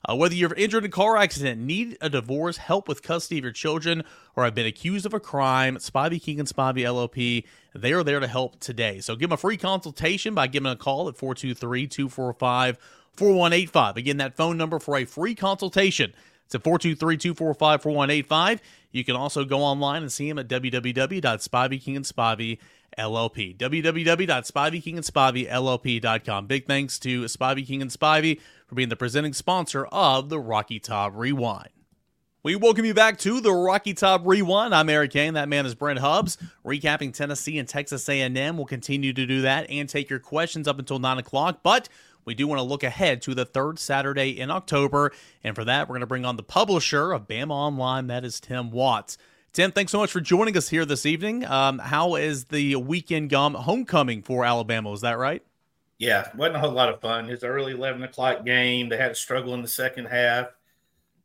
Uh, 0.08 0.16
whether 0.16 0.34
you're 0.34 0.54
injured 0.54 0.86
in 0.86 0.88
a 0.88 0.92
car 0.92 1.18
accident, 1.18 1.60
need 1.60 1.98
a 2.00 2.10
divorce, 2.10 2.56
help 2.56 2.88
with 2.88 3.04
custody 3.04 3.40
of 3.40 3.44
your 3.44 3.52
children, 3.52 4.04
or 4.36 4.46
have 4.46 4.56
been 4.56 4.66
accused 4.66 5.06
of 5.06 5.14
a 5.14 5.20
crime, 5.20 5.76
Spivey 5.76 6.22
King 6.22 6.40
and 6.40 6.48
Spivey 6.48 6.84
LLP, 6.84 7.46
they 7.76 7.92
are 7.92 8.04
there 8.04 8.22
to 8.22 8.28
help 8.28 8.60
today. 8.62 9.02
So 9.02 9.16
give 9.16 9.30
them 9.30 9.34
a 9.34 9.38
free 9.38 9.58
consultation 9.58 10.34
by 10.34 10.48
giving 10.48 10.72
a 10.72 10.78
call 10.78 11.10
at 11.10 11.18
423 11.18 11.88
245 11.88 12.78
4185. 13.20 13.98
Again, 13.98 14.18
that 14.18 14.38
phone 14.38 14.58
number 14.58 14.80
for 14.80 14.98
a 14.98 15.06
free 15.06 15.36
consultation. 15.36 16.16
It's 16.46 16.56
at 16.56 16.64
423 16.64 17.18
245 17.18 17.84
4185. 17.84 18.62
You 18.92 19.04
can 19.04 19.16
also 19.16 19.46
go 19.46 19.60
online 19.60 20.02
and 20.02 20.12
see 20.12 20.28
him 20.28 20.40
at 20.40 20.48
www.spiveyking 20.48 22.58
LLP. 22.98 23.56
www.spiveykingandspiveyllp.com. 23.58 26.48
Big 26.48 26.66
thanks 26.66 26.98
to 27.00 27.26
Spivey 27.26 27.68
King 27.68 27.82
and 27.82 27.92
Spivey 27.92 28.40
for 28.68 28.76
being 28.76 28.88
the 28.90 28.96
presenting 28.96 29.34
sponsor 29.34 29.86
of 29.88 30.30
the 30.30 30.40
Rocky 30.40 30.80
Top 30.80 31.12
Rewind. 31.14 31.72
We 32.42 32.56
welcome 32.56 32.86
you 32.86 32.94
back 32.94 33.18
to 33.20 33.42
the 33.42 33.52
Rocky 33.52 33.94
Top 33.94 34.22
Rewind. 34.24 34.74
I'm 34.74 34.90
Eric 34.90 35.12
Cain. 35.12 35.34
That 35.34 35.50
man 35.50 35.66
is 35.66 35.76
Brent 35.76 36.00
Hubbs, 36.00 36.38
recapping 36.66 37.14
Tennessee 37.14 37.60
and 37.60 37.68
Texas 37.68 38.08
A&M. 38.08 38.56
We'll 38.56 38.66
continue 38.66 39.12
to 39.12 39.26
do 39.26 39.42
that 39.42 39.70
and 39.70 39.90
take 39.90 40.10
your 40.10 40.20
questions 40.20 40.66
up 40.66 40.80
until 40.80 41.00
9 41.00 41.18
o'clock, 41.18 41.60
but 41.64 41.90
we 42.26 42.34
do 42.36 42.48
want 42.48 42.60
to 42.60 42.64
look 42.64 42.84
ahead 42.84 43.22
to 43.24 43.34
the 43.34 43.46
third 43.46 43.80
Saturday 43.80 44.40
in 44.40 44.52
October. 44.52 45.12
And 45.44 45.56
for 45.56 45.66
that, 45.66 45.88
we're 45.88 45.94
going 45.94 46.02
to 46.02 46.08
bring 46.08 46.26
on 46.26 46.36
the 46.36 46.44
publisher 46.44 47.12
of 47.12 47.28
Bama 47.28 47.52
Online, 47.52 48.08
that 48.08 48.24
is 48.24 48.40
Tim 48.40 48.72
Watts. 48.72 49.18
Tim, 49.52 49.72
thanks 49.72 49.92
so 49.92 49.98
much 49.98 50.12
for 50.12 50.22
joining 50.22 50.56
us 50.56 50.70
here 50.70 50.86
this 50.86 51.06
evening. 51.06 51.44
Um, 51.46 51.80
how 51.80 52.16
is 52.16 52.46
the 52.46 52.76
weekend 52.76 53.32
gum 53.32 53.56
homecoming 53.56 54.22
for 54.22 54.46
Alabama? 54.46 54.92
Is 54.94 55.02
that 55.02 55.18
right? 55.18 55.42
Yeah, 55.98 56.30
wasn't 56.36 56.58
a 56.58 56.60
whole 56.60 56.72
lot 56.72 56.90
of 56.90 57.02
fun. 57.02 57.30
It's 57.30 57.44
early 57.44 57.74
eleven 57.74 58.04
o'clock 58.04 58.46
game. 58.46 58.90
They 58.90 58.98
had 58.98 59.12
a 59.12 59.16
struggle 59.16 59.54
in 59.56 59.62
the 59.62 59.68
second 59.68 60.06
half. 60.06 60.48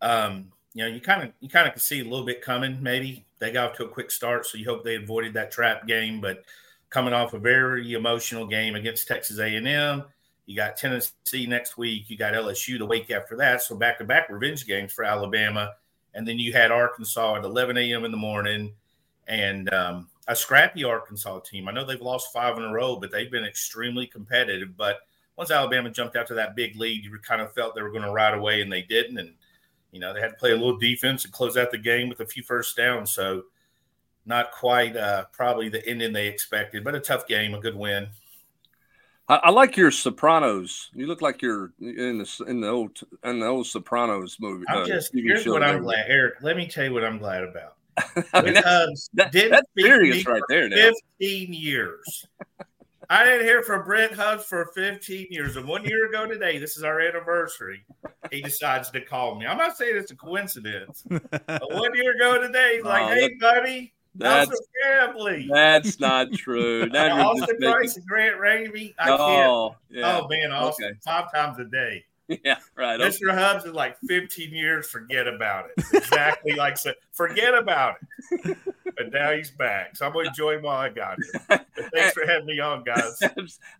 Um, 0.01 0.53
you 0.73 0.83
know, 0.83 0.91
you 0.91 1.01
kind 1.01 1.23
of 1.23 1.33
you 1.41 1.49
kind 1.49 1.69
of 1.69 1.75
can 1.75 1.81
see 1.81 2.01
a 2.01 2.05
little 2.05 2.27
bit 2.27 2.43
coming. 2.43 2.83
Maybe 2.83 3.25
they 3.39 3.53
got 3.53 3.71
off 3.71 3.77
to 3.77 3.85
a 3.85 3.89
quick 3.89 4.11
start, 4.11 4.47
so 4.47 4.59
you 4.59 4.65
hope 4.65 4.83
they 4.83 4.97
avoided 4.97 5.35
that 5.35 5.53
trap 5.53 5.87
game. 5.87 6.21
But 6.21 6.45
coming 6.91 7.15
off 7.15 7.35
a 7.35 7.39
very 7.39 7.93
emotional 7.93 8.47
game 8.47 8.75
against 8.75 9.07
Texas 9.07 9.39
A 9.39 9.55
and 9.55 9.69
M, 9.69 10.05
you 10.47 10.57
got 10.57 10.77
Tennessee 10.77 11.47
next 11.47 11.79
week. 11.79 12.11
You 12.11 12.17
got 12.17 12.35
LSU 12.35 12.79
the 12.79 12.87
week 12.87 13.11
after 13.11 13.37
that. 13.37 13.63
So 13.63 13.77
back 13.77 13.99
to 13.99 14.05
back 14.05 14.29
revenge 14.29 14.67
games 14.67 14.93
for 14.93 15.05
Alabama, 15.05 15.73
and 16.15 16.27
then 16.27 16.39
you 16.39 16.53
had 16.53 16.71
Arkansas 16.71 17.37
at 17.37 17.45
11 17.45 17.77
a.m. 17.79 18.05
in 18.05 18.11
the 18.11 18.17
morning, 18.17 18.73
and 19.27 19.73
um, 19.73 20.09
a 20.29 20.37
scrappy 20.37 20.85
Arkansas 20.85 21.41
team. 21.41 21.69
I 21.69 21.73
know 21.73 21.85
they've 21.85 22.01
lost 22.01 22.33
five 22.33 22.57
in 22.59 22.65
a 22.65 22.73
row, 22.73 22.97
but 22.97 23.11
they've 23.11 23.31
been 23.31 23.45
extremely 23.45 24.07
competitive. 24.07 24.77
But 24.77 24.99
once 25.37 25.51
Alabama 25.51 25.91
jumped 25.91 26.17
out 26.17 26.27
to 26.29 26.35
that 26.35 26.57
big 26.57 26.77
lead, 26.77 27.05
you 27.05 27.19
kind 27.19 27.41
of 27.41 27.53
felt 27.55 27.75
they 27.75 27.83
were 27.83 27.91
going 27.91 28.05
to 28.05 28.13
ride 28.13 28.35
away, 28.35 28.61
and 28.61 28.71
they 28.71 28.83
didn't. 28.83 29.19
And 29.19 29.35
you 29.93 30.01
know 30.01 30.13
they 30.13 30.21
had 30.21 30.31
to 30.31 30.37
play 30.37 30.51
a 30.51 30.57
little 30.57 30.79
defense 30.79 31.25
and 31.25 31.33
close 31.33 31.57
out 31.57 31.71
the 31.71 31.79
game 31.79 32.09
with 32.09 32.21
a 32.21 32.27
few 32.27 32.43
first 32.43 32.77
downs. 32.77 33.13
So 33.13 33.45
not 34.27 34.53
quite 34.53 34.97
uh, 34.97 35.25
probably 35.33 35.69
the 35.69 35.87
ending 35.87 36.13
they 36.13 36.27
expected, 36.27 36.85
but 36.85 36.95
a 36.95 37.01
tough 37.01 37.27
game, 37.27 37.55
a 37.55 37.61
good 37.61 37.77
win. 37.77 38.09
I, 39.29 39.37
I, 39.45 39.51
like 39.51 39.77
your 39.77 39.91
Sopranos. 39.91 40.91
You 40.95 41.07
look 41.07 41.23
like 41.23 41.41
you're 41.41 41.73
in 41.81 42.19
the 42.19 42.45
in 42.47 42.61
the 42.61 42.69
old 42.69 43.01
in 43.25 43.41
the 43.41 43.47
old 43.47 43.67
Sopranos 43.67 44.37
movie. 44.41 44.65
I'm 44.69 44.83
uh, 44.83 44.87
just 44.87 45.13
here's 45.15 45.47
what 45.47 45.63
I'm 45.63 45.83
glad, 45.83 46.07
Eric. 46.09 46.35
Let 46.43 46.57
me 46.57 46.67
tell 46.67 46.85
you 46.85 46.93
what 46.93 47.05
I'm 47.05 47.19
glad 47.19 47.45
about. 47.45 47.77
I 48.33 48.43
mean, 48.43 48.55
that's, 48.55 49.09
that, 49.15 49.33
that's 49.33 49.69
serious 49.79 50.27
right 50.27 50.43
there. 50.49 50.69
Now. 50.69 50.77
Fifteen 50.77 51.53
years. 51.53 52.27
I 53.11 53.25
didn't 53.25 53.47
hear 53.47 53.63
from 53.63 53.85
Brent 53.85 54.15
Hubbs 54.15 54.45
for 54.45 54.71
15 54.75 55.29
years. 55.31 55.57
And 55.57 55.67
one 55.67 55.85
year 55.85 56.09
ago 56.09 56.27
today, 56.27 56.59
this 56.59 56.77
is 56.77 56.85
our 56.85 57.01
anniversary, 57.01 57.85
he 58.31 58.41
decides 58.41 58.91
to 58.91 59.01
call 59.01 59.35
me. 59.35 59.47
I'm 59.47 59.59
not 59.59 59.77
saying 59.77 59.97
it's 59.97 60.11
a 60.11 60.17
coincidence. 60.17 61.05
but 61.09 61.73
one 61.73 61.95
year 61.95 62.15
ago 62.15 62.41
today, 62.41 62.77
he's 62.77 62.85
like, 62.85 63.13
hey, 63.13 63.35
buddy, 63.41 63.94
that's 64.15 64.61
family. 64.83 65.49
That's 65.51 65.99
not 65.99 66.33
true. 66.33 66.87
Now 66.87 67.31
Austin 67.31 67.59
Price 67.59 67.97
and 67.97 68.07
Grant 68.07 68.37
Ramey. 68.41 68.95
I 68.99 69.11
oh, 69.11 69.75
can't. 69.89 69.99
Yeah. 69.99 70.21
Oh 70.21 70.29
man, 70.29 70.53
Austin 70.53 70.87
okay. 70.87 70.99
five 71.05 71.33
times 71.33 71.59
a 71.59 71.65
day. 71.65 72.05
Yeah, 72.43 72.57
right. 72.75 72.99
Mr. 72.99 73.29
Okay. 73.29 73.37
Hubbs 73.37 73.67
is 73.67 73.75
like 73.75 73.99
15 74.07 74.51
years. 74.51 74.89
Forget 74.89 75.29
about 75.29 75.67
it. 75.67 75.85
Exactly 75.93 76.53
like 76.57 76.79
said. 76.79 76.95
Forget 77.13 77.55
about 77.55 77.97
it. 78.31 78.57
But 78.97 79.13
now 79.13 79.33
he's 79.33 79.51
back, 79.51 79.97
so 79.97 80.07
I'm 80.07 80.13
going 80.13 80.27
to 80.27 80.29
enjoy 80.29 80.53
him 80.53 80.63
while 80.63 80.77
I 80.77 80.89
got 80.89 81.19
him. 81.19 81.59
Thanks 81.93 82.13
for 82.13 82.25
having 82.25 82.47
me 82.47 82.61
on, 82.61 82.85
guys. 82.85 83.19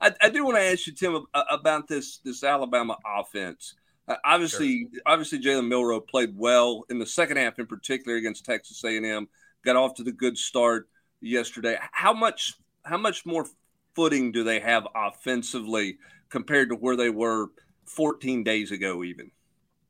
I, 0.01 0.13
I 0.21 0.29
do 0.29 0.45
want 0.45 0.57
to 0.57 0.63
ask 0.63 0.89
you, 0.89 0.93
Tim, 0.93 1.25
about 1.33 1.87
this 1.87 2.19
this 2.25 2.43
Alabama 2.43 2.99
offense. 3.07 3.75
Uh, 4.09 4.17
obviously, 4.25 4.89
sure. 4.93 5.03
obviously, 5.07 5.39
Jalen 5.39 5.69
Milroe 5.69 6.01
played 6.01 6.37
well 6.37 6.85
in 6.91 6.99
the 6.99 7.07
second 7.07 7.37
half, 7.37 7.61
in 7.61 7.67
particular 7.67 8.17
against 8.17 8.45
Texas 8.45 8.83
A&M 8.83 9.29
got 9.65 9.77
off 9.77 9.95
to 9.95 10.05
the 10.05 10.13
good 10.13 10.39
start 10.39 10.89
yesterday. 11.21 11.79
How 11.93 12.13
much 12.13 12.55
how 12.85 12.99
much 12.99 13.25
more 13.25 13.47
footing 13.95 14.33
do 14.33 14.45
they 14.45 14.61
have 14.61 14.87
offensively 14.95 15.99
compared 16.29 16.69
to 16.69 16.75
where 16.75 16.97
they 16.97 17.11
were 17.11 17.49
14 17.87 18.45
days 18.45 18.71
ago 18.71 19.05
even? 19.05 19.31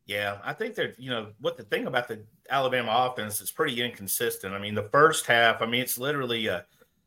Yeah, 0.07 0.39
I 0.45 0.53
think 0.53 0.75
that 0.75 0.99
you 0.99 1.11
know 1.11 1.29
what 1.41 1.57
the 1.57 1.65
thing 1.65 1.87
about 1.87 2.09
the 2.09 2.25
Alabama 2.51 3.11
offense 3.11 3.41
is 3.41 3.51
pretty 3.51 3.83
inconsistent. 3.83 4.55
I 4.55 4.59
mean, 4.59 4.75
the 4.75 4.89
first 4.93 5.27
half, 5.27 5.63
I 5.63 5.67
mean, 5.67 5.81
it's 5.81 5.99
literally 5.99 6.47
a, 6.47 6.67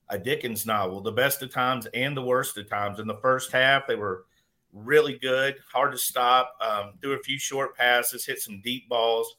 a 0.10 0.18
Dickens 0.18 0.66
novel, 0.66 1.02
the 1.02 1.12
best 1.12 1.44
of 1.44 1.52
times 1.52 1.86
and 1.94 2.18
the 2.18 2.24
worst 2.24 2.58
of 2.58 2.68
times. 2.68 3.00
In 3.00 3.08
the 3.08 3.18
first 3.22 3.52
half, 3.52 3.86
they 3.86 3.96
were 3.96 4.26
really 4.74 5.18
good, 5.18 5.58
hard 5.72 5.92
to 5.92 5.98
stop, 5.98 6.56
um, 6.60 6.94
threw 7.02 7.14
a 7.14 7.20
few 7.20 7.38
short 7.38 7.78
passes, 7.78 8.26
hit 8.26 8.40
some 8.40 8.62
deep 8.64 8.90
balls. 8.90 9.36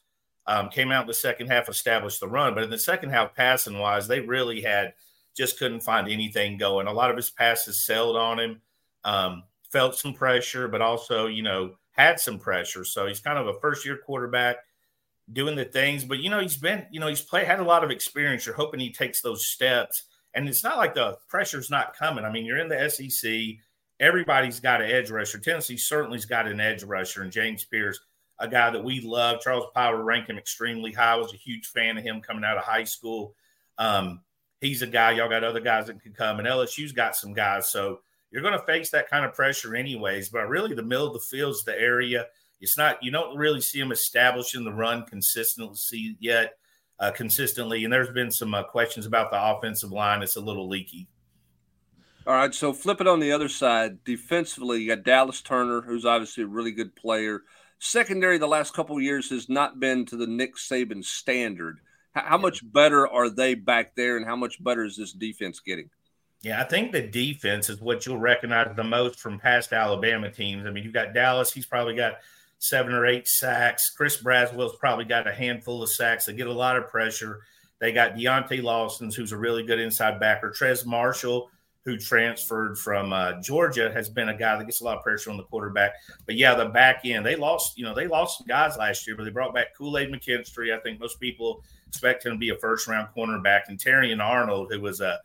Um, 0.48 0.70
came 0.70 0.90
out 0.90 1.02
in 1.02 1.08
the 1.08 1.14
second 1.14 1.48
half, 1.48 1.68
established 1.68 2.20
the 2.20 2.26
run, 2.26 2.54
but 2.54 2.64
in 2.64 2.70
the 2.70 2.78
second 2.78 3.10
half, 3.10 3.34
passing 3.34 3.78
wise, 3.78 4.08
they 4.08 4.20
really 4.20 4.62
had 4.62 4.94
just 5.36 5.58
couldn't 5.58 5.82
find 5.82 6.08
anything 6.08 6.56
going. 6.56 6.86
A 6.86 6.92
lot 6.92 7.10
of 7.10 7.16
his 7.16 7.28
passes 7.28 7.84
sailed 7.84 8.16
on 8.16 8.40
him. 8.40 8.60
Um, 9.04 9.42
felt 9.70 9.96
some 9.96 10.14
pressure, 10.14 10.68
but 10.68 10.82
also 10.82 11.26
you 11.26 11.42
know 11.42 11.74
had 11.92 12.20
some 12.20 12.38
pressure. 12.38 12.84
So 12.84 13.06
he's 13.06 13.20
kind 13.20 13.38
of 13.38 13.46
a 13.46 13.60
first 13.60 13.84
year 13.84 13.98
quarterback 14.04 14.56
doing 15.32 15.56
the 15.56 15.64
things, 15.64 16.04
but 16.04 16.18
you 16.18 16.30
know 16.30 16.40
he's 16.40 16.56
been 16.56 16.86
you 16.90 17.00
know 17.00 17.08
he's 17.08 17.20
played 17.20 17.46
had 17.46 17.60
a 17.60 17.64
lot 17.64 17.84
of 17.84 17.90
experience. 17.90 18.46
You're 18.46 18.54
hoping 18.54 18.80
he 18.80 18.92
takes 18.92 19.20
those 19.20 19.46
steps, 19.46 20.04
and 20.34 20.48
it's 20.48 20.64
not 20.64 20.78
like 20.78 20.94
the 20.94 21.18
pressure's 21.28 21.70
not 21.70 21.96
coming. 21.96 22.24
I 22.24 22.32
mean, 22.32 22.46
you're 22.46 22.58
in 22.58 22.68
the 22.68 22.88
SEC. 22.88 23.30
Everybody's 24.00 24.60
got 24.60 24.80
an 24.80 24.90
edge 24.90 25.10
rusher. 25.10 25.38
Tennessee 25.38 25.76
certainly's 25.76 26.24
got 26.24 26.46
an 26.46 26.60
edge 26.60 26.84
rusher, 26.84 27.22
and 27.22 27.32
James 27.32 27.64
Pierce 27.64 28.00
a 28.38 28.48
guy 28.48 28.70
that 28.70 28.84
we 28.84 29.00
love. 29.00 29.40
Charles 29.40 29.66
Power 29.74 30.02
ranked 30.02 30.30
him 30.30 30.38
extremely 30.38 30.92
high. 30.92 31.12
I 31.12 31.16
was 31.16 31.32
a 31.32 31.38
huge 31.38 31.66
fan 31.66 31.98
of 31.98 32.04
him 32.04 32.20
coming 32.20 32.44
out 32.44 32.58
of 32.58 32.64
high 32.64 32.84
school. 32.84 33.34
Um, 33.78 34.20
he's 34.60 34.82
a 34.82 34.86
guy. 34.86 35.12
Y'all 35.12 35.28
got 35.28 35.44
other 35.44 35.60
guys 35.60 35.86
that 35.86 36.02
can 36.02 36.12
come, 36.12 36.38
and 36.38 36.48
LSU's 36.48 36.92
got 36.92 37.16
some 37.16 37.32
guys. 37.32 37.68
So 37.68 38.00
you're 38.30 38.42
going 38.42 38.58
to 38.58 38.66
face 38.66 38.90
that 38.90 39.10
kind 39.10 39.24
of 39.24 39.34
pressure 39.34 39.74
anyways. 39.74 40.28
But 40.28 40.48
really, 40.48 40.74
the 40.74 40.82
middle 40.82 41.06
of 41.06 41.14
the 41.14 41.20
field 41.20 41.54
is 41.54 41.64
the 41.64 41.78
area. 41.78 42.26
It's 42.60 42.76
not. 42.76 43.02
You 43.02 43.10
don't 43.10 43.36
really 43.36 43.60
see 43.60 43.80
them 43.80 43.92
establishing 43.92 44.64
the 44.64 44.72
run 44.72 45.04
consistently 45.04 46.16
yet. 46.20 46.54
Uh, 47.00 47.12
consistently, 47.12 47.84
and 47.84 47.92
there's 47.92 48.10
been 48.10 48.28
some 48.28 48.52
uh, 48.52 48.64
questions 48.64 49.06
about 49.06 49.30
the 49.30 49.40
offensive 49.40 49.92
line. 49.92 50.20
It's 50.20 50.34
a 50.34 50.40
little 50.40 50.68
leaky. 50.68 51.06
All 52.26 52.34
right, 52.34 52.52
so 52.52 52.72
flip 52.72 53.00
it 53.00 53.06
on 53.06 53.20
the 53.20 53.30
other 53.30 53.48
side. 53.48 54.02
Defensively, 54.02 54.82
you 54.82 54.88
got 54.88 55.04
Dallas 55.04 55.40
Turner, 55.40 55.80
who's 55.80 56.04
obviously 56.04 56.42
a 56.42 56.48
really 56.48 56.72
good 56.72 56.96
player 56.96 57.42
secondary 57.78 58.38
the 58.38 58.46
last 58.48 58.74
couple 58.74 59.00
years 59.00 59.30
has 59.30 59.48
not 59.48 59.80
been 59.80 60.04
to 60.06 60.16
the 60.16 60.26
Nick 60.26 60.56
Saban 60.56 61.04
standard. 61.04 61.78
How, 62.14 62.22
how 62.22 62.38
much 62.38 62.60
better 62.72 63.08
are 63.08 63.30
they 63.30 63.54
back 63.54 63.94
there, 63.94 64.16
and 64.16 64.26
how 64.26 64.36
much 64.36 64.62
better 64.62 64.84
is 64.84 64.96
this 64.96 65.12
defense 65.12 65.60
getting? 65.60 65.90
Yeah, 66.40 66.60
I 66.60 66.64
think 66.64 66.92
the 66.92 67.02
defense 67.02 67.68
is 67.68 67.80
what 67.80 68.06
you'll 68.06 68.18
recognize 68.18 68.74
the 68.76 68.84
most 68.84 69.18
from 69.18 69.40
past 69.40 69.72
Alabama 69.72 70.30
teams. 70.30 70.66
I 70.66 70.70
mean, 70.70 70.84
you've 70.84 70.92
got 70.92 71.14
Dallas; 71.14 71.52
he's 71.52 71.66
probably 71.66 71.94
got 71.94 72.18
seven 72.58 72.92
or 72.92 73.06
eight 73.06 73.26
sacks. 73.26 73.90
Chris 73.90 74.22
Braswell's 74.22 74.76
probably 74.76 75.04
got 75.04 75.26
a 75.26 75.32
handful 75.32 75.82
of 75.82 75.90
sacks. 75.90 76.26
They 76.26 76.32
get 76.32 76.46
a 76.46 76.52
lot 76.52 76.76
of 76.76 76.88
pressure. 76.88 77.40
They 77.80 77.92
got 77.92 78.14
Deontae 78.14 78.62
Lawson's, 78.62 79.14
who's 79.14 79.32
a 79.32 79.36
really 79.36 79.62
good 79.62 79.78
inside 79.78 80.18
backer. 80.18 80.50
Trez 80.50 80.84
Marshall, 80.84 81.50
who 81.88 81.96
transferred 81.96 82.78
from 82.78 83.14
uh, 83.14 83.40
Georgia, 83.40 83.90
has 83.90 84.10
been 84.10 84.28
a 84.28 84.36
guy 84.36 84.58
that 84.58 84.66
gets 84.66 84.82
a 84.82 84.84
lot 84.84 84.98
of 84.98 85.02
pressure 85.02 85.30
on 85.30 85.38
the 85.38 85.42
quarterback. 85.44 85.94
But 86.26 86.36
yeah, 86.36 86.54
the 86.54 86.66
back 86.66 87.00
end, 87.04 87.24
they 87.24 87.34
lost, 87.34 87.78
you 87.78 87.84
know, 87.84 87.94
they 87.94 88.06
lost 88.06 88.38
some 88.38 88.46
guys 88.46 88.76
last 88.76 89.06
year, 89.06 89.16
but 89.16 89.24
they 89.24 89.30
brought 89.30 89.54
back 89.54 89.74
Kool 89.74 89.96
Aid 89.96 90.12
McKinstry. 90.12 90.76
I 90.76 90.80
think 90.80 91.00
most 91.00 91.18
people 91.18 91.64
expect 91.86 92.26
him 92.26 92.32
to 92.32 92.38
be 92.38 92.50
a 92.50 92.56
first 92.56 92.86
round 92.86 93.08
cornerback, 93.16 93.62
and 93.68 93.78
Terrion 93.78 94.22
Arnold, 94.22 94.70
who 94.70 94.82
was 94.82 95.00
a 95.00 95.18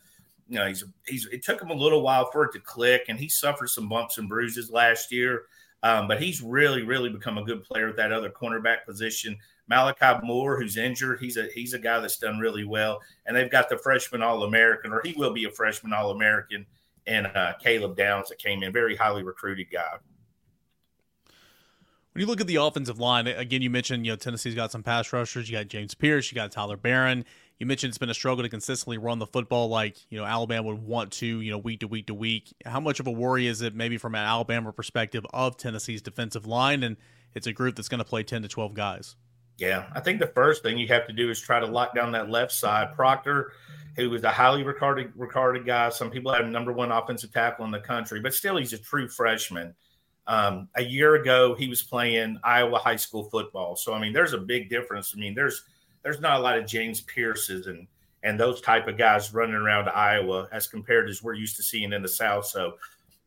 you 0.48 0.58
know, 0.60 0.68
he's 0.68 0.86
he's 1.06 1.26
it 1.28 1.44
took 1.44 1.62
him 1.62 1.70
a 1.70 1.76
little 1.76 2.02
while 2.02 2.32
for 2.32 2.46
it 2.46 2.54
to 2.54 2.60
click, 2.60 3.06
and 3.10 3.20
he 3.20 3.28
suffered 3.28 3.70
some 3.70 3.90
bumps 3.90 4.18
and 4.18 4.30
bruises 4.30 4.72
last 4.72 5.12
year. 5.12 5.44
Um, 5.84 6.08
but 6.08 6.22
he's 6.22 6.42
really, 6.42 6.84
really 6.84 7.10
become 7.10 7.38
a 7.38 7.44
good 7.44 7.62
player 7.62 7.90
at 7.90 7.98
that 7.98 8.14
other 8.14 8.30
cornerback 8.30 8.86
position. 8.86 9.38
Malachi 9.68 10.26
Moore, 10.26 10.60
who's 10.60 10.78
injured, 10.78 11.20
he's 11.20 11.38
a 11.38 11.48
he's 11.54 11.74
a 11.74 11.80
guy 11.80 12.00
that's 12.00 12.18
done 12.18 12.40
really 12.40 12.66
well. 12.66 13.02
And 13.26 13.36
they've 13.36 13.50
got 13.50 13.70
the 13.70 13.78
freshman 13.78 14.22
All 14.22 14.44
American, 14.44 14.92
or 14.92 15.02
he 15.04 15.14
will 15.14 15.34
be 15.34 15.46
a 15.46 15.52
freshman 15.52 15.94
All 15.94 16.12
American, 16.12 16.66
and 17.08 17.28
uh, 17.28 17.54
Caleb 17.62 17.96
Downs 17.96 18.30
that 18.30 18.40
came 18.40 18.64
in, 18.64 18.74
very 18.74 18.96
highly 18.96 19.24
recruited 19.24 19.68
guy. 19.72 19.98
When 22.14 22.22
you 22.22 22.28
look 22.28 22.42
at 22.42 22.48
the 22.48 22.58
offensive 22.58 23.00
line, 23.00 23.26
again, 23.26 23.64
you 23.64 23.72
mentioned 23.72 24.06
you 24.06 24.12
know 24.12 24.16
Tennessee's 24.16 24.54
got 24.54 24.72
some 24.72 24.84
pass 24.84 25.12
rushers. 25.12 25.50
You 25.50 25.58
got 25.58 25.68
James 25.68 25.96
Pierce, 25.96 26.32
you 26.32 26.36
got 26.36 26.52
Tyler 26.52 26.78
Baron. 26.78 27.26
You 27.58 27.66
mentioned 27.66 27.90
it's 27.90 27.98
been 27.98 28.10
a 28.10 28.14
struggle 28.14 28.44
to 28.44 28.50
consistently 28.50 28.98
run 28.98 29.20
the 29.20 29.26
football 29.26 29.70
like 29.70 29.98
you 30.10 30.20
know 30.20 30.26
Alabama 30.26 30.68
would 30.68 30.84
want 30.84 31.12
to, 31.14 31.26
you 31.26 31.50
know, 31.50 31.58
week 31.58 31.80
to 31.80 31.88
week 31.88 32.08
to 32.08 32.14
week. 32.14 32.54
How 32.66 32.80
much 32.80 33.00
of 33.00 33.08
a 33.08 33.12
worry 33.12 33.48
is 33.48 33.62
it, 33.62 33.74
maybe 33.74 33.98
from 33.98 34.14
an 34.16 34.22
Alabama 34.22 34.72
perspective, 34.74 35.26
of 35.34 35.58
Tennessee's 35.58 36.02
defensive 36.02 36.46
line, 36.46 36.84
and 36.84 36.98
it's 37.34 37.48
a 37.48 37.54
group 37.54 37.76
that's 37.76 37.90
going 37.90 38.00
to 38.00 38.06
play 38.06 38.22
ten 38.22 38.42
to 38.44 38.48
twelve 38.48 38.74
guys? 38.74 39.16
Yeah, 39.58 39.88
I 39.94 40.00
think 40.00 40.20
the 40.20 40.28
first 40.28 40.64
thing 40.64 40.78
you 40.78 40.88
have 40.88 41.08
to 41.08 41.14
do 41.14 41.30
is 41.30 41.40
try 41.40 41.60
to 41.60 41.66
lock 41.66 41.94
down 41.94 42.12
that 42.14 42.30
left 42.30 42.52
side. 42.52 42.96
Proctor, 42.96 43.54
who 43.96 44.10
was 44.10 44.24
a 44.24 44.30
highly 44.30 44.64
regarded 44.64 45.12
regarded 45.16 45.66
guy, 45.66 45.90
some 45.90 46.10
people 46.10 46.34
have 46.34 46.48
number 46.48 46.74
one 46.74 46.92
offensive 46.92 47.32
tackle 47.32 47.66
in 47.66 47.72
the 47.72 47.80
country, 47.80 48.20
but 48.20 48.34
still 48.34 48.58
he's 48.58 48.74
a 48.74 48.78
true 48.78 49.08
freshman. 49.08 49.76
Um, 50.26 50.70
a 50.76 50.84
year 50.84 51.16
ago, 51.16 51.54
he 51.54 51.68
was 51.68 51.82
playing 51.82 52.40
Iowa 52.44 52.80
high 52.80 52.96
school 52.96 53.26
football. 53.26 53.76
So 53.76 53.94
I 53.94 54.00
mean, 54.00 54.14
there's 54.14 54.34
a 54.34 54.38
big 54.38 54.70
difference. 54.70 55.14
I 55.16 55.20
mean, 55.20 55.36
there's 55.36 55.64
there's 56.02 56.20
not 56.20 56.40
a 56.40 56.44
lot 56.44 56.58
of 56.58 56.66
James 56.66 57.02
Pierces 57.02 57.68
and 57.68 57.88
and 58.24 58.40
those 58.40 58.62
type 58.62 58.88
of 58.88 58.98
guys 58.98 59.34
running 59.34 59.56
around 59.56 59.90
Iowa 59.90 60.48
as 60.52 60.66
compared 60.66 61.10
as 61.10 61.22
we're 61.22 61.34
used 61.34 61.58
to 61.58 61.64
seeing 61.64 61.94
in 61.94 62.02
the 62.02 62.08
South. 62.08 62.46
So 62.46 62.76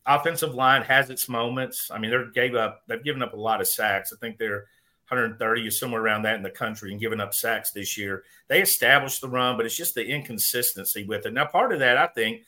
offensive 0.06 0.54
line 0.54 0.82
has 0.82 1.10
its 1.10 1.28
moments. 1.28 1.90
I 1.90 1.98
mean, 1.98 2.10
they're 2.10 2.30
gave 2.30 2.54
up 2.54 2.82
they've 2.88 3.04
given 3.04 3.22
up 3.22 3.34
a 3.34 3.36
lot 3.36 3.60
of 3.60 3.68
sacks. 3.68 4.12
I 4.12 4.16
think 4.16 4.38
they're 4.38 4.64
130 5.08 5.66
is 5.66 5.78
somewhere 5.78 6.02
around 6.02 6.22
that 6.22 6.36
in 6.36 6.42
the 6.42 6.50
country 6.50 6.90
and 6.90 7.00
giving 7.00 7.20
up 7.20 7.32
sacks 7.32 7.70
this 7.70 7.96
year. 7.96 8.24
They 8.48 8.60
established 8.60 9.20
the 9.20 9.28
run, 9.28 9.56
but 9.56 9.64
it's 9.64 9.76
just 9.76 9.94
the 9.94 10.04
inconsistency 10.04 11.04
with 11.04 11.26
it. 11.26 11.32
Now, 11.32 11.46
part 11.46 11.72
of 11.72 11.78
that, 11.78 11.96
I 11.96 12.08
think, 12.08 12.42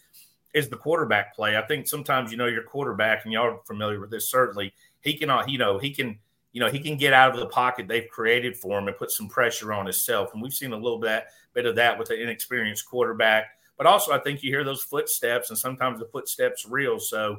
is 0.54 0.68
the 0.68 0.76
quarterback 0.76 1.36
play. 1.36 1.56
I 1.56 1.62
think 1.62 1.86
sometimes 1.86 2.32
you 2.32 2.36
know 2.36 2.46
your 2.46 2.64
quarterback, 2.64 3.24
and 3.24 3.32
y'all 3.32 3.46
are 3.46 3.60
familiar 3.64 4.00
with 4.00 4.10
this. 4.10 4.30
Certainly, 4.30 4.72
he 5.02 5.14
can, 5.14 5.30
you 5.48 5.58
know, 5.58 5.78
he 5.78 5.94
can, 5.94 6.18
you 6.52 6.60
know, 6.60 6.68
he 6.68 6.80
can 6.80 6.96
get 6.96 7.12
out 7.12 7.32
of 7.32 7.38
the 7.38 7.46
pocket 7.46 7.86
they've 7.86 8.08
created 8.08 8.56
for 8.56 8.78
him 8.78 8.88
and 8.88 8.96
put 8.96 9.12
some 9.12 9.28
pressure 9.28 9.72
on 9.72 9.86
himself. 9.86 10.30
And 10.32 10.42
we've 10.42 10.52
seen 10.52 10.72
a 10.72 10.76
little 10.76 10.98
bit 10.98 11.24
bit 11.54 11.66
of 11.66 11.76
that 11.76 11.98
with 11.98 12.10
an 12.10 12.20
inexperienced 12.20 12.88
quarterback. 12.88 13.50
But 13.76 13.86
also, 13.86 14.12
I 14.12 14.18
think 14.18 14.42
you 14.42 14.50
hear 14.50 14.64
those 14.64 14.82
footsteps, 14.82 15.50
and 15.50 15.58
sometimes 15.58 16.00
the 16.00 16.06
footsteps 16.06 16.66
real. 16.68 16.98
So 16.98 17.38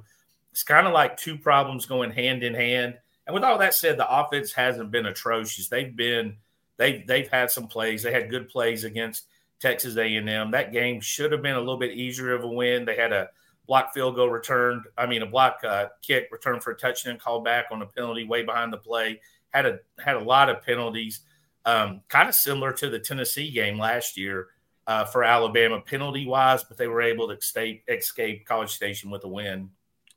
it's 0.52 0.64
kind 0.64 0.88
of 0.88 0.94
like 0.94 1.18
two 1.18 1.38
problems 1.38 1.86
going 1.86 2.12
hand 2.12 2.44
in 2.44 2.54
hand. 2.54 2.98
And 3.30 3.36
with 3.36 3.44
all 3.44 3.60
that 3.60 3.76
said, 3.76 3.98
the 3.98 4.12
offense 4.12 4.52
hasn't 4.52 4.90
been 4.90 5.06
atrocious. 5.06 5.68
They've 5.68 5.96
been 5.96 6.38
they 6.78 7.04
they've 7.08 7.30
had 7.30 7.52
some 7.52 7.68
plays. 7.68 8.02
They 8.02 8.12
had 8.12 8.32
good 8.32 8.50
plays 8.50 8.86
against 8.86 9.28
Texas 9.60 9.98
A&M. 9.98 10.50
That 10.50 10.74
game 10.74 11.00
should 11.00 11.32
have 11.32 11.44
been 11.44 11.56
a 11.56 11.60
little 11.60 11.78
bit 11.78 11.92
easier 11.92 12.34
of 12.34 12.44
a 12.44 12.48
win. 12.48 12.86
They 12.86 12.96
had 12.96 13.14
a 13.14 13.30
block 13.68 13.94
field 13.94 14.16
goal 14.16 14.32
returned. 14.32 14.86
I 14.98 15.06
mean, 15.06 15.22
a 15.22 15.28
block 15.28 15.60
uh, 15.64 15.90
kick 16.02 16.30
returned 16.32 16.64
for 16.64 16.72
a 16.72 16.76
touchdown 16.76 17.20
called 17.20 17.46
back 17.46 17.66
on 17.70 17.84
a 17.84 17.86
penalty 17.86 18.24
way 18.24 18.42
behind 18.42 18.74
the 18.74 18.78
play. 18.78 19.22
Had 19.52 19.68
a 19.68 19.78
had 20.04 20.16
a 20.16 20.24
lot 20.24 20.50
of 20.50 20.64
penalties, 20.64 21.20
um, 21.66 22.02
kind 22.08 22.30
of 22.30 22.34
similar 22.34 22.74
to 22.74 22.90
the 22.90 22.98
Tennessee 22.98 23.52
game 23.52 23.78
last 23.78 24.18
year 24.18 24.48
uh, 24.88 25.06
for 25.06 25.24
Alabama 25.24 25.82
penalty 25.82 26.26
wise, 26.26 26.64
but 26.64 26.78
they 26.78 26.88
were 26.88 27.04
able 27.04 27.28
to 27.28 27.36
escape, 27.36 27.84
escape 27.88 28.48
College 28.48 28.72
Station 28.72 29.12
with 29.12 29.24
a 29.24 29.28
win. 29.28 29.70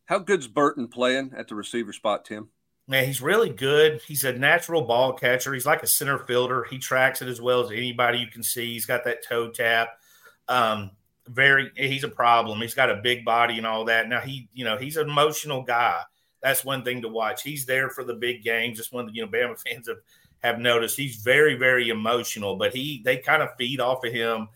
How 0.07 0.19
good's 0.19 0.49
Burton 0.49 0.89
playing 0.89 1.35
at 1.37 1.49
the 1.49 1.55
receiver 1.55 1.93
spot, 1.93 2.25
Tim? 2.25 2.49
Man, 2.93 3.07
he's 3.07 3.23
really 3.23 3.49
good. 3.49 4.03
He's 4.07 4.23
a 4.25 4.35
natural 4.35 4.83
ball 4.83 5.15
catcher. 5.15 5.55
He's 5.55 5.65
like 5.65 5.83
a 5.83 5.87
center 5.87 6.19
fielder. 6.19 6.65
He 6.69 6.77
tracks 6.77 7.23
it 7.23 7.29
as 7.29 7.41
well 7.41 7.65
as 7.65 7.71
anybody 7.71 8.19
you 8.19 8.27
can 8.27 8.43
see. 8.43 8.75
He's 8.75 8.85
got 8.85 9.03
that 9.05 9.27
toe 9.27 9.49
tap. 9.49 9.99
Um, 10.47 10.91
very, 11.27 11.71
he's 11.75 12.05
a 12.05 12.09
problem. 12.09 12.61
He's 12.61 12.75
got 12.75 12.91
a 12.91 12.97
big 12.97 13.25
body 13.25 13.57
and 13.57 13.67
all 13.67 13.87
that. 13.87 14.11
Now 14.11 14.21
he, 14.21 14.47
you 14.53 14.67
know, 14.67 14.77
he's 14.77 14.99
an 14.99 15.09
emotional 15.09 15.63
guy. 15.63 16.03
That's 16.43 16.67
one 16.67 16.85
thing 16.85 17.01
to 17.01 17.09
watch. 17.09 17.43
He's 17.43 17.65
there 17.65 17.89
for 17.89 18.05
the 18.05 18.13
big 18.13 18.43
games. 18.43 18.77
Just 18.77 18.93
one, 18.93 19.09
you 19.15 19.23
know, 19.23 19.29
Bama 19.33 19.59
fans 19.67 19.89
have 19.89 20.01
have 20.43 20.59
noticed. 20.59 20.99
He's 20.99 21.17
very, 21.17 21.55
very 21.55 21.89
emotional. 21.89 22.57
But 22.57 22.75
he, 22.75 23.01
they 23.07 23.17
kind 23.17 23.43
of 23.43 23.57
feed 23.57 23.81
off 23.81 24.05
of 24.05 24.13
him. 24.13 24.49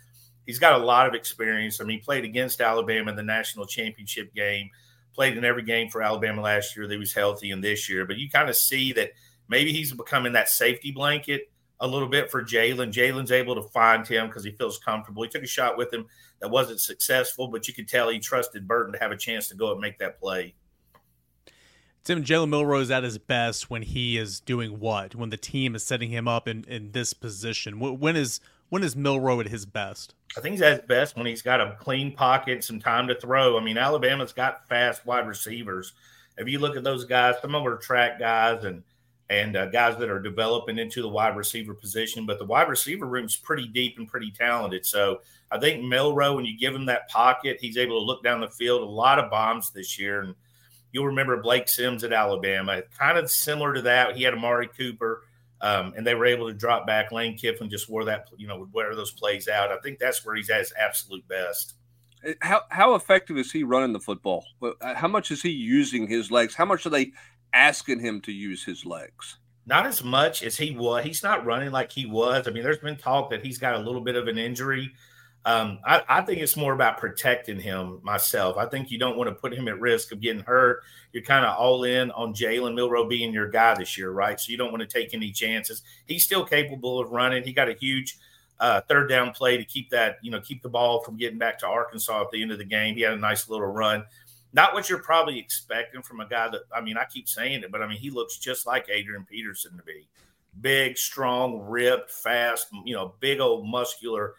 He's 0.44 0.58
got 0.58 0.78
a 0.78 0.84
lot 0.84 1.06
of 1.06 1.14
experience. 1.14 1.80
I 1.80 1.84
mean, 1.84 2.00
he 2.00 2.04
played 2.04 2.26
against 2.26 2.60
Alabama 2.60 3.08
in 3.08 3.16
the 3.16 3.22
national 3.22 3.64
championship 3.64 4.34
game 4.34 4.68
played 5.16 5.36
in 5.36 5.44
every 5.44 5.62
game 5.62 5.88
for 5.88 6.02
Alabama 6.02 6.42
last 6.42 6.76
year. 6.76 6.86
That 6.86 6.94
he 6.94 6.98
was 6.98 7.14
healthy 7.14 7.50
in 7.50 7.60
this 7.60 7.88
year, 7.88 8.06
but 8.06 8.18
you 8.18 8.30
kind 8.30 8.48
of 8.48 8.54
see 8.54 8.92
that 8.92 9.10
maybe 9.48 9.72
he's 9.72 9.92
becoming 9.92 10.34
that 10.34 10.48
safety 10.48 10.92
blanket 10.92 11.50
a 11.80 11.86
little 11.86 12.08
bit 12.08 12.30
for 12.30 12.42
Jalen. 12.42 12.92
Jalen's 12.92 13.32
able 13.32 13.54
to 13.56 13.68
find 13.70 14.06
him 14.06 14.28
because 14.28 14.44
he 14.44 14.52
feels 14.52 14.78
comfortable. 14.78 15.22
He 15.22 15.28
took 15.28 15.42
a 15.42 15.48
shot 15.48 15.76
with 15.76 15.92
him 15.92 16.06
that 16.40 16.50
wasn't 16.50 16.80
successful, 16.80 17.48
but 17.48 17.66
you 17.66 17.74
could 17.74 17.88
tell 17.88 18.08
he 18.08 18.18
trusted 18.18 18.68
Burton 18.68 18.92
to 18.92 18.98
have 18.98 19.10
a 19.10 19.16
chance 19.16 19.48
to 19.48 19.56
go 19.56 19.72
and 19.72 19.80
make 19.80 19.98
that 19.98 20.20
play. 20.20 20.54
Tim 22.04 22.22
Jalen 22.22 22.50
Milroe 22.50 22.80
is 22.80 22.90
at 22.92 23.02
his 23.02 23.18
best 23.18 23.68
when 23.68 23.82
he 23.82 24.16
is 24.16 24.38
doing 24.38 24.78
what? 24.78 25.16
When 25.16 25.30
the 25.30 25.36
team 25.36 25.74
is 25.74 25.82
setting 25.82 26.08
him 26.08 26.28
up 26.28 26.46
in, 26.46 26.64
in 26.68 26.92
this 26.92 27.12
position. 27.12 27.80
When 27.80 28.14
is 28.14 28.38
when 28.68 28.82
is 28.82 28.96
Milroe 28.96 29.40
at 29.40 29.48
his 29.48 29.66
best? 29.66 30.14
I 30.36 30.40
think 30.40 30.54
he's 30.54 30.62
at 30.62 30.80
his 30.80 30.86
best 30.86 31.16
when 31.16 31.26
he's 31.26 31.42
got 31.42 31.60
a 31.60 31.76
clean 31.80 32.12
pocket, 32.12 32.64
some 32.64 32.80
time 32.80 33.08
to 33.08 33.14
throw. 33.14 33.58
I 33.58 33.62
mean, 33.62 33.78
Alabama's 33.78 34.32
got 34.32 34.68
fast 34.68 35.06
wide 35.06 35.26
receivers. 35.26 35.92
If 36.36 36.48
you 36.48 36.58
look 36.58 36.76
at 36.76 36.84
those 36.84 37.04
guys, 37.04 37.36
some 37.40 37.54
of 37.54 37.62
them 37.64 37.72
are 37.72 37.78
track 37.78 38.18
guys 38.18 38.64
and 38.64 38.82
and 39.28 39.56
uh, 39.56 39.66
guys 39.66 39.96
that 39.98 40.08
are 40.08 40.20
developing 40.20 40.78
into 40.78 41.02
the 41.02 41.08
wide 41.08 41.36
receiver 41.36 41.74
position. 41.74 42.26
But 42.26 42.38
the 42.38 42.44
wide 42.44 42.68
receiver 42.68 43.06
room's 43.06 43.36
pretty 43.36 43.66
deep 43.66 43.98
and 43.98 44.06
pretty 44.06 44.30
talented. 44.30 44.86
So 44.86 45.20
I 45.50 45.58
think 45.58 45.82
Milroe, 45.82 46.36
when 46.36 46.44
you 46.44 46.56
give 46.56 46.74
him 46.74 46.86
that 46.86 47.08
pocket, 47.08 47.58
he's 47.60 47.76
able 47.76 47.98
to 47.98 48.04
look 48.04 48.22
down 48.22 48.40
the 48.40 48.48
field. 48.48 48.82
A 48.82 48.84
lot 48.84 49.18
of 49.18 49.30
bombs 49.30 49.70
this 49.70 49.98
year, 49.98 50.20
and 50.20 50.34
you'll 50.92 51.06
remember 51.06 51.42
Blake 51.42 51.68
Sims 51.68 52.04
at 52.04 52.12
Alabama, 52.12 52.82
kind 52.96 53.18
of 53.18 53.30
similar 53.30 53.74
to 53.74 53.82
that. 53.82 54.16
He 54.16 54.22
had 54.22 54.34
Amari 54.34 54.68
Cooper. 54.68 55.22
Um, 55.60 55.94
and 55.96 56.06
they 56.06 56.14
were 56.14 56.26
able 56.26 56.48
to 56.48 56.54
drop 56.54 56.86
back. 56.86 57.12
Lane 57.12 57.36
Kiffin 57.36 57.70
just 57.70 57.88
wore 57.88 58.04
that, 58.04 58.28
you 58.36 58.46
know, 58.46 58.58
would 58.58 58.72
wear 58.72 58.94
those 58.94 59.12
plays 59.12 59.48
out. 59.48 59.72
I 59.72 59.78
think 59.78 59.98
that's 59.98 60.24
where 60.24 60.34
he's 60.34 60.50
at 60.50 60.58
his 60.58 60.72
absolute 60.78 61.26
best. 61.28 61.74
Uh, 62.26 62.32
how 62.40 62.62
how 62.68 62.94
effective 62.94 63.38
is 63.38 63.52
he 63.52 63.62
running 63.62 63.92
the 63.92 64.00
football? 64.00 64.44
Uh, 64.62 64.94
how 64.94 65.08
much 65.08 65.30
is 65.30 65.42
he 65.42 65.50
using 65.50 66.06
his 66.06 66.30
legs? 66.30 66.54
How 66.54 66.66
much 66.66 66.84
are 66.84 66.90
they 66.90 67.12
asking 67.52 68.00
him 68.00 68.20
to 68.22 68.32
use 68.32 68.64
his 68.64 68.84
legs? 68.84 69.38
Not 69.64 69.86
as 69.86 70.04
much 70.04 70.42
as 70.42 70.56
he 70.56 70.70
was. 70.70 71.04
He's 71.04 71.22
not 71.22 71.44
running 71.44 71.72
like 71.72 71.90
he 71.90 72.06
was. 72.06 72.46
I 72.46 72.50
mean, 72.52 72.62
there's 72.62 72.78
been 72.78 72.96
talk 72.96 73.30
that 73.30 73.44
he's 73.44 73.58
got 73.58 73.74
a 73.74 73.78
little 73.78 74.00
bit 74.00 74.14
of 74.14 74.28
an 74.28 74.38
injury. 74.38 74.92
Um, 75.46 75.78
I, 75.86 76.02
I, 76.08 76.20
think 76.22 76.40
it's 76.40 76.56
more 76.56 76.72
about 76.72 76.98
protecting 76.98 77.60
him 77.60 78.00
myself. 78.02 78.56
I 78.56 78.66
think 78.66 78.90
you 78.90 78.98
don't 78.98 79.16
want 79.16 79.30
to 79.30 79.34
put 79.34 79.54
him 79.54 79.68
at 79.68 79.78
risk 79.78 80.10
of 80.10 80.20
getting 80.20 80.42
hurt. 80.42 80.82
You're 81.12 81.22
kind 81.22 81.46
of 81.46 81.56
all 81.56 81.84
in 81.84 82.10
on 82.10 82.34
Jalen 82.34 82.74
Milroe 82.74 83.06
being 83.06 83.32
your 83.32 83.48
guy 83.48 83.76
this 83.76 83.96
year, 83.96 84.10
right? 84.10 84.40
So 84.40 84.50
you 84.50 84.58
don't 84.58 84.72
want 84.72 84.80
to 84.80 84.88
take 84.88 85.14
any 85.14 85.30
chances. 85.30 85.82
He's 86.04 86.24
still 86.24 86.44
capable 86.44 86.98
of 86.98 87.12
running. 87.12 87.44
He 87.44 87.52
got 87.52 87.68
a 87.68 87.74
huge 87.74 88.18
uh, 88.58 88.80
third 88.88 89.08
down 89.08 89.30
play 89.30 89.56
to 89.56 89.64
keep 89.64 89.88
that, 89.90 90.16
you 90.20 90.32
know, 90.32 90.40
keep 90.40 90.62
the 90.62 90.68
ball 90.68 91.04
from 91.04 91.16
getting 91.16 91.38
back 91.38 91.60
to 91.60 91.66
Arkansas 91.68 92.22
at 92.22 92.32
the 92.32 92.42
end 92.42 92.50
of 92.50 92.58
the 92.58 92.64
game. 92.64 92.96
He 92.96 93.02
had 93.02 93.12
a 93.12 93.16
nice 93.16 93.48
little 93.48 93.68
run. 93.68 94.04
Not 94.52 94.74
what 94.74 94.90
you're 94.90 94.98
probably 94.98 95.38
expecting 95.38 96.02
from 96.02 96.18
a 96.18 96.26
guy 96.26 96.48
that, 96.48 96.62
I 96.74 96.80
mean, 96.80 96.96
I 96.96 97.04
keep 97.04 97.28
saying 97.28 97.62
it, 97.62 97.70
but 97.70 97.82
I 97.82 97.86
mean, 97.86 97.98
he 97.98 98.10
looks 98.10 98.38
just 98.38 98.66
like 98.66 98.88
Adrian 98.90 99.24
Peterson 99.24 99.76
to 99.76 99.84
be 99.84 100.08
big, 100.60 100.98
strong, 100.98 101.60
ripped, 101.60 102.10
fast, 102.10 102.66
you 102.84 102.96
know, 102.96 103.14
big 103.20 103.38
old 103.38 103.64
muscular 103.68 104.34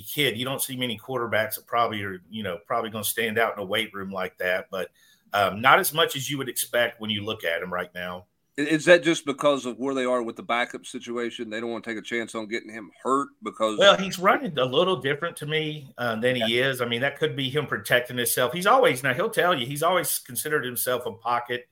kid. 0.00 0.38
You 0.38 0.44
don't 0.44 0.62
see 0.62 0.76
many 0.76 0.98
quarterbacks 0.98 1.56
that 1.56 1.66
probably 1.66 2.02
are, 2.02 2.22
you 2.30 2.42
know, 2.42 2.58
probably 2.66 2.90
going 2.90 3.04
to 3.04 3.10
stand 3.10 3.38
out 3.38 3.54
in 3.54 3.62
a 3.62 3.66
weight 3.66 3.92
room 3.92 4.10
like 4.10 4.38
that, 4.38 4.68
but 4.70 4.88
um, 5.34 5.60
not 5.60 5.78
as 5.78 5.92
much 5.92 6.16
as 6.16 6.30
you 6.30 6.38
would 6.38 6.48
expect 6.48 7.00
when 7.00 7.10
you 7.10 7.24
look 7.24 7.44
at 7.44 7.62
him 7.62 7.72
right 7.72 7.94
now. 7.94 8.26
Is 8.58 8.84
that 8.84 9.02
just 9.02 9.24
because 9.24 9.64
of 9.64 9.78
where 9.78 9.94
they 9.94 10.04
are 10.04 10.22
with 10.22 10.36
the 10.36 10.42
backup 10.42 10.84
situation? 10.84 11.48
They 11.48 11.58
don't 11.58 11.70
want 11.70 11.84
to 11.84 11.90
take 11.90 11.98
a 11.98 12.02
chance 12.02 12.34
on 12.34 12.48
getting 12.48 12.70
him 12.70 12.90
hurt 13.02 13.28
because. 13.42 13.78
Well, 13.78 13.96
he's 13.96 14.18
running 14.18 14.58
a 14.58 14.64
little 14.64 14.96
different 14.96 15.38
to 15.38 15.46
me 15.46 15.90
uh, 15.96 16.16
than 16.16 16.36
he 16.36 16.58
is. 16.58 16.82
I 16.82 16.84
mean, 16.84 17.00
that 17.00 17.18
could 17.18 17.34
be 17.34 17.48
him 17.48 17.66
protecting 17.66 18.18
himself. 18.18 18.52
He's 18.52 18.66
always 18.66 19.02
now 19.02 19.14
he'll 19.14 19.30
tell 19.30 19.58
you 19.58 19.64
he's 19.64 19.82
always 19.82 20.18
considered 20.18 20.66
himself 20.66 21.06
a 21.06 21.12
pocket 21.12 21.66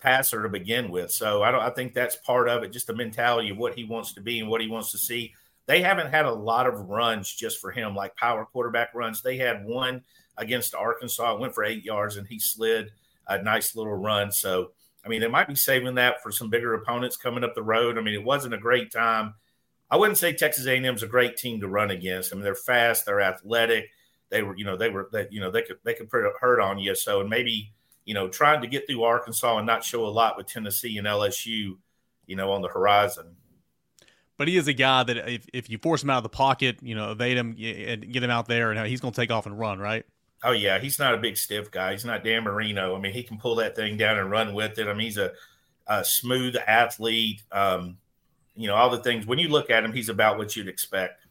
passer 0.00 0.42
to 0.42 0.50
begin 0.50 0.90
with. 0.90 1.10
So 1.10 1.42
I 1.42 1.50
don't. 1.50 1.62
I 1.62 1.70
think 1.70 1.94
that's 1.94 2.16
part 2.16 2.46
of 2.46 2.62
it, 2.62 2.72
just 2.72 2.88
the 2.88 2.94
mentality 2.94 3.48
of 3.48 3.56
what 3.56 3.74
he 3.74 3.84
wants 3.84 4.12
to 4.12 4.20
be 4.20 4.38
and 4.40 4.50
what 4.50 4.60
he 4.60 4.68
wants 4.68 4.90
to 4.92 4.98
see 4.98 5.32
they 5.68 5.82
haven't 5.82 6.10
had 6.10 6.24
a 6.24 6.32
lot 6.32 6.66
of 6.66 6.88
runs 6.88 7.32
just 7.32 7.60
for 7.60 7.70
him, 7.70 7.94
like 7.94 8.16
power 8.16 8.44
quarterback 8.44 8.92
runs. 8.94 9.22
They 9.22 9.36
had 9.36 9.64
one 9.64 10.02
against 10.36 10.74
Arkansas, 10.74 11.38
went 11.38 11.54
for 11.54 11.62
eight 11.62 11.84
yards, 11.84 12.16
and 12.16 12.26
he 12.26 12.40
slid 12.40 12.90
a 13.28 13.40
nice 13.40 13.76
little 13.76 13.94
run. 13.94 14.32
So, 14.32 14.72
I 15.04 15.08
mean, 15.08 15.20
they 15.20 15.28
might 15.28 15.46
be 15.46 15.54
saving 15.54 15.94
that 15.96 16.22
for 16.22 16.32
some 16.32 16.50
bigger 16.50 16.74
opponents 16.74 17.16
coming 17.16 17.44
up 17.44 17.54
the 17.54 17.62
road. 17.62 17.98
I 17.98 18.00
mean, 18.00 18.14
it 18.14 18.24
wasn't 18.24 18.54
a 18.54 18.58
great 18.58 18.90
time. 18.90 19.34
I 19.90 19.96
wouldn't 19.96 20.18
say 20.18 20.32
Texas 20.32 20.66
A&M 20.66 20.84
is 20.84 21.02
a 21.02 21.06
great 21.06 21.36
team 21.36 21.60
to 21.60 21.68
run 21.68 21.90
against. 21.90 22.32
I 22.32 22.36
mean, 22.36 22.44
they're 22.44 22.54
fast, 22.54 23.06
they're 23.06 23.20
athletic. 23.20 23.90
They 24.30 24.42
were, 24.42 24.56
you 24.56 24.64
know, 24.64 24.76
they 24.76 24.90
were 24.90 25.08
that, 25.12 25.32
you 25.32 25.40
know, 25.40 25.50
they 25.50 25.62
could 25.62 25.78
they 25.84 25.94
could 25.94 26.10
put 26.10 26.26
a 26.26 26.32
hurt 26.40 26.60
on 26.60 26.78
you. 26.78 26.94
So, 26.94 27.20
and 27.20 27.30
maybe 27.30 27.72
you 28.08 28.14
know, 28.14 28.26
trying 28.26 28.62
to 28.62 28.66
get 28.66 28.86
through 28.86 29.02
Arkansas 29.02 29.58
and 29.58 29.66
not 29.66 29.84
show 29.84 30.06
a 30.06 30.08
lot 30.08 30.38
with 30.38 30.46
Tennessee 30.46 30.96
and 30.96 31.06
LSU, 31.06 31.76
you 32.26 32.36
know, 32.36 32.52
on 32.52 32.62
the 32.62 32.68
horizon. 32.68 33.36
But 34.38 34.48
he 34.48 34.56
is 34.56 34.68
a 34.68 34.72
guy 34.72 35.02
that 35.02 35.28
if, 35.28 35.46
if 35.52 35.68
you 35.68 35.78
force 35.78 36.02
him 36.02 36.10
out 36.10 36.18
of 36.18 36.22
the 36.22 36.30
pocket, 36.30 36.78
you 36.80 36.94
know, 36.94 37.10
evade 37.10 37.36
him 37.36 37.56
and 37.58 38.12
get 38.12 38.22
him 38.22 38.30
out 38.30 38.46
there, 38.46 38.70
and 38.70 38.86
he's 38.86 39.00
going 39.00 39.12
to 39.12 39.20
take 39.20 39.30
off 39.30 39.44
and 39.44 39.58
run, 39.58 39.78
right? 39.78 40.06
Oh 40.42 40.52
yeah, 40.52 40.78
he's 40.78 40.98
not 40.98 41.12
a 41.12 41.18
big 41.18 41.36
stiff 41.36 41.70
guy. 41.70 41.92
He's 41.92 42.04
not 42.04 42.24
Dan 42.24 42.44
Marino. 42.44 42.96
I 42.96 43.00
mean, 43.00 43.12
he 43.12 43.24
can 43.24 43.38
pull 43.38 43.56
that 43.56 43.74
thing 43.74 43.96
down 43.96 44.16
and 44.16 44.30
run 44.30 44.54
with 44.54 44.78
it. 44.78 44.86
I 44.86 44.92
mean, 44.92 45.02
he's 45.02 45.18
a, 45.18 45.32
a 45.88 46.04
smooth 46.04 46.56
athlete. 46.66 47.42
Um, 47.50 47.98
you 48.54 48.68
know, 48.68 48.76
all 48.76 48.90
the 48.90 48.98
things. 48.98 49.26
When 49.26 49.40
you 49.40 49.48
look 49.48 49.70
at 49.70 49.84
him, 49.84 49.92
he's 49.92 50.08
about 50.08 50.38
what 50.38 50.54
you'd 50.56 50.68
expect 50.68 51.26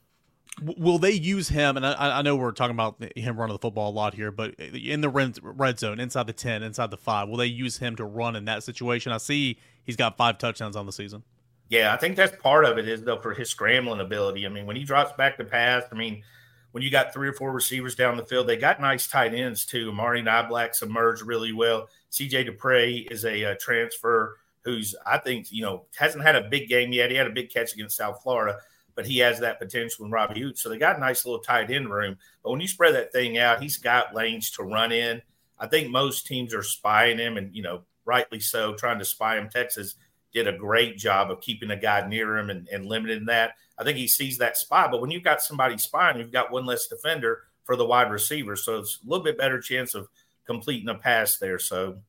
will 0.62 0.98
they 0.98 1.12
use 1.12 1.50
him? 1.50 1.78
And 1.78 1.86
I, 1.86 2.20
I, 2.20 2.22
know 2.22 2.36
we're 2.36 2.52
talking 2.52 2.76
about 2.76 3.02
him 3.16 3.38
running 3.38 3.54
the 3.54 3.60
football 3.60 3.92
a 3.92 3.94
lot 3.94 4.14
here, 4.14 4.32
but 4.32 4.56
in 4.56 5.02
the 5.02 5.10
red, 5.10 5.38
red 5.42 5.80
zone, 5.80 6.00
inside 6.00 6.28
the 6.28 6.34
ten, 6.34 6.64
inside 6.64 6.92
the 6.92 6.98
five, 6.98 7.30
will 7.30 7.38
they 7.38 7.46
use 7.46 7.78
him 7.78 7.96
to 7.98 8.06
run 8.06 8.36
in 8.36 8.46
that 8.46 8.64
situation? 8.64 9.12
I 9.12 9.18
see 9.18 9.60
he's 9.84 9.96
got 9.96 10.18
five 10.18 10.38
touchdowns 10.38 10.76
on 10.76 10.86
the 10.86 10.92
season. 10.92 11.24
Yeah, 11.70 11.94
I 11.94 11.98
think 11.98 12.16
that's 12.16 12.36
part 12.42 12.66
of 12.66 12.78
it 12.78 12.88
is 12.88 13.04
though 13.04 13.20
for 13.20 13.34
his 13.34 13.50
scrambling 13.50 14.00
ability. 14.00 14.46
I 14.46 14.50
mean, 14.50 14.66
when 14.66 14.76
he 14.76 14.84
drops 14.84 15.12
back 15.18 15.38
to 15.38 15.44
pass, 15.44 15.84
I 15.92 15.96
mean, 15.96 16.24
when 16.72 16.84
you 16.84 16.90
got 16.90 17.14
three 17.14 17.28
or 17.28 17.34
four 17.34 17.52
receivers 17.52 17.96
down 17.96 18.18
the 18.18 18.26
field, 18.26 18.48
they 18.48 18.58
got 18.58 18.80
nice 18.80 19.08
tight 19.08 19.34
ends 19.34 19.66
too. 19.66 19.90
Amari 19.90 20.22
Niblack's 20.22 20.82
emerged 20.82 21.24
really 21.24 21.54
well. 21.54 21.90
CJ 22.12 22.50
Dippre 22.50 23.12
is 23.12 23.26
a, 23.26 23.44
a 23.44 23.56
transfer 23.58 24.38
who's 24.64 24.96
I 25.06 25.18
think 25.18 25.52
you 25.52 25.64
know 25.64 25.86
hasn't 25.96 26.24
had 26.24 26.36
a 26.36 26.50
big 26.50 26.70
game 26.70 26.94
yet. 26.94 27.12
He 27.12 27.18
had 27.18 27.28
a 27.28 27.32
big 27.32 27.52
catch 27.52 27.74
against 27.74 27.98
South 27.98 28.22
Florida 28.24 28.58
but 28.98 29.06
he 29.06 29.20
has 29.20 29.40
that 29.40 29.60
potential 29.60 30.04
in 30.06 30.12
Robbie 30.12 30.42
Ouzts. 30.42 30.58
So 30.58 30.70
they 30.70 30.80
got 30.80 30.98
a 30.98 31.00
nice 31.00 31.24
little 31.24 31.40
tight 31.40 31.70
end 31.70 31.92
room. 31.92 32.18
But 32.44 32.50
when 32.50 32.60
you 32.60 32.68
spread 32.68 32.96
that 32.96 33.14
thing 33.14 33.38
out, 33.38 33.62
he's 33.62 33.78
got 33.78 34.16
lanes 34.16 34.50
to 34.52 34.64
run 34.64 34.92
in. 34.92 35.22
I 35.60 35.68
think 35.68 35.92
most 35.92 36.26
teams 36.26 36.52
are 36.54 36.64
spying 36.64 37.20
him, 37.20 37.38
and 37.38 37.56
you 37.56 37.62
know, 37.62 37.84
rightly 38.06 38.40
so, 38.40 38.74
trying 38.74 38.98
to 38.98 39.06
spy 39.06 39.38
him. 39.38 39.50
Texas 39.50 39.96
did 40.44 40.54
a 40.54 40.58
great 40.58 40.98
job 40.98 41.32
of 41.32 41.42
keeping 41.42 41.72
a 41.72 41.76
guy 41.76 42.08
near 42.08 42.38
him 42.38 42.50
and, 42.50 42.68
and 42.70 42.86
limiting 42.86 43.26
that. 43.26 43.56
I 43.78 43.84
think 43.84 43.98
he 43.98 44.08
sees 44.08 44.38
that 44.38 44.58
spy. 44.58 44.88
But 44.88 45.02
when 45.02 45.12
you've 45.12 45.24
got 45.24 45.42
somebody 45.42 45.78
spying, 45.78 46.18
you've 46.18 46.32
got 46.32 46.52
one 46.52 46.66
less 46.66 46.88
defender 46.88 47.44
for 47.64 47.76
the 47.76 47.86
wide 47.86 48.12
receiver. 48.12 48.56
So 48.56 48.78
it's 48.80 49.00
a 49.06 49.10
little 49.10 49.24
bit 49.24 49.38
better 49.38 49.60
chance 49.60 49.94
of 49.94 50.08
completing 50.46 50.90
a 50.90 50.96
pass 50.96 51.38
there. 51.38 51.60
So 51.60 52.00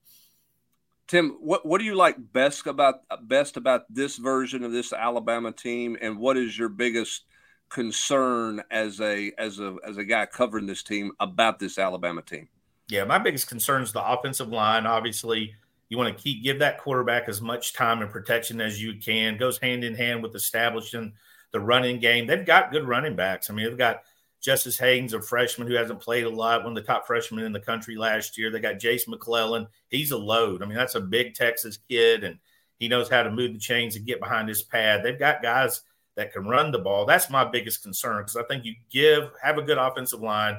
Tim, 1.08 1.38
what 1.40 1.64
what 1.64 1.78
do 1.78 1.86
you 1.86 1.94
like 1.94 2.16
best 2.32 2.66
about 2.66 3.00
best 3.22 3.56
about 3.56 3.82
this 3.88 4.18
version 4.18 4.62
of 4.62 4.72
this 4.72 4.92
Alabama 4.92 5.52
team, 5.52 5.96
and 6.02 6.18
what 6.18 6.36
is 6.36 6.58
your 6.58 6.68
biggest 6.68 7.24
concern 7.70 8.62
as 8.70 9.00
a 9.00 9.32
as 9.38 9.58
a 9.58 9.76
as 9.86 9.96
a 9.96 10.04
guy 10.04 10.26
covering 10.26 10.66
this 10.66 10.82
team 10.82 11.12
about 11.18 11.58
this 11.58 11.78
Alabama 11.78 12.20
team? 12.20 12.48
Yeah, 12.88 13.04
my 13.04 13.18
biggest 13.18 13.48
concern 13.48 13.82
is 13.82 13.92
the 13.92 14.06
offensive 14.06 14.48
line. 14.48 14.86
Obviously, 14.86 15.54
you 15.88 15.96
want 15.96 16.16
to 16.16 16.22
keep 16.22 16.42
give 16.42 16.58
that 16.58 16.78
quarterback 16.78 17.28
as 17.28 17.40
much 17.40 17.72
time 17.72 18.02
and 18.02 18.10
protection 18.10 18.60
as 18.60 18.82
you 18.82 18.96
can. 18.98 19.36
Goes 19.36 19.58
hand 19.58 19.84
in 19.84 19.94
hand 19.94 20.22
with 20.22 20.34
establishing 20.34 21.12
the 21.52 21.60
running 21.60 21.98
game. 21.98 22.26
They've 22.26 22.44
got 22.44 22.72
good 22.72 22.86
running 22.86 23.16
backs. 23.16 23.48
I 23.48 23.54
mean, 23.54 23.66
they've 23.66 23.78
got 23.78 24.02
Justice 24.40 24.78
Haynes, 24.78 25.14
a 25.14 25.20
freshman 25.20 25.66
who 25.66 25.74
hasn't 25.74 26.00
played 26.00 26.24
a 26.24 26.30
lot, 26.30 26.62
one 26.62 26.76
of 26.76 26.76
the 26.76 26.82
top 26.82 27.06
freshmen 27.06 27.44
in 27.44 27.52
the 27.52 27.60
country 27.60 27.96
last 27.96 28.38
year. 28.38 28.50
They 28.50 28.60
got 28.60 28.78
Jase 28.78 29.08
McClellan. 29.08 29.66
He's 29.88 30.12
a 30.12 30.18
load. 30.18 30.62
I 30.62 30.66
mean, 30.66 30.76
that's 30.76 30.94
a 30.94 31.00
big 31.00 31.34
Texas 31.34 31.78
kid, 31.88 32.22
and 32.22 32.38
he 32.78 32.88
knows 32.88 33.08
how 33.08 33.22
to 33.22 33.30
move 33.30 33.52
the 33.52 33.58
chains 33.58 33.96
and 33.96 34.06
get 34.06 34.20
behind 34.20 34.48
his 34.48 34.62
pad. 34.62 35.02
They've 35.02 35.18
got 35.18 35.42
guys 35.42 35.82
that 36.14 36.32
can 36.32 36.46
run 36.46 36.70
the 36.70 36.78
ball. 36.78 37.06
That's 37.06 37.30
my 37.30 37.44
biggest 37.44 37.82
concern 37.82 38.18
because 38.18 38.36
I 38.36 38.42
think 38.44 38.64
you 38.64 38.74
give 38.90 39.30
have 39.42 39.58
a 39.58 39.62
good 39.62 39.78
offensive 39.78 40.20
line 40.20 40.58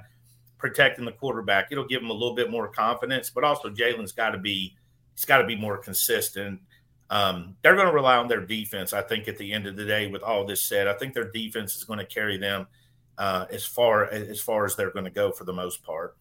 protecting 0.58 1.06
the 1.06 1.12
quarterback. 1.12 1.68
It'll 1.72 1.88
give 1.88 2.02
him 2.02 2.10
a 2.10 2.14
little 2.14 2.36
bit 2.36 2.52
more 2.52 2.68
confidence, 2.68 3.30
but 3.30 3.44
also 3.44 3.70
Jalen's 3.70 4.12
got 4.12 4.32
to 4.32 4.38
be 4.38 4.76
he's 5.20 5.26
got 5.26 5.40
to 5.40 5.46
be 5.46 5.58
more 5.58 5.78
consistent. 5.78 6.62
Um, 7.10 7.58
they're 7.62 7.76
going 7.76 7.88
to 7.88 7.94
rely 7.94 8.16
on 8.16 8.30
their 8.30 8.46
defense. 8.46 8.94
I 8.94 9.02
think 9.02 9.28
at 9.28 9.38
the 9.38 9.52
end 9.52 9.68
of 9.68 9.76
the 9.76 9.84
day, 9.84 10.08
with 10.08 10.24
all 10.24 10.46
this 10.46 10.64
said, 10.64 10.88
I 10.88 10.94
think 10.94 11.14
their 11.14 11.30
defense 11.30 11.76
is 11.76 11.84
going 11.84 12.00
to 12.00 12.06
carry 12.06 12.38
them 12.38 12.68
uh, 13.18 13.46
as 13.52 13.66
far 13.66 14.06
as 14.06 14.40
far 14.40 14.64
as 14.64 14.78
they're 14.78 14.92
going 14.92 15.04
to 15.04 15.12
go 15.12 15.32
for 15.32 15.44
the 15.44 15.52
most 15.52 15.84
part. 15.84 16.16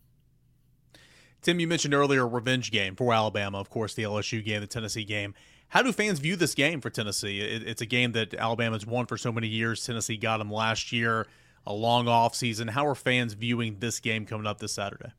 Tim, 1.42 1.60
you 1.60 1.68
mentioned 1.68 1.94
earlier 1.94 2.26
revenge 2.26 2.72
game 2.72 2.96
for 2.96 3.14
Alabama, 3.14 3.58
of 3.58 3.70
course, 3.70 3.94
the 3.94 4.02
LSU 4.02 4.44
game, 4.44 4.60
the 4.60 4.66
Tennessee 4.66 5.04
game. 5.04 5.34
How 5.68 5.82
do 5.82 5.92
fans 5.92 6.18
view 6.18 6.34
this 6.34 6.56
game 6.56 6.80
for 6.80 6.90
Tennessee? 6.90 7.40
It, 7.40 7.68
it's 7.68 7.82
a 7.82 7.86
game 7.86 8.12
that 8.12 8.34
Alabama's 8.34 8.84
won 8.84 9.06
for 9.06 9.16
so 9.16 9.30
many 9.30 9.46
years. 9.46 9.86
Tennessee 9.86 10.16
got 10.16 10.38
them 10.38 10.50
last 10.50 10.90
year, 10.90 11.28
a 11.64 11.72
long 11.72 12.08
off 12.08 12.34
season. 12.34 12.66
How 12.66 12.84
are 12.88 12.96
fans 12.96 13.34
viewing 13.34 13.76
this 13.78 14.00
game 14.00 14.26
coming 14.26 14.48
up 14.48 14.58
this 14.58 14.72
Saturday? 14.72 15.12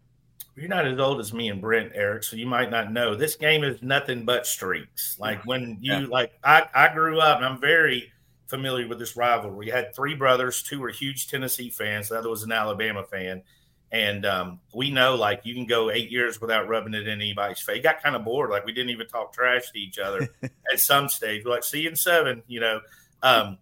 You're 0.59 0.69
not 0.69 0.85
as 0.85 0.99
old 0.99 1.19
as 1.19 1.33
me 1.33 1.49
and 1.49 1.61
Brent, 1.61 1.93
Eric, 1.95 2.23
so 2.23 2.35
you 2.35 2.45
might 2.45 2.69
not 2.69 2.91
know. 2.91 3.15
This 3.15 3.35
game 3.35 3.63
is 3.63 3.81
nothing 3.81 4.25
but 4.25 4.45
streaks. 4.45 5.15
Like 5.19 5.45
when 5.45 5.77
you 5.81 5.93
yeah. 5.93 6.05
like, 6.09 6.33
I 6.43 6.67
I 6.73 6.93
grew 6.93 7.19
up, 7.19 7.37
and 7.37 7.45
I'm 7.45 7.61
very 7.61 8.11
familiar 8.47 8.87
with 8.87 8.99
this 8.99 9.15
rivalry. 9.15 9.67
You 9.67 9.71
had 9.71 9.95
three 9.95 10.15
brothers, 10.15 10.61
two 10.61 10.79
were 10.79 10.89
huge 10.89 11.27
Tennessee 11.29 11.69
fans, 11.69 12.09
the 12.09 12.17
other 12.17 12.29
was 12.29 12.43
an 12.43 12.51
Alabama 12.51 13.03
fan. 13.03 13.43
And 13.91 14.25
um, 14.25 14.59
we 14.73 14.91
know, 14.91 15.15
like, 15.15 15.41
you 15.45 15.55
can 15.55 15.65
go 15.65 15.89
eight 15.89 16.11
years 16.11 16.39
without 16.39 16.67
rubbing 16.67 16.93
it 16.93 17.07
in 17.07 17.21
anybody's 17.21 17.59
face. 17.59 17.81
got 17.81 18.03
kind 18.03 18.15
of 18.15 18.23
bored. 18.23 18.51
Like, 18.51 18.65
we 18.65 18.71
didn't 18.71 18.91
even 18.91 19.07
talk 19.07 19.33
trash 19.33 19.71
to 19.71 19.79
each 19.79 19.97
other 19.97 20.27
at 20.43 20.79
some 20.79 21.09
stage. 21.09 21.43
We're 21.43 21.51
like, 21.51 21.63
see 21.63 21.81
you 21.81 21.89
in 21.89 21.95
seven, 21.95 22.43
you 22.47 22.59
know. 22.59 22.81
Um, 23.23 23.57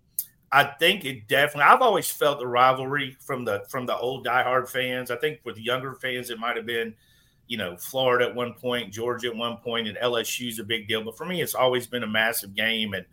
I 0.52 0.64
think 0.64 1.04
it 1.04 1.28
definitely. 1.28 1.64
I've 1.64 1.82
always 1.82 2.10
felt 2.10 2.40
the 2.40 2.48
rivalry 2.48 3.18
from 3.20 3.44
the 3.44 3.66
from 3.70 3.86
the 3.86 3.98
old 3.98 4.26
diehard 4.26 4.70
fans. 4.70 5.12
I 5.12 5.18
think 5.18 5.40
with 5.44 5.58
younger 5.58 5.96
fans, 5.96 6.30
it 6.30 6.40
might 6.40 6.56
have 6.56 6.66
been, 6.66 6.96
you 7.48 7.58
know, 7.58 7.76
Florida 7.76 8.30
at 8.30 8.36
one 8.36 8.54
point, 8.54 8.94
Georgia 8.94 9.28
at 9.28 9.36
one 9.36 9.58
point, 9.58 9.88
and 9.88 9.98
LSU's 9.98 10.60
a 10.60 10.64
big 10.64 10.88
deal. 10.88 11.04
But 11.04 11.18
for 11.18 11.26
me, 11.26 11.42
it's 11.42 11.56
always 11.56 11.86
been 11.86 12.04
a 12.04 12.08
massive 12.08 12.56
game, 12.56 12.94
and 12.94 13.06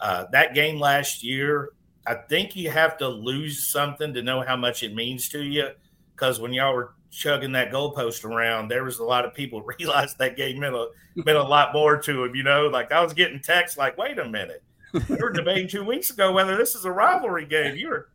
uh, 0.00 0.26
that 0.32 0.54
game 0.54 0.78
last 0.78 1.22
year, 1.22 1.70
I 2.06 2.14
think 2.14 2.56
you 2.56 2.70
have 2.70 2.98
to 2.98 3.08
lose 3.08 3.64
something 3.64 4.12
to 4.12 4.22
know 4.22 4.42
how 4.42 4.56
much 4.56 4.82
it 4.82 4.94
means 4.94 5.28
to 5.30 5.42
you. 5.42 5.70
Because 6.14 6.40
when 6.40 6.52
y'all 6.52 6.74
were 6.74 6.94
chugging 7.10 7.52
that 7.52 7.72
goalpost 7.72 8.24
around, 8.24 8.68
there 8.68 8.84
was 8.84 8.98
a 8.98 9.04
lot 9.04 9.24
of 9.24 9.32
people 9.32 9.62
realized 9.78 10.18
that 10.18 10.36
game 10.36 10.60
meant 10.60 10.74
a 10.74 10.88
meant 11.16 11.38
a 11.38 11.42
lot 11.42 11.72
more 11.72 11.96
to 11.96 12.12
them. 12.12 12.34
You 12.34 12.42
know, 12.42 12.66
like 12.66 12.92
I 12.92 13.02
was 13.02 13.14
getting 13.14 13.40
texts 13.40 13.78
like, 13.78 13.96
"Wait 13.96 14.18
a 14.18 14.28
minute, 14.28 14.62
we 14.92 15.16
were 15.16 15.30
debating 15.30 15.68
two 15.68 15.84
weeks 15.84 16.10
ago 16.10 16.32
whether 16.32 16.56
this 16.56 16.74
is 16.74 16.84
a 16.84 16.92
rivalry 16.92 17.46
game. 17.46 17.76
You're, 17.76 18.08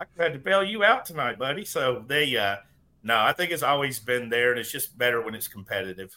I 0.00 0.04
had 0.18 0.32
to 0.32 0.38
bail 0.38 0.62
you 0.62 0.84
out 0.84 1.04
tonight, 1.04 1.38
buddy." 1.38 1.64
So 1.64 2.04
they, 2.06 2.36
uh, 2.36 2.56
no, 3.02 3.18
I 3.18 3.32
think 3.32 3.50
it's 3.50 3.62
always 3.62 3.98
been 3.98 4.28
there, 4.28 4.50
and 4.50 4.60
it's 4.60 4.72
just 4.72 4.96
better 4.96 5.20
when 5.20 5.34
it's 5.34 5.48
competitive. 5.48 6.16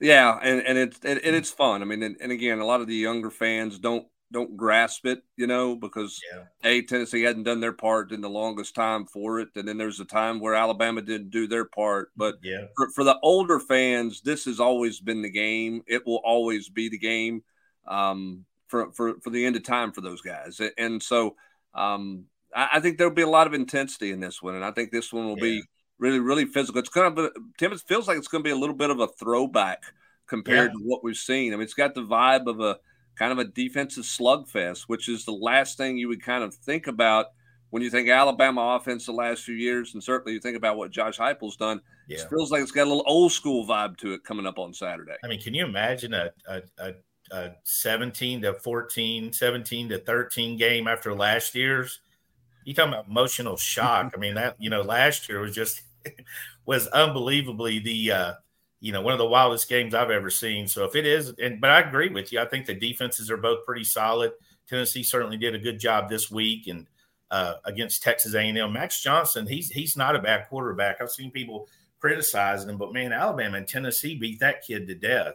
Yeah, 0.00 0.38
and, 0.42 0.62
and 0.62 0.78
it's 0.78 0.98
and, 1.04 1.20
and 1.20 1.36
it's 1.36 1.50
fun. 1.50 1.82
I 1.82 1.84
mean, 1.84 2.02
and, 2.02 2.16
and, 2.20 2.32
again, 2.32 2.58
a 2.58 2.64
lot 2.64 2.80
of 2.80 2.86
the 2.86 2.94
younger 2.94 3.30
fans 3.30 3.78
don't 3.78 4.06
don't 4.32 4.56
grasp 4.56 5.06
it, 5.06 5.22
you 5.36 5.46
know, 5.46 5.76
because 5.76 6.20
yeah. 6.32 6.44
a 6.68 6.82
Tennessee 6.82 7.22
hadn't 7.22 7.44
done 7.44 7.60
their 7.60 7.72
part 7.72 8.10
in 8.10 8.20
the 8.20 8.28
longest 8.28 8.74
time 8.74 9.06
for 9.06 9.40
it, 9.40 9.48
and 9.54 9.68
then 9.68 9.78
there's 9.78 10.00
a 10.00 10.04
time 10.04 10.40
where 10.40 10.54
Alabama 10.54 11.02
didn't 11.02 11.30
do 11.30 11.46
their 11.46 11.64
part. 11.64 12.10
But 12.16 12.36
yeah, 12.42 12.66
for, 12.76 12.90
for 12.90 13.04
the 13.04 13.18
older 13.22 13.60
fans, 13.60 14.20
this 14.22 14.44
has 14.46 14.60
always 14.60 15.00
been 15.00 15.22
the 15.22 15.30
game. 15.30 15.82
It 15.86 16.06
will 16.06 16.20
always 16.24 16.68
be 16.68 16.88
the 16.88 16.98
game 16.98 17.42
um, 17.86 18.44
for 18.68 18.92
for 18.92 19.14
for 19.20 19.30
the 19.30 19.44
end 19.44 19.56
of 19.56 19.62
time 19.62 19.92
for 19.92 20.00
those 20.00 20.20
guys, 20.20 20.60
and 20.78 21.02
so 21.02 21.36
um, 21.74 22.24
I, 22.54 22.68
I, 22.74 22.80
think 22.80 22.98
there'll 22.98 23.12
be 23.12 23.22
a 23.22 23.28
lot 23.28 23.46
of 23.46 23.54
intensity 23.54 24.12
in 24.12 24.20
this 24.20 24.42
one, 24.42 24.54
and 24.54 24.64
I 24.64 24.70
think 24.70 24.90
this 24.90 25.12
one 25.12 25.26
will 25.26 25.38
yeah. 25.38 25.44
be 25.44 25.62
really, 25.98 26.20
really 26.20 26.46
physical. 26.46 26.78
It's 26.78 26.88
kind 26.88 27.06
of, 27.06 27.24
a, 27.24 27.30
Tim, 27.58 27.72
it 27.72 27.80
feels 27.80 28.06
like 28.06 28.16
it's 28.16 28.28
going 28.28 28.42
to 28.42 28.48
be 28.48 28.52
a 28.52 28.56
little 28.56 28.76
bit 28.76 28.90
of 28.90 29.00
a 29.00 29.08
throwback 29.08 29.82
compared 30.26 30.70
yeah. 30.72 30.78
to 30.78 30.84
what 30.84 31.04
we've 31.04 31.16
seen. 31.16 31.52
I 31.52 31.56
mean, 31.56 31.64
it's 31.64 31.74
got 31.74 31.94
the 31.94 32.02
vibe 32.02 32.46
of 32.46 32.60
a 32.60 32.78
kind 33.16 33.32
of 33.32 33.38
a 33.38 33.44
defensive 33.44 34.04
slugfest, 34.04 34.82
which 34.82 35.08
is 35.08 35.24
the 35.24 35.32
last 35.32 35.76
thing 35.76 35.96
you 35.96 36.08
would 36.08 36.22
kind 36.22 36.42
of 36.44 36.54
think 36.54 36.86
about 36.86 37.26
when 37.70 37.82
you 37.82 37.90
think 37.90 38.08
Alabama 38.08 38.76
offense 38.78 39.06
the 39.06 39.12
last 39.12 39.42
few 39.42 39.54
years, 39.54 39.94
and 39.94 40.02
certainly 40.02 40.32
you 40.32 40.40
think 40.40 40.56
about 40.56 40.76
what 40.76 40.90
Josh 40.92 41.18
Heupel's 41.18 41.56
done. 41.56 41.80
Yeah. 42.08 42.18
It 42.18 42.28
feels 42.28 42.52
like 42.52 42.62
it's 42.62 42.70
got 42.70 42.84
a 42.84 42.90
little 42.90 43.04
old 43.06 43.32
school 43.32 43.66
vibe 43.66 43.96
to 43.98 44.12
it 44.12 44.22
coming 44.22 44.46
up 44.46 44.58
on 44.58 44.72
Saturday. 44.72 45.14
I 45.24 45.28
mean, 45.28 45.40
can 45.40 45.54
you 45.54 45.64
imagine 45.64 46.14
a, 46.14 46.30
a, 46.46 46.62
a, 46.78 46.92
a 47.30 47.50
17 47.64 48.42
to 48.42 48.54
14, 48.54 49.32
17 49.32 49.88
to 49.90 49.98
13 49.98 50.56
game 50.56 50.88
after 50.88 51.14
last 51.14 51.54
year's? 51.54 52.00
You 52.64 52.74
talking 52.74 52.92
about 52.92 53.08
emotional 53.08 53.56
shock? 53.56 54.12
I 54.14 54.18
mean, 54.18 54.34
that 54.34 54.56
you 54.58 54.70
know, 54.70 54.82
last 54.82 55.28
year 55.28 55.40
was 55.40 55.54
just 55.54 55.82
was 56.66 56.86
unbelievably 56.88 57.80
the 57.80 58.12
uh, 58.12 58.32
you 58.80 58.92
know 58.92 59.02
one 59.02 59.12
of 59.12 59.18
the 59.18 59.26
wildest 59.26 59.68
games 59.68 59.94
I've 59.94 60.10
ever 60.10 60.30
seen. 60.30 60.66
So 60.68 60.84
if 60.84 60.94
it 60.94 61.06
is, 61.06 61.32
and 61.38 61.60
but 61.60 61.70
I 61.70 61.80
agree 61.80 62.08
with 62.08 62.32
you. 62.32 62.40
I 62.40 62.46
think 62.46 62.66
the 62.66 62.74
defenses 62.74 63.30
are 63.30 63.36
both 63.36 63.64
pretty 63.66 63.84
solid. 63.84 64.32
Tennessee 64.68 65.02
certainly 65.02 65.36
did 65.36 65.54
a 65.54 65.58
good 65.58 65.78
job 65.78 66.08
this 66.08 66.30
week 66.30 66.68
and 66.68 66.86
uh, 67.30 67.54
against 67.64 68.02
Texas 68.02 68.34
A&M. 68.34 68.72
Max 68.72 69.02
Johnson, 69.02 69.46
he's 69.46 69.68
he's 69.68 69.96
not 69.96 70.16
a 70.16 70.20
bad 70.20 70.48
quarterback. 70.48 71.00
I've 71.00 71.10
seen 71.10 71.30
people 71.30 71.68
criticizing 72.00 72.68
him, 72.68 72.76
but 72.76 72.92
man, 72.92 73.12
Alabama 73.12 73.56
and 73.58 73.66
Tennessee 73.66 74.14
beat 74.14 74.40
that 74.40 74.62
kid 74.62 74.86
to 74.86 74.94
death. 74.94 75.34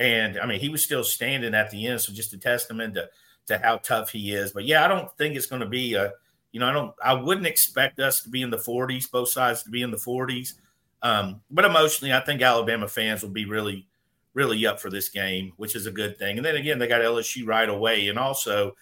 And 0.00 0.40
I 0.40 0.46
mean, 0.46 0.58
he 0.58 0.68
was 0.68 0.82
still 0.82 1.04
standing 1.04 1.54
at 1.54 1.70
the 1.70 1.86
end, 1.86 2.00
so 2.00 2.12
just 2.12 2.32
a 2.32 2.38
testament 2.38 2.94
to 2.94 3.08
to 3.46 3.58
how 3.58 3.76
tough 3.76 4.10
he 4.10 4.32
is. 4.32 4.50
But 4.50 4.64
yeah, 4.64 4.84
I 4.84 4.88
don't 4.88 5.16
think 5.16 5.36
it's 5.36 5.46
going 5.46 5.62
to 5.62 5.68
be 5.68 5.94
a 5.94 6.12
you 6.52 6.60
know, 6.60 6.66
I 6.66 6.72
don't, 6.72 6.94
I 7.02 7.14
wouldn't 7.14 7.46
expect 7.46 8.00
us 8.00 8.20
to 8.22 8.28
be 8.28 8.42
in 8.42 8.50
the 8.50 8.56
40s, 8.56 9.10
both 9.10 9.28
sides 9.28 9.62
to 9.62 9.70
be 9.70 9.82
in 9.82 9.90
the 9.90 9.96
40s. 9.96 10.54
Um, 11.02 11.40
but 11.50 11.64
emotionally, 11.64 12.12
I 12.12 12.20
think 12.20 12.42
Alabama 12.42 12.88
fans 12.88 13.22
will 13.22 13.30
be 13.30 13.44
really, 13.44 13.86
really 14.34 14.66
up 14.66 14.80
for 14.80 14.90
this 14.90 15.08
game, 15.08 15.52
which 15.56 15.76
is 15.76 15.86
a 15.86 15.92
good 15.92 16.18
thing. 16.18 16.36
And 16.36 16.44
then 16.44 16.56
again, 16.56 16.78
they 16.78 16.88
got 16.88 17.00
LSU 17.02 17.46
right 17.46 17.68
away, 17.68 18.08
and 18.08 18.18
also 18.18 18.70
I 18.70 18.72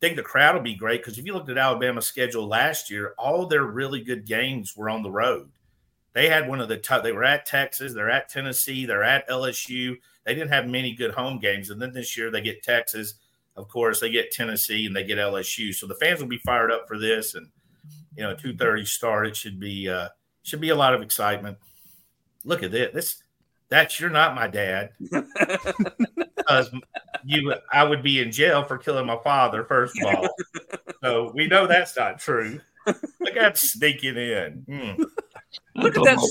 think 0.00 0.16
the 0.16 0.22
crowd 0.22 0.54
will 0.54 0.62
be 0.62 0.74
great 0.74 1.00
because 1.00 1.18
if 1.18 1.24
you 1.24 1.32
looked 1.32 1.48
at 1.48 1.58
Alabama's 1.58 2.06
schedule 2.06 2.46
last 2.46 2.90
year, 2.90 3.14
all 3.18 3.46
their 3.46 3.64
really 3.64 4.02
good 4.02 4.26
games 4.26 4.76
were 4.76 4.90
on 4.90 5.02
the 5.02 5.10
road. 5.10 5.50
They 6.14 6.28
had 6.28 6.48
one 6.48 6.60
of 6.60 6.68
the 6.68 6.76
top. 6.76 7.02
They 7.02 7.12
were 7.12 7.24
at 7.24 7.44
Texas, 7.44 7.92
they're 7.92 8.10
at 8.10 8.28
Tennessee, 8.28 8.86
they're 8.86 9.02
at 9.02 9.28
LSU. 9.28 9.96
They 10.24 10.34
didn't 10.34 10.50
have 10.50 10.66
many 10.66 10.94
good 10.94 11.10
home 11.12 11.38
games, 11.38 11.70
and 11.70 11.82
then 11.82 11.92
this 11.92 12.16
year 12.16 12.30
they 12.30 12.40
get 12.40 12.62
Texas. 12.62 13.14
Of 13.56 13.68
course, 13.68 14.00
they 14.00 14.10
get 14.10 14.30
Tennessee 14.32 14.86
and 14.86 14.96
they 14.96 15.04
get 15.04 15.18
LSU. 15.18 15.74
So 15.74 15.86
the 15.86 15.94
fans 15.96 16.20
will 16.20 16.28
be 16.28 16.38
fired 16.38 16.70
up 16.70 16.88
for 16.88 16.98
this, 16.98 17.34
and 17.34 17.48
you 18.16 18.22
know, 18.22 18.34
two 18.34 18.56
thirty 18.56 18.84
start. 18.84 19.26
It 19.26 19.36
should 19.36 19.60
be 19.60 19.88
uh, 19.88 20.08
should 20.42 20.60
be 20.60 20.70
a 20.70 20.76
lot 20.76 20.94
of 20.94 21.02
excitement. 21.02 21.58
Look 22.44 22.62
at 22.62 22.70
this. 22.70 22.92
This 22.94 23.22
that's 23.68 23.98
you're 23.98 24.10
not 24.10 24.34
my 24.34 24.46
dad. 24.46 24.90
because 26.36 26.70
you 27.24 27.54
I 27.72 27.84
would 27.84 28.02
be 28.02 28.20
in 28.20 28.30
jail 28.30 28.62
for 28.64 28.78
killing 28.78 29.06
my 29.06 29.18
father, 29.22 29.64
first 29.64 30.00
of 30.00 30.14
all. 30.14 30.28
So 31.02 31.32
we 31.34 31.48
know 31.48 31.66
that's 31.66 31.96
not 31.96 32.18
true. 32.18 32.60
Look 32.86 33.36
at 33.36 33.58
sneaking 33.58 34.16
in. 34.16 34.64
Mm. 34.68 35.04
Look 35.76 35.96
at 35.96 36.04
that. 36.04 36.30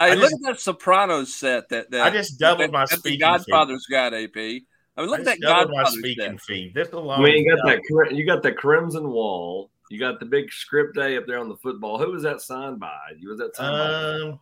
Hey, 0.00 0.16
look 0.16 0.32
at 0.32 0.38
that 0.42 0.60
Sopranos 0.60 1.34
set 1.34 1.68
that, 1.68 1.90
that 1.92 2.02
I 2.02 2.10
just 2.10 2.38
doubled 2.38 2.68
that, 2.68 2.72
my 2.72 2.86
that 2.86 2.98
speaking 2.98 3.20
the 3.20 3.24
Godfather's 3.24 3.86
got 3.86 4.12
AP. 4.12 4.36
I 4.36 5.00
mean, 5.00 5.10
look 5.10 5.20
at 5.20 5.24
that 5.26 5.40
doubled 5.40 5.70
my 5.70 5.82
Godfather's 5.82 5.98
speaking 5.98 6.38
set. 6.38 6.40
fee. 6.40 6.72
This 6.74 6.88
I 6.92 7.20
mean, 7.20 7.44
you 7.44 7.56
got 7.56 7.58
is 7.58 7.62
that 7.64 7.80
cri- 7.90 8.16
you 8.16 8.26
got 8.26 8.42
the 8.42 8.52
crimson 8.52 9.08
wall. 9.10 9.70
You 9.90 10.00
got 10.00 10.18
the 10.18 10.26
big 10.26 10.50
script 10.50 10.96
day 10.96 11.16
up 11.16 11.26
there 11.26 11.38
on 11.38 11.48
the 11.48 11.56
football. 11.56 11.98
Who 11.98 12.10
was 12.12 12.22
that 12.22 12.40
signed 12.40 12.80
by? 12.80 12.98
You 13.18 13.28
was 13.28 13.38
that 13.38 13.54
signed 13.54 13.76
by? 13.76 14.30
Um, 14.30 14.40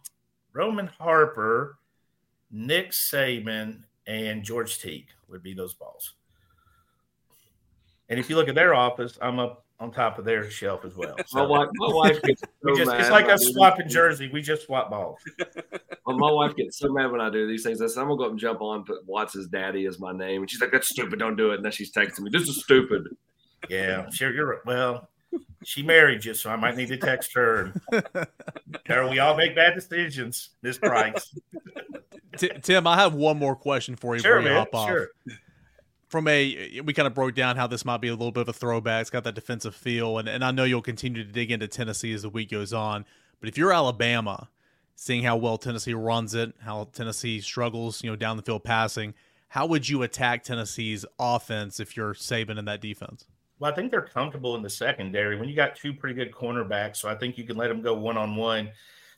Roman 0.52 0.86
Harper, 0.86 1.78
Nick 2.50 2.92
Saban, 2.92 3.82
and 4.06 4.42
George 4.44 4.78
Teague 4.78 5.08
would 5.28 5.42
be 5.42 5.52
those 5.52 5.74
balls. 5.74 6.14
And 8.08 8.18
if 8.18 8.30
you 8.30 8.36
look 8.36 8.48
at 8.48 8.54
their 8.54 8.74
office, 8.74 9.18
I'm 9.20 9.38
up 9.38 9.64
on 9.80 9.90
top 9.90 10.18
of 10.18 10.24
their 10.24 10.48
shelf 10.50 10.84
as 10.84 10.94
well. 10.94 11.16
My 11.32 11.42
wife, 11.42 11.68
my 11.74 11.92
wife 11.92 12.22
gets 12.22 12.42
we 12.62 12.72
so 12.72 12.78
just, 12.78 12.90
mad 12.90 13.00
it's 13.00 13.10
like 13.10 13.24
when 13.24 13.30
I 13.30 13.34
us 13.34 13.46
swapping 13.52 13.86
these 13.86 13.94
jersey. 13.94 14.30
We 14.32 14.42
just 14.42 14.66
swap 14.66 14.90
balls. 14.90 15.18
Well, 16.06 16.18
my 16.18 16.32
wife 16.32 16.56
gets 16.56 16.78
so 16.78 16.90
mad 16.92 17.12
when 17.12 17.20
I 17.20 17.30
do 17.30 17.46
these 17.46 17.62
things. 17.62 17.80
I 17.80 17.86
said, 17.86 18.00
I'm 18.00 18.08
gonna 18.08 18.16
go 18.16 18.24
up 18.24 18.30
and 18.30 18.40
jump 18.40 18.60
on, 18.62 18.84
put 18.84 19.06
Watts' 19.06 19.46
daddy 19.46 19.86
as 19.86 20.00
my 20.00 20.10
name, 20.12 20.40
and 20.40 20.50
she's 20.50 20.60
like, 20.60 20.72
"That's 20.72 20.88
stupid. 20.88 21.20
Don't 21.20 21.36
do 21.36 21.52
it." 21.52 21.56
And 21.56 21.64
then 21.64 21.70
she's 21.70 21.92
texting 21.92 22.20
me, 22.20 22.30
"This 22.32 22.48
is 22.48 22.64
stupid." 22.64 23.04
Yeah, 23.68 24.08
sure. 24.10 24.32
You're 24.32 24.60
well. 24.66 25.08
She 25.62 25.84
married 25.84 26.24
you, 26.24 26.34
so 26.34 26.50
I 26.50 26.56
might 26.56 26.76
need 26.76 26.88
to 26.88 26.96
text 26.96 27.32
her. 27.34 27.72
And, 27.92 28.26
Carol, 28.84 29.10
we 29.10 29.20
all 29.20 29.36
make 29.36 29.54
bad 29.54 29.74
decisions. 29.74 30.50
Miss 30.62 30.78
Price. 30.78 31.32
T- 32.38 32.50
Tim, 32.62 32.86
I 32.88 32.96
have 32.96 33.14
one 33.14 33.38
more 33.38 33.54
question 33.54 33.94
for 33.94 34.16
you 34.16 34.22
Sure, 34.22 34.38
before 34.40 34.48
you 34.50 34.54
man. 34.56 34.66
hop 34.72 34.74
off. 34.74 34.88
Sure. 34.88 35.08
From 36.10 36.26
a, 36.26 36.80
we 36.84 36.92
kind 36.92 37.06
of 37.06 37.14
broke 37.14 37.36
down 37.36 37.54
how 37.54 37.68
this 37.68 37.84
might 37.84 38.00
be 38.00 38.08
a 38.08 38.14
little 38.14 38.32
bit 38.32 38.40
of 38.40 38.48
a 38.48 38.52
throwback. 38.52 39.02
It's 39.02 39.10
got 39.10 39.22
that 39.22 39.36
defensive 39.36 39.76
feel, 39.76 40.18
and, 40.18 40.28
and 40.28 40.44
I 40.44 40.50
know 40.50 40.64
you'll 40.64 40.82
continue 40.82 41.24
to 41.24 41.32
dig 41.32 41.52
into 41.52 41.68
Tennessee 41.68 42.12
as 42.12 42.22
the 42.22 42.28
week 42.28 42.50
goes 42.50 42.72
on. 42.72 43.04
But 43.38 43.48
if 43.48 43.56
you're 43.56 43.72
Alabama, 43.72 44.48
seeing 44.96 45.22
how 45.22 45.36
well 45.36 45.56
Tennessee 45.56 45.94
runs 45.94 46.34
it, 46.34 46.52
how 46.64 46.88
Tennessee 46.92 47.40
struggles, 47.40 48.02
you 48.02 48.10
know, 48.10 48.16
down 48.16 48.36
the 48.36 48.42
field 48.42 48.64
passing, 48.64 49.14
how 49.50 49.66
would 49.66 49.88
you 49.88 50.02
attack 50.02 50.42
Tennessee's 50.42 51.06
offense 51.20 51.78
if 51.78 51.96
you're 51.96 52.14
Saban 52.14 52.58
in 52.58 52.64
that 52.64 52.80
defense? 52.80 53.26
Well, 53.60 53.70
I 53.70 53.74
think 53.76 53.92
they're 53.92 54.02
comfortable 54.02 54.56
in 54.56 54.62
the 54.62 54.70
secondary 54.70 55.38
when 55.38 55.48
you 55.48 55.54
got 55.54 55.76
two 55.76 55.94
pretty 55.94 56.16
good 56.16 56.32
cornerbacks. 56.32 56.96
So 56.96 57.08
I 57.08 57.14
think 57.14 57.38
you 57.38 57.44
can 57.44 57.56
let 57.56 57.68
them 57.68 57.82
go 57.82 57.94
one 57.94 58.16
on 58.16 58.34
one. 58.34 58.70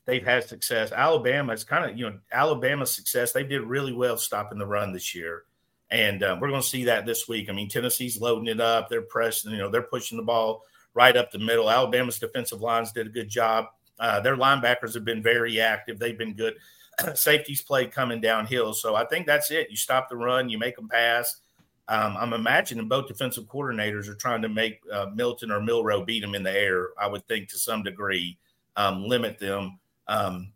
They've 0.05 0.25
had 0.25 0.45
success. 0.45 0.93
Alabama 0.93 1.55
is 1.55 1.65
kind 1.65 1.91
of, 1.91 1.97
you 1.97 2.11
know, 2.11 2.19
Alabama's 2.31 2.93
success. 2.93 3.33
They 3.33 3.45
did 3.45 3.63
really 3.63 3.95
well 3.95 4.19
stopping 4.19 4.59
the 4.59 4.67
run 4.67 4.93
this 4.93 5.15
year. 5.15 5.45
And 5.93 6.23
uh, 6.23 6.39
we're 6.41 6.49
going 6.49 6.63
to 6.63 6.67
see 6.67 6.85
that 6.85 7.05
this 7.05 7.29
week. 7.29 7.51
I 7.51 7.53
mean, 7.53 7.69
Tennessee's 7.69 8.19
loading 8.19 8.49
it 8.49 8.63
up. 8.63 8.89
They're 8.89 9.03
pressing, 9.03 9.53
you 9.53 9.59
know, 9.59 9.69
they're 9.69 9.83
pushing 9.83 10.17
the 10.17 10.25
ball 10.25 10.65
right 10.95 11.15
up 11.15 11.31
the 11.31 11.39
middle. 11.39 11.71
Alabama's 11.71 12.19
defensive 12.19 12.63
lines 12.63 12.93
did 12.93 13.09
a 13.09 13.11
good 13.11 13.29
job. 13.29 13.67
Uh, 14.01 14.19
their 14.19 14.37
linebackers 14.37 14.95
have 14.95 15.05
been 15.05 15.23
very 15.23 15.61
active. 15.61 15.99
They've 15.99 16.17
been 16.17 16.33
good. 16.33 16.55
Safeties 17.15 17.61
played 17.61 17.93
coming 17.93 18.23
downhill. 18.23 18.73
So 18.73 18.95
I 18.95 19.05
think 19.05 19.27
that's 19.27 19.51
it. 19.51 19.71
You 19.71 19.77
stop 19.77 20.09
the 20.09 20.17
run, 20.17 20.49
you 20.49 20.59
make 20.59 20.77
them 20.77 20.89
pass. 20.89 21.43
Um, 21.89 22.17
I'm 22.19 22.33
imagining 22.33 22.89
both 22.89 23.07
defensive 23.07 23.45
coordinators 23.45 24.09
are 24.09 24.15
trying 24.15 24.41
to 24.43 24.49
make 24.49 24.81
uh, 24.91 25.07
Milton 25.15 25.51
or 25.51 25.61
Milroe 25.61 26.07
beat 26.07 26.21
them 26.21 26.35
in 26.35 26.43
the 26.43 26.57
air. 26.57 26.91
I 26.99 27.07
would 27.07 27.29
think 27.29 27.51
to 27.51 27.59
some 27.59 27.83
degree, 27.83 28.39
um, 28.77 29.05
limit 29.05 29.39
them, 29.39 29.79
um, 30.09 30.53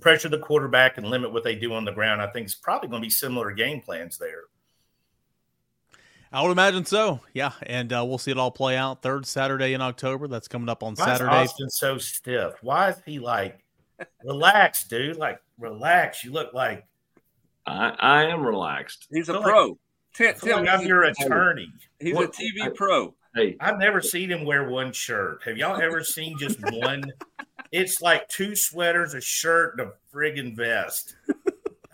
pressure 0.00 0.28
the 0.28 0.38
quarterback, 0.38 0.96
and 0.96 1.08
limit 1.08 1.32
what 1.32 1.42
they 1.42 1.56
do 1.56 1.72
on 1.72 1.84
the 1.84 1.92
ground. 1.92 2.22
I 2.22 2.28
think 2.28 2.44
it's 2.44 2.54
probably 2.54 2.88
going 2.88 3.02
to 3.02 3.06
be 3.06 3.10
similar 3.10 3.50
game 3.50 3.80
plans 3.80 4.16
there. 4.16 4.42
I 6.36 6.42
would 6.42 6.50
imagine 6.50 6.84
so. 6.84 7.20
Yeah, 7.32 7.52
and 7.62 7.90
uh, 7.94 8.04
we'll 8.06 8.18
see 8.18 8.30
it 8.30 8.36
all 8.36 8.50
play 8.50 8.76
out 8.76 9.00
third 9.00 9.24
Saturday 9.24 9.72
in 9.72 9.80
October. 9.80 10.28
That's 10.28 10.48
coming 10.48 10.68
up 10.68 10.82
on 10.82 10.94
Why 10.94 11.06
Saturday. 11.06 11.42
is 11.44 11.50
Austin 11.50 11.70
so 11.70 11.96
stiff? 11.96 12.52
Why 12.62 12.90
is 12.90 12.96
he 13.06 13.18
like, 13.18 13.64
relax, 14.22 14.84
dude? 14.86 15.16
Like, 15.16 15.40
relax. 15.58 16.22
You 16.24 16.32
look 16.32 16.52
like 16.52 16.84
I, 17.66 17.88
I 17.98 18.24
am 18.24 18.42
relaxed. 18.44 19.06
He's 19.10 19.30
a 19.30 19.32
Feel 19.32 19.40
like- 19.40 19.50
pro. 19.50 19.78
Tim, 20.14 20.34
like 20.42 20.68
I'm 20.68 20.86
your 20.86 21.04
attorney. 21.04 21.72
he's 22.00 22.12
a 22.12 22.16
What- 22.16 22.32
TV 22.34 22.74
pro. 22.74 23.14
Hey, 23.34 23.56
I've 23.60 23.78
never 23.78 24.00
seen 24.02 24.30
him 24.30 24.44
wear 24.44 24.68
one 24.68 24.92
shirt. 24.92 25.42
Have 25.44 25.56
y'all 25.58 25.80
ever 25.80 26.04
seen 26.04 26.36
just 26.38 26.58
one? 26.60 27.02
It's 27.72 28.00
like 28.00 28.28
two 28.28 28.54
sweaters, 28.54 29.12
a 29.14 29.20
shirt, 29.20 29.78
and 29.78 29.88
a 29.88 29.92
friggin' 30.14 30.54
vest. 30.56 31.16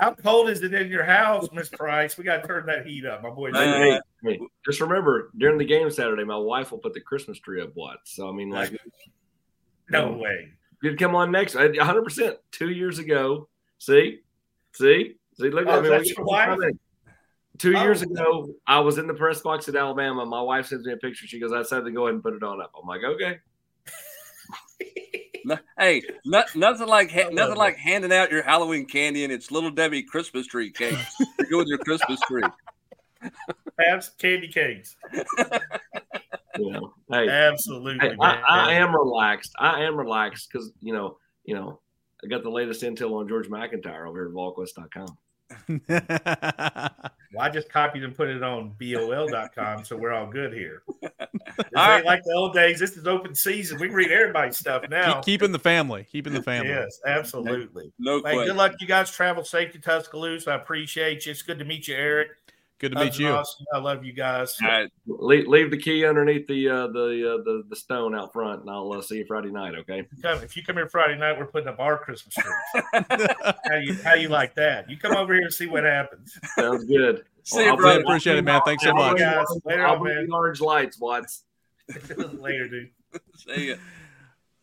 How 0.02 0.14
cold 0.14 0.48
is 0.50 0.62
it 0.64 0.74
in 0.74 0.88
your 0.90 1.04
house, 1.04 1.46
Miss 1.52 1.68
Price? 1.68 2.18
We 2.18 2.24
got 2.24 2.42
to 2.42 2.48
turn 2.48 2.66
that 2.66 2.84
heat 2.84 3.06
up, 3.06 3.22
my 3.22 3.30
boy. 3.30 3.52
Man. 3.52 3.82
hey, 3.82 4.00
hey, 4.24 4.40
just 4.64 4.80
remember 4.80 5.30
during 5.38 5.58
the 5.58 5.64
game 5.64 5.88
Saturday, 5.92 6.24
my 6.24 6.36
wife 6.36 6.72
will 6.72 6.78
put 6.78 6.92
the 6.92 7.00
Christmas 7.00 7.38
tree 7.38 7.62
up. 7.62 7.70
What? 7.74 7.98
So 8.02 8.28
I 8.28 8.32
mean, 8.32 8.50
like, 8.50 8.76
no 9.90 10.10
way. 10.14 10.48
you'd 10.82 10.98
come 10.98 11.14
on 11.14 11.30
next. 11.30 11.54
100 11.54 12.02
percent. 12.02 12.36
Two 12.50 12.70
years 12.70 12.98
ago. 12.98 13.48
See, 13.78 14.22
see, 14.72 15.14
see. 15.34 15.50
Look 15.50 15.68
Oh, 15.68 15.76
at 15.78 15.82
me. 15.84 15.88
that's 15.90 16.08
we- 16.08 16.14
your 16.16 16.24
wife? 16.26 16.58
Two 17.58 17.76
Oh. 17.76 17.82
years 17.84 18.02
ago, 18.02 18.52
I 18.66 18.80
was 18.80 18.98
in 18.98 19.06
the 19.06 19.14
press 19.14 19.40
box 19.40 19.68
at 19.68 19.76
Alabama. 19.76 20.26
My 20.26 20.42
wife 20.42 20.66
sends 20.66 20.84
me 20.84 20.94
a 20.94 20.96
picture. 20.96 21.28
She 21.28 21.38
goes, 21.38 21.52
"I 21.52 21.62
said 21.62 21.84
to 21.84 21.92
go 21.92 22.06
ahead 22.06 22.14
and 22.14 22.22
put 22.24 22.34
it 22.34 22.42
on 22.42 22.60
up." 22.60 22.72
I'm 22.76 22.88
like, 22.88 23.04
"Okay." 23.04 23.38
No- 25.44 25.58
hey, 25.78 26.02
not, 26.24 26.54
nothing 26.54 26.86
like 26.88 27.10
ha- 27.10 27.20
I 27.20 27.24
love 27.24 27.34
nothing 27.34 27.56
it. 27.56 27.58
like 27.58 27.76
handing 27.76 28.12
out 28.12 28.30
your 28.30 28.42
Halloween 28.42 28.86
candy 28.86 29.24
and 29.24 29.32
it's 29.32 29.50
little 29.50 29.70
Debbie 29.70 30.02
Christmas 30.02 30.46
tree 30.46 30.70
cake 30.70 30.96
to 31.38 31.46
go 31.50 31.58
with 31.58 31.68
your 31.68 31.78
Christmas 31.78 32.20
tree. 32.28 32.42
Have 33.78 34.08
candy 34.18 34.48
cakes. 34.48 34.96
yeah, 35.14 35.58
know, 36.58 36.94
hey, 37.10 37.28
Absolutely. 37.28 38.08
Hey, 38.08 38.16
I. 38.20 38.42
I 38.48 38.72
am 38.74 38.94
relaxed. 38.94 39.52
I 39.58 39.82
am 39.82 39.96
relaxed 39.96 40.50
because 40.52 40.72
you 40.80 40.92
know, 40.92 41.18
you 41.44 41.54
know, 41.54 41.80
I 42.24 42.28
got 42.28 42.42
the 42.42 42.50
latest 42.50 42.82
intel 42.82 43.12
on 43.14 43.28
George 43.28 43.48
MacIntyre 43.48 44.06
over 44.06 44.18
here 44.18 44.28
at 44.28 44.34
VolQuest.com. 44.34 45.16
Well, 47.34 47.46
I 47.46 47.48
just 47.48 47.70
copied 47.70 48.04
and 48.04 48.14
put 48.14 48.28
it 48.28 48.42
on 48.42 48.74
BOL.com, 48.78 49.86
so 49.86 49.96
we're 49.96 50.12
all 50.12 50.26
good 50.26 50.52
here. 50.52 50.82
This 51.58 51.66
All 51.76 51.86
right. 51.88 51.96
ain't 51.98 52.06
like 52.06 52.22
the 52.24 52.32
old 52.32 52.54
days. 52.54 52.78
This 52.80 52.96
is 52.96 53.06
open 53.06 53.34
season. 53.34 53.78
We 53.78 53.88
can 53.88 53.94
read 53.96 54.10
everybody's 54.10 54.56
stuff 54.56 54.84
now. 54.88 55.16
Keep, 55.16 55.24
keeping 55.24 55.52
the 55.52 55.58
family, 55.58 56.06
keeping 56.10 56.32
the 56.32 56.42
family. 56.42 56.70
Yes, 56.70 56.98
absolutely. 57.06 57.92
No 57.98 58.16
Hey, 58.16 58.20
question. 58.22 58.46
good 58.46 58.56
luck, 58.56 58.72
you 58.80 58.86
guys. 58.86 59.10
Travel 59.10 59.44
safe 59.44 59.70
to 59.72 59.78
Tuscaloosa. 59.78 60.50
I 60.52 60.54
appreciate 60.54 61.26
you. 61.26 61.32
It's 61.32 61.42
good 61.42 61.58
to 61.58 61.64
meet 61.66 61.88
you, 61.88 61.94
Eric. 61.94 62.30
Good 62.82 62.94
to 62.94 62.98
meet 62.98 63.16
you. 63.16 63.28
Austin, 63.28 63.64
I 63.72 63.78
love 63.78 64.04
you 64.04 64.12
guys. 64.12 64.56
All 64.60 64.66
right. 64.66 64.90
Leave, 65.06 65.46
leave 65.46 65.70
the 65.70 65.76
key 65.76 66.04
underneath 66.04 66.48
the 66.48 66.68
uh, 66.68 66.86
the, 66.88 67.34
uh, 67.34 67.44
the 67.44 67.62
the 67.68 67.76
stone 67.76 68.12
out 68.12 68.32
front, 68.32 68.62
and 68.62 68.70
I'll 68.70 68.92
uh, 68.92 69.00
see 69.00 69.18
you 69.18 69.24
Friday 69.24 69.52
night. 69.52 69.76
Okay. 69.76 70.04
Come, 70.20 70.42
if 70.42 70.56
you 70.56 70.64
come 70.64 70.74
here 70.74 70.88
Friday 70.88 71.16
night, 71.16 71.38
we're 71.38 71.46
putting 71.46 71.68
up 71.68 71.78
our 71.78 71.96
Christmas 71.96 72.34
tree. 72.34 72.52
how 72.92 73.76
you 73.76 73.94
how 74.02 74.14
you 74.14 74.28
like 74.30 74.56
that? 74.56 74.90
You 74.90 74.96
come 74.96 75.14
over 75.14 75.32
here 75.32 75.44
and 75.44 75.54
see 75.54 75.68
what 75.68 75.84
happens. 75.84 76.36
Sounds 76.58 76.82
good. 76.82 77.22
See 77.44 77.64
you, 77.64 77.70
I'll 77.70 78.00
Appreciate 78.00 78.38
it, 78.38 78.42
man. 78.42 78.62
Thanks 78.64 78.82
so 78.82 78.92
much. 78.94 79.12
bring 79.12 79.30
Guys, 79.30 79.46
later 79.64 79.86
I'll 79.86 79.98
on, 79.98 80.02
man. 80.02 80.26
the 80.26 80.34
orange 80.34 80.60
lights, 80.60 80.98
Watts. 80.98 81.44
Later, 82.32 82.68
dude. 82.68 82.90
See 83.36 83.68
ya. 83.68 83.76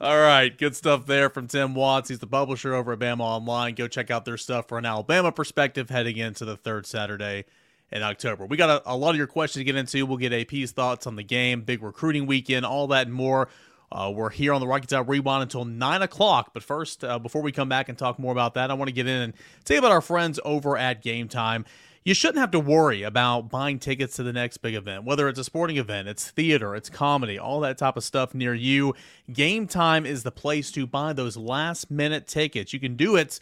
All 0.01 0.17
right, 0.17 0.57
good 0.57 0.75
stuff 0.75 1.05
there 1.05 1.29
from 1.29 1.47
Tim 1.47 1.73
Watts. 1.73 2.09
He's 2.09 2.19
the 2.19 2.27
publisher 2.27 2.73
over 2.73 2.93
at 2.93 2.99
Bama 2.99 3.21
Online. 3.21 3.75
Go 3.75 3.87
check 3.87 4.11
out 4.11 4.25
their 4.25 4.37
stuff 4.37 4.67
for 4.67 4.77
an 4.77 4.85
Alabama 4.85 5.31
perspective 5.31 5.89
heading 5.89 6.17
into 6.17 6.43
the 6.43 6.57
third 6.57 6.85
Saturday 6.85 7.45
in 7.91 8.03
October. 8.03 8.45
We 8.45 8.57
got 8.57 8.69
a, 8.69 8.93
a 8.93 8.95
lot 8.95 9.11
of 9.11 9.17
your 9.17 9.27
questions 9.27 9.61
to 9.61 9.63
get 9.63 9.75
into. 9.75 10.05
We'll 10.05 10.17
get 10.17 10.33
AP's 10.33 10.71
thoughts 10.71 11.07
on 11.07 11.15
the 11.15 11.23
game, 11.23 11.61
big 11.61 11.81
recruiting 11.81 12.25
weekend, 12.25 12.65
all 12.65 12.87
that 12.87 13.07
and 13.07 13.13
more. 13.13 13.49
Uh, 13.91 14.11
we're 14.13 14.29
here 14.29 14.53
on 14.53 14.61
the 14.61 14.67
Rocky 14.67 14.85
Top 14.85 15.09
Rewind 15.09 15.41
until 15.43 15.65
9 15.65 16.01
o'clock. 16.01 16.51
But 16.53 16.61
first, 16.61 17.03
uh, 17.03 17.17
before 17.17 17.41
we 17.41 17.51
come 17.51 17.69
back 17.69 17.89
and 17.89 17.97
talk 17.97 18.19
more 18.19 18.31
about 18.31 18.53
that, 18.53 18.69
I 18.69 18.75
want 18.75 18.89
to 18.89 18.93
get 18.93 19.07
in 19.07 19.21
and 19.21 19.33
tell 19.65 19.75
you 19.75 19.79
about 19.79 19.91
our 19.91 20.01
friends 20.01 20.39
over 20.45 20.77
at 20.77 21.03
Gametime. 21.03 21.65
you 22.03 22.13
shouldn't 22.13 22.37
have 22.37 22.51
to 22.51 22.59
worry 22.59 23.01
about 23.01 23.49
buying 23.49 23.79
tickets 23.79 24.15
to 24.17 24.23
the 24.23 24.33
next 24.33 24.57
big 24.57 24.75
event, 24.75 25.05
whether 25.05 25.27
it's 25.27 25.39
a 25.39 25.43
sporting 25.43 25.77
event, 25.77 26.07
it's 26.07 26.29
theater, 26.29 26.75
it's 26.75 26.89
comedy, 26.89 27.39
all 27.39 27.59
that 27.61 27.79
type 27.79 27.97
of 27.97 28.03
stuff 28.03 28.35
near 28.35 28.53
you. 28.53 28.93
Gametime 29.31 30.05
is 30.05 30.21
the 30.21 30.31
place 30.31 30.71
to 30.71 30.85
buy 30.85 31.11
those 31.13 31.35
last 31.35 31.89
minute 31.89 32.27
tickets. 32.27 32.73
You 32.73 32.79
can 32.79 32.95
do 32.95 33.15
it 33.15 33.39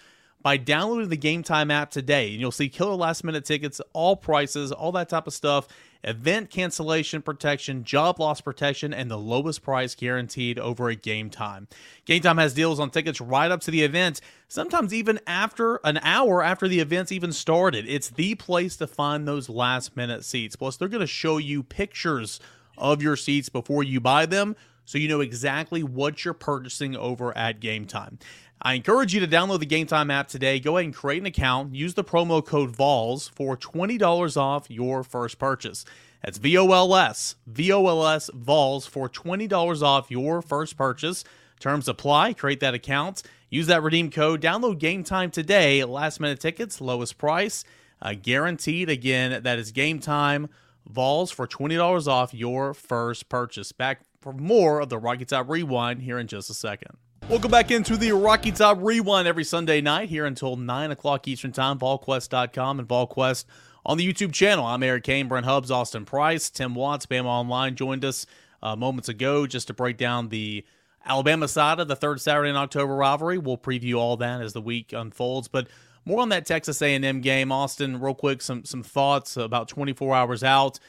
by 0.48 0.56
downloading 0.56 1.10
the 1.10 1.18
Gametime 1.18 1.74
app 1.74 1.92
today, 1.92 2.32
and 2.32 2.40
you'll 2.40 2.54
see 2.54 2.70
killer 2.70 2.94
last 2.94 3.22
minute 3.26 3.44
tickets, 3.44 3.82
all 3.92 4.16
prices, 4.16 4.72
all 4.72 4.94
that 4.94 5.10
type 5.10 5.28
of 5.28 5.34
stuff, 5.34 5.68
event 6.06 6.50
cancellation 6.50 7.22
protection, 7.22 7.84
job 7.84 8.18
loss 8.18 8.40
protection, 8.40 8.94
and 8.94 9.12
the 9.12 9.18
lowest 9.18 9.62
price 9.62 9.94
guaranteed 9.94 10.58
over 10.58 10.90
at 10.90 11.04
Gametime. 11.04 11.68
Game 12.06 12.22
Time 12.22 12.38
has 12.38 12.54
deals 12.54 12.80
on 12.80 12.92
tickets 12.92 13.20
right 13.20 13.52
up 13.52 13.60
to 13.60 13.72
the 13.72 13.84
event, 13.84 14.22
sometimes 14.48 14.94
even 14.94 15.20
after 15.28 15.82
an 15.84 15.98
hour 15.98 16.42
after 16.42 16.70
the 16.70 16.80
event's 16.80 17.12
even 17.12 17.34
started. 17.34 17.84
It's 17.86 18.10
the 18.10 18.36
place 18.36 18.78
to 18.78 18.88
find 18.88 19.28
those 19.28 19.50
last 19.50 19.98
minute 19.98 20.24
seats. 20.24 20.56
Plus, 20.56 20.78
they're 20.78 20.88
going 20.88 21.02
to 21.02 21.08
show 21.08 21.40
you 21.40 21.62
pictures 21.62 22.40
of 22.78 23.02
your 23.02 23.18
seats 23.18 23.50
before 23.50 23.84
you 23.84 24.00
buy 24.00 24.26
them 24.26 24.56
so 24.88 24.98
you 24.98 25.10
know 25.10 25.20
exactly 25.20 25.84
what 25.84 26.24
you're 26.24 26.34
purchasing 26.34 26.96
over 26.96 27.38
at 27.38 27.60
Gametime. 27.60 28.20
I 28.62 28.74
encourage 28.74 29.14
you 29.14 29.20
to 29.20 29.28
download 29.28 29.60
the 29.60 29.66
Gametime 29.66 30.12
app 30.12 30.30
today. 30.30 30.62
Go 30.62 30.78
ahead 30.78 30.86
and 30.86 30.96
create 30.96 31.22
an 31.22 31.26
account. 31.26 31.76
Use 31.76 31.94
the 31.94 32.06
promo 32.06 32.44
code 32.44 32.76
VOLS 32.76 33.30
for 33.30 33.58
$20 33.58 34.38
off 34.38 34.72
your 34.72 35.04
first 35.04 35.38
purchase. 35.38 35.84
That's 36.24 36.38
V 36.38 36.58
O 36.58 36.72
L 36.72 36.96
S, 36.96 37.36
V 37.46 37.72
O 37.74 37.86
L 37.86 38.08
S 38.08 38.32
VOLS 38.34 38.88
for 38.88 39.10
$20 39.10 39.82
off 39.84 40.10
your 40.10 40.42
first 40.42 40.78
purchase. 40.78 41.26
Terms 41.60 41.90
apply. 41.90 42.34
Create 42.34 42.62
that 42.62 42.74
account. 42.74 43.24
Use 43.50 43.68
that 43.68 43.84
redeem 43.84 44.10
code. 44.10 44.42
Download 44.42 44.80
Gametime 44.80 45.32
today. 45.32 45.84
Last 45.84 46.22
minute 46.22 46.40
tickets, 46.40 46.80
lowest 46.80 47.18
price, 47.18 47.66
uh, 48.02 48.14
guaranteed. 48.14 48.90
Again, 48.90 49.44
that 49.44 49.60
is 49.60 49.74
Gametime 49.74 50.48
Vols 50.88 51.32
for 51.32 51.46
$20 51.46 52.08
off 52.08 52.34
your 52.34 52.74
first 52.74 53.30
purchase. 53.30 53.72
Back 53.72 54.02
for 54.22 54.34
more 54.34 54.80
of 54.80 54.90
the 54.90 54.98
Rocky 54.98 55.26
Top 55.26 55.50
Rewind 55.50 56.02
here 56.02 56.18
in 56.18 56.28
just 56.28 56.50
a 56.50 56.54
second. 56.54 56.98
Welcome 57.30 57.52
back 57.52 57.72
into 57.72 57.98
the 57.98 58.12
Rocky 58.14 58.52
Top 58.52 58.78
Rewind 58.82 59.28
every 59.28 59.44
Sunday 59.44 59.82
night 59.82 60.10
here 60.10 60.26
until 60.26 60.56
9 60.56 60.92
o'clock 60.92 61.28
Eastern 61.28 61.52
Time, 61.52 61.78
VolQuest.com 61.78 62.80
and 62.80 62.88
VolQuest 62.88 63.46
on 63.86 63.98
the 63.98 64.14
YouTube 64.14 64.34
channel. 64.34 64.66
I'm 64.66 64.84
Eric 64.84 65.04
Cain, 65.04 65.28
Brent 65.28 65.46
Hubbs, 65.46 65.70
Austin 65.70 66.06
Price, 66.06 66.50
Tim 66.50 66.74
Watts, 66.74 67.06
Bama 67.06 67.26
Online 67.26 67.76
joined 67.76 68.06
us 68.06 68.26
uh, 68.64 68.76
moments 68.76 69.10
ago 69.10 69.46
just 69.46 69.68
to 69.68 69.74
break 69.74 69.98
down 69.98 70.30
the 70.30 70.66
Alabama 71.06 71.48
side 71.48 71.80
of 71.80 71.88
the 71.88 71.96
third 71.96 72.20
Saturday 72.20 72.50
in 72.50 72.56
October 72.56 72.96
rivalry. 72.96 73.38
We'll 73.38 73.58
preview 73.58 73.98
all 73.98 74.18
that 74.18 74.42
as 74.42 74.54
the 74.54 74.62
week 74.62 74.94
unfolds, 74.94 75.48
but 75.48 75.68
more 76.06 76.22
on 76.22 76.30
that 76.30 76.46
Texas 76.46 76.82
A&M 76.82 77.22
game. 77.22 77.52
Austin, 77.52 78.00
real 78.00 78.16
quick, 78.16 78.42
some 78.42 78.64
some 78.66 78.84
thoughts 78.84 79.38
about 79.38 79.68
24 79.68 80.16
hours 80.16 80.44
out. 80.44 80.80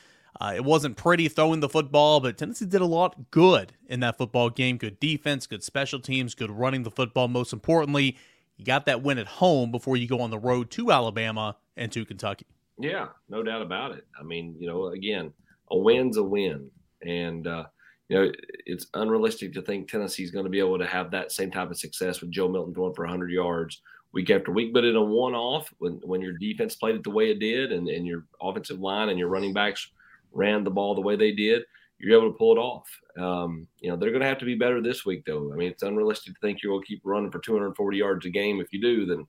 Uh, 0.41 0.53
it 0.55 0.65
wasn't 0.65 0.97
pretty 0.97 1.29
throwing 1.29 1.61
the 1.61 1.69
football, 1.69 2.21
but 2.21 2.39
Tennessee 2.39 2.65
did 2.65 2.81
a 2.81 2.87
lot 2.87 3.31
good 3.31 3.73
in 3.89 4.01
that 4.01 4.17
football 4.17 4.51
game. 4.51 4.77
Good 4.77 5.01
defense, 5.01 5.47
good 5.47 5.65
special 5.65 5.99
teams, 5.99 6.35
good 6.35 6.51
running 6.51 6.85
the 6.85 6.91
football. 6.91 7.27
Most 7.27 7.53
importantly, 7.53 8.17
you 8.57 8.65
got 8.65 8.87
that 8.87 9.03
win 9.03 9.19
at 9.19 9.27
home 9.27 9.73
before 9.73 9.97
you 9.97 10.07
go 10.07 10.21
on 10.21 10.31
the 10.31 10.39
road 10.39 10.71
to 10.73 10.93
Alabama 10.93 11.57
and 11.77 11.91
to 11.93 12.05
Kentucky. 12.05 12.47
Yeah, 12.79 13.09
no 13.29 13.43
doubt 13.43 13.63
about 13.63 13.93
it. 13.93 14.07
I 14.19 14.23
mean, 14.23 14.55
you 14.61 14.69
know, 14.69 14.89
again, 14.89 15.33
a 15.71 15.77
win's 15.79 16.17
a 16.17 16.23
win. 16.23 16.71
And, 17.03 17.47
uh, 17.47 17.65
you 18.09 18.17
know, 18.19 18.33
it's 18.65 18.87
unrealistic 18.95 19.53
to 19.55 19.63
think 19.63 19.89
Tennessee's 19.89 20.31
going 20.31 20.45
to 20.45 20.51
be 20.51 20.61
able 20.61 20.79
to 20.79 20.87
have 20.87 21.11
that 21.11 21.33
same 21.33 21.51
type 21.51 21.71
of 21.71 21.79
success 21.79 22.21
with 22.21 22.31
Joe 22.31 22.49
Milton 22.49 22.73
going 22.73 22.95
for 22.95 23.05
100 23.05 23.31
yards 23.33 23.83
week 24.13 24.31
after 24.31 24.53
week. 24.53 24.73
But 24.73 24.85
in 24.85 24.95
a 24.95 25.03
one 25.03 25.35
off, 25.35 25.73
when, 25.79 26.01
when 26.05 26.21
your 26.21 26.33
defense 26.33 26.77
played 26.77 26.95
it 26.95 27.03
the 27.03 27.11
way 27.11 27.31
it 27.31 27.41
did 27.41 27.73
and, 27.73 27.89
and 27.89 28.07
your 28.07 28.25
offensive 28.41 28.79
line 28.79 29.09
and 29.09 29.19
your 29.19 29.29
running 29.29 29.53
backs 29.53 29.91
ran 30.33 30.65
the 30.65 30.71
ball 30.71 30.95
the 30.95 31.01
way 31.01 31.17
they 31.17 31.33
did, 31.33 31.63
you're 31.99 32.19
able 32.19 32.31
to 32.31 32.39
pull 32.39 32.57
it 32.57 32.61
off. 32.61 32.89
Um, 33.19 33.67
you 33.81 33.91
know, 33.91 33.97
they're 33.97 34.11
going 34.11 34.23
to 34.23 34.29
have 34.29 34.39
to 34.39 34.45
be 34.45 34.55
better 34.55 34.81
this 34.81 35.05
week, 35.05 35.25
though. 35.27 35.53
I 35.53 35.57
mean, 35.57 35.71
it's 35.71 35.83
unrealistic 35.83 36.35
to 36.35 36.41
think 36.41 36.63
you'll 36.63 36.81
keep 36.83 37.01
running 37.05 37.31
for 37.31 37.41
240 37.41 37.97
yards 37.97 38.27
a 38.27 38.31
game. 38.31 38.61
If 38.61 38.73
you 38.73 38.81
do, 38.81 39.07
then, 39.07 39.27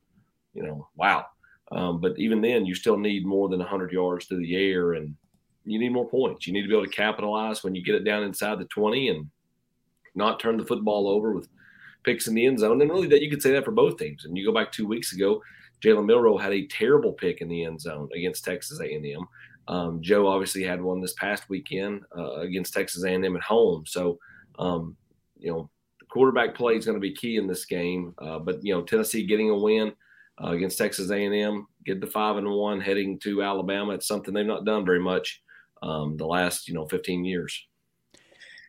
you 0.53 0.63
know, 0.63 0.87
wow. 0.95 1.25
Um, 1.71 1.99
but 1.99 2.17
even 2.17 2.41
then, 2.41 2.65
you 2.65 2.75
still 2.75 2.97
need 2.97 3.25
more 3.25 3.49
than 3.49 3.59
100 3.59 3.91
yards 3.91 4.25
through 4.25 4.39
the 4.39 4.55
air, 4.55 4.93
and 4.93 5.15
you 5.65 5.79
need 5.79 5.91
more 5.91 6.07
points. 6.07 6.45
You 6.45 6.53
need 6.53 6.63
to 6.63 6.67
be 6.67 6.75
able 6.75 6.85
to 6.85 6.91
capitalize 6.91 7.63
when 7.63 7.75
you 7.75 7.83
get 7.83 7.95
it 7.95 8.03
down 8.03 8.23
inside 8.23 8.59
the 8.59 8.65
20 8.65 9.09
and 9.09 9.29
not 10.15 10.39
turn 10.39 10.57
the 10.57 10.65
football 10.65 11.07
over 11.07 11.31
with 11.31 11.47
picks 12.03 12.27
in 12.27 12.35
the 12.35 12.45
end 12.45 12.59
zone. 12.59 12.81
And 12.81 12.89
really, 12.89 13.07
that 13.07 13.21
you 13.21 13.29
could 13.29 13.41
say 13.41 13.51
that 13.53 13.65
for 13.65 13.71
both 13.71 13.97
teams. 13.97 14.25
And 14.25 14.37
you 14.37 14.45
go 14.45 14.53
back 14.53 14.71
two 14.71 14.87
weeks 14.87 15.13
ago, 15.13 15.41
Jalen 15.83 16.05
Milroe 16.05 16.37
had 16.37 16.53
a 16.53 16.67
terrible 16.67 17.13
pick 17.13 17.41
in 17.41 17.47
the 17.47 17.63
end 17.63 17.81
zone 17.81 18.09
against 18.15 18.43
Texas 18.43 18.79
A&M. 18.79 19.27
Um, 19.69 20.01
Joe 20.01 20.27
obviously 20.27 20.63
had 20.63 20.81
one 20.81 20.99
this 20.99 21.13
past 21.13 21.47
weekend 21.47 22.01
uh, 22.17 22.37
against 22.37 22.73
Texas 22.73 23.03
A&M 23.03 23.35
at 23.35 23.43
home. 23.43 23.83
So, 23.85 24.17
um, 24.57 24.97
you 25.37 25.51
know, 25.51 25.69
the 25.99 26.07
quarterback 26.07 26.55
play 26.55 26.75
is 26.75 26.85
going 26.85 26.97
to 26.97 27.01
be 27.01 27.13
key 27.13 27.37
in 27.37 27.45
this 27.45 27.65
game. 27.65 28.15
Uh, 28.17 28.39
but 28.39 28.63
you 28.63 28.73
know, 28.73 28.81
Tennessee 28.81 29.27
getting 29.27 29.51
a 29.51 29.55
win 29.55 29.93
uh, 30.43 30.49
against 30.49 30.79
Texas 30.79 31.11
A&M, 31.11 31.67
get 31.85 32.01
the 32.01 32.07
five 32.07 32.37
and 32.37 32.49
one, 32.49 32.81
heading 32.81 33.19
to 33.19 33.43
Alabama. 33.43 33.93
It's 33.93 34.07
something 34.07 34.33
they've 34.33 34.45
not 34.45 34.65
done 34.65 34.85
very 34.85 34.99
much 34.99 35.43
um, 35.83 36.17
the 36.17 36.25
last 36.25 36.67
you 36.67 36.73
know 36.73 36.87
15 36.87 37.23
years. 37.23 37.67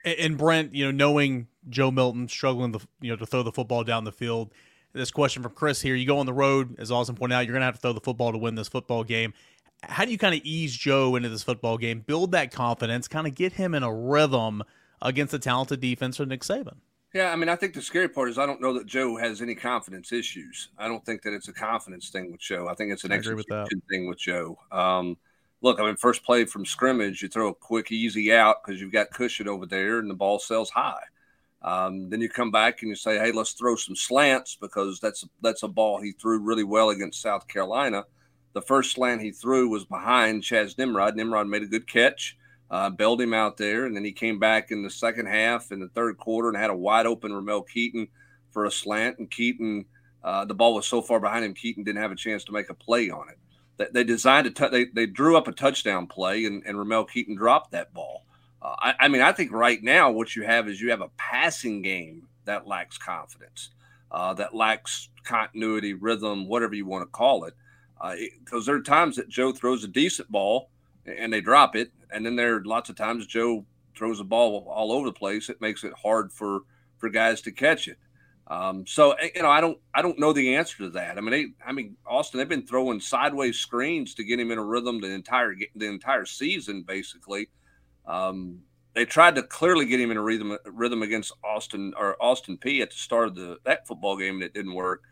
And, 0.04 0.38
Brent, 0.38 0.74
you 0.74 0.86
know, 0.86 0.90
knowing 0.90 1.46
Joe 1.68 1.90
Milton 1.90 2.28
struggling 2.28 2.74
you 3.00 3.10
know 3.10 3.16
to 3.16 3.26
throw 3.26 3.42
the 3.42 3.52
football 3.52 3.84
down 3.84 4.04
the 4.04 4.12
field. 4.12 4.52
This 4.92 5.10
question 5.10 5.42
from 5.42 5.52
Chris 5.52 5.80
here: 5.80 5.94
You 5.94 6.06
go 6.06 6.18
on 6.18 6.26
the 6.26 6.32
road, 6.32 6.76
as 6.78 6.90
Austin 6.90 7.14
pointed 7.14 7.36
out, 7.36 7.46
you're 7.46 7.52
going 7.52 7.60
to 7.60 7.66
have 7.66 7.76
to 7.76 7.80
throw 7.80 7.92
the 7.92 8.00
football 8.00 8.32
to 8.32 8.38
win 8.38 8.54
this 8.54 8.68
football 8.68 9.04
game 9.04 9.32
how 9.82 10.04
do 10.04 10.12
you 10.12 10.18
kind 10.18 10.34
of 10.34 10.40
ease 10.44 10.76
Joe 10.76 11.16
into 11.16 11.28
this 11.28 11.42
football 11.42 11.78
game, 11.78 12.00
build 12.00 12.32
that 12.32 12.52
confidence, 12.52 13.08
kind 13.08 13.26
of 13.26 13.34
get 13.34 13.52
him 13.52 13.74
in 13.74 13.82
a 13.82 13.92
rhythm 13.92 14.62
against 15.02 15.34
a 15.34 15.38
talented 15.38 15.80
defense 15.80 16.16
for 16.16 16.26
Nick 16.26 16.42
Saban? 16.42 16.76
Yeah, 17.12 17.32
I 17.32 17.36
mean, 17.36 17.48
I 17.48 17.56
think 17.56 17.74
the 17.74 17.82
scary 17.82 18.08
part 18.08 18.28
is 18.28 18.38
I 18.38 18.46
don't 18.46 18.60
know 18.60 18.74
that 18.74 18.86
Joe 18.86 19.16
has 19.16 19.42
any 19.42 19.56
confidence 19.56 20.12
issues. 20.12 20.68
I 20.78 20.86
don't 20.86 21.04
think 21.04 21.22
that 21.22 21.32
it's 21.32 21.48
a 21.48 21.52
confidence 21.52 22.10
thing 22.10 22.30
with 22.30 22.40
Joe. 22.40 22.68
I 22.68 22.74
think 22.74 22.92
it's 22.92 23.02
an 23.02 23.10
execution 23.10 23.82
thing 23.90 24.08
with 24.08 24.18
Joe. 24.18 24.58
Um, 24.70 25.16
look, 25.60 25.80
I 25.80 25.84
mean, 25.84 25.96
first 25.96 26.22
play 26.22 26.44
from 26.44 26.64
scrimmage, 26.64 27.20
you 27.22 27.28
throw 27.28 27.48
a 27.48 27.54
quick, 27.54 27.90
easy 27.90 28.32
out 28.32 28.62
because 28.62 28.80
you've 28.80 28.92
got 28.92 29.10
cushion 29.10 29.48
over 29.48 29.66
there, 29.66 29.98
and 29.98 30.08
the 30.08 30.14
ball 30.14 30.38
sails 30.38 30.70
high. 30.70 31.02
Um, 31.62 32.08
then 32.10 32.20
you 32.20 32.28
come 32.28 32.52
back 32.52 32.80
and 32.80 32.88
you 32.88 32.94
say, 32.94 33.18
"Hey, 33.18 33.32
let's 33.32 33.52
throw 33.52 33.74
some 33.74 33.96
slants 33.96 34.56
because 34.56 35.00
that's 35.00 35.26
that's 35.42 35.64
a 35.64 35.68
ball 35.68 36.00
he 36.00 36.12
threw 36.12 36.38
really 36.38 36.64
well 36.64 36.90
against 36.90 37.20
South 37.20 37.48
Carolina." 37.48 38.04
The 38.52 38.62
first 38.62 38.92
slant 38.92 39.20
he 39.20 39.30
threw 39.30 39.68
was 39.68 39.84
behind 39.84 40.42
Chaz 40.42 40.76
Nimrod. 40.76 41.16
Nimrod 41.16 41.46
made 41.46 41.62
a 41.62 41.66
good 41.66 41.86
catch, 41.86 42.36
uh, 42.70 42.90
bailed 42.90 43.20
him 43.20 43.32
out 43.32 43.56
there, 43.56 43.86
and 43.86 43.94
then 43.94 44.04
he 44.04 44.12
came 44.12 44.38
back 44.38 44.70
in 44.70 44.82
the 44.82 44.90
second 44.90 45.26
half 45.26 45.70
in 45.70 45.78
the 45.80 45.88
third 45.88 46.16
quarter 46.16 46.48
and 46.48 46.56
had 46.56 46.70
a 46.70 46.76
wide 46.76 47.06
open 47.06 47.32
Ramel 47.32 47.62
Keyton 47.62 48.08
for 48.50 48.64
a 48.64 48.70
slant. 48.70 49.18
And 49.18 49.30
Keyton, 49.30 49.84
uh, 50.24 50.44
the 50.44 50.54
ball 50.54 50.74
was 50.74 50.86
so 50.86 51.00
far 51.00 51.20
behind 51.20 51.44
him, 51.44 51.54
Keyton 51.54 51.84
didn't 51.84 52.02
have 52.02 52.12
a 52.12 52.16
chance 52.16 52.44
to 52.44 52.52
make 52.52 52.70
a 52.70 52.74
play 52.74 53.08
on 53.10 53.28
it. 53.28 53.38
They, 53.76 53.86
they 53.92 54.04
designed 54.04 54.48
a 54.48 54.50
t- 54.50 54.68
they 54.68 54.86
they 54.86 55.06
drew 55.06 55.36
up 55.36 55.46
a 55.46 55.52
touchdown 55.52 56.08
play, 56.08 56.44
and, 56.44 56.62
and 56.66 56.76
Ramel 56.76 57.04
Keyton 57.04 57.36
dropped 57.36 57.70
that 57.70 57.94
ball. 57.94 58.24
Uh, 58.60 58.74
I, 58.78 58.94
I, 59.00 59.08
mean, 59.08 59.22
I 59.22 59.32
think 59.32 59.52
right 59.52 59.82
now 59.82 60.10
what 60.10 60.36
you 60.36 60.42
have 60.42 60.68
is 60.68 60.80
you 60.80 60.90
have 60.90 61.00
a 61.00 61.08
passing 61.16 61.80
game 61.82 62.26
that 62.44 62.66
lacks 62.66 62.98
confidence, 62.98 63.70
uh, 64.10 64.34
that 64.34 64.54
lacks 64.54 65.08
continuity, 65.24 65.94
rhythm, 65.94 66.46
whatever 66.46 66.74
you 66.74 66.84
want 66.84 67.02
to 67.02 67.10
call 67.10 67.44
it 67.44 67.54
because 68.00 68.62
uh, 68.62 68.66
there 68.66 68.76
are 68.76 68.82
times 68.82 69.16
that 69.16 69.28
Joe 69.28 69.52
throws 69.52 69.84
a 69.84 69.88
decent 69.88 70.30
ball 70.30 70.70
and 71.06 71.32
they 71.32 71.40
drop 71.40 71.76
it, 71.76 71.92
and 72.10 72.24
then 72.24 72.36
there 72.36 72.56
are 72.56 72.64
lots 72.64 72.88
of 72.88 72.96
times 72.96 73.26
Joe 73.26 73.64
throws 73.94 74.20
a 74.20 74.24
ball 74.24 74.66
all 74.68 74.92
over 74.92 75.06
the 75.06 75.12
place. 75.12 75.48
It 75.48 75.60
makes 75.60 75.84
it 75.84 75.92
hard 75.92 76.32
for 76.32 76.60
for 76.98 77.08
guys 77.08 77.40
to 77.42 77.52
catch 77.52 77.88
it. 77.88 77.98
Um, 78.46 78.84
so 78.86 79.12
eh, 79.12 79.30
you 79.34 79.42
know, 79.42 79.50
I 79.50 79.60
don't 79.60 79.78
I 79.94 80.02
don't 80.02 80.18
know 80.18 80.32
the 80.32 80.56
answer 80.56 80.78
to 80.78 80.90
that. 80.90 81.18
I 81.18 81.20
mean, 81.20 81.30
they, 81.30 81.46
I 81.64 81.72
mean, 81.72 81.96
Austin, 82.06 82.38
they've 82.38 82.48
been 82.48 82.66
throwing 82.66 83.00
sideways 83.00 83.58
screens 83.58 84.14
to 84.14 84.24
get 84.24 84.40
him 84.40 84.50
in 84.50 84.58
a 84.58 84.64
rhythm 84.64 85.00
the 85.00 85.10
entire 85.10 85.54
the 85.76 85.86
entire 85.86 86.26
season, 86.26 86.82
basically. 86.82 87.48
Um, 88.06 88.60
they 88.94 89.04
tried 89.04 89.36
to 89.36 89.44
clearly 89.44 89.86
get 89.86 90.00
him 90.00 90.10
in 90.10 90.16
a 90.16 90.22
rhythm 90.22 90.56
rhythm 90.64 91.02
against 91.02 91.32
Austin 91.44 91.94
or 91.96 92.20
Austin 92.20 92.58
Peay 92.58 92.82
at 92.82 92.90
the 92.90 92.96
start 92.96 93.28
of 93.28 93.34
the 93.36 93.58
that 93.64 93.86
football 93.86 94.16
game, 94.16 94.34
and 94.34 94.42
it 94.42 94.52
didn't 94.52 94.74
work. 94.74 95.02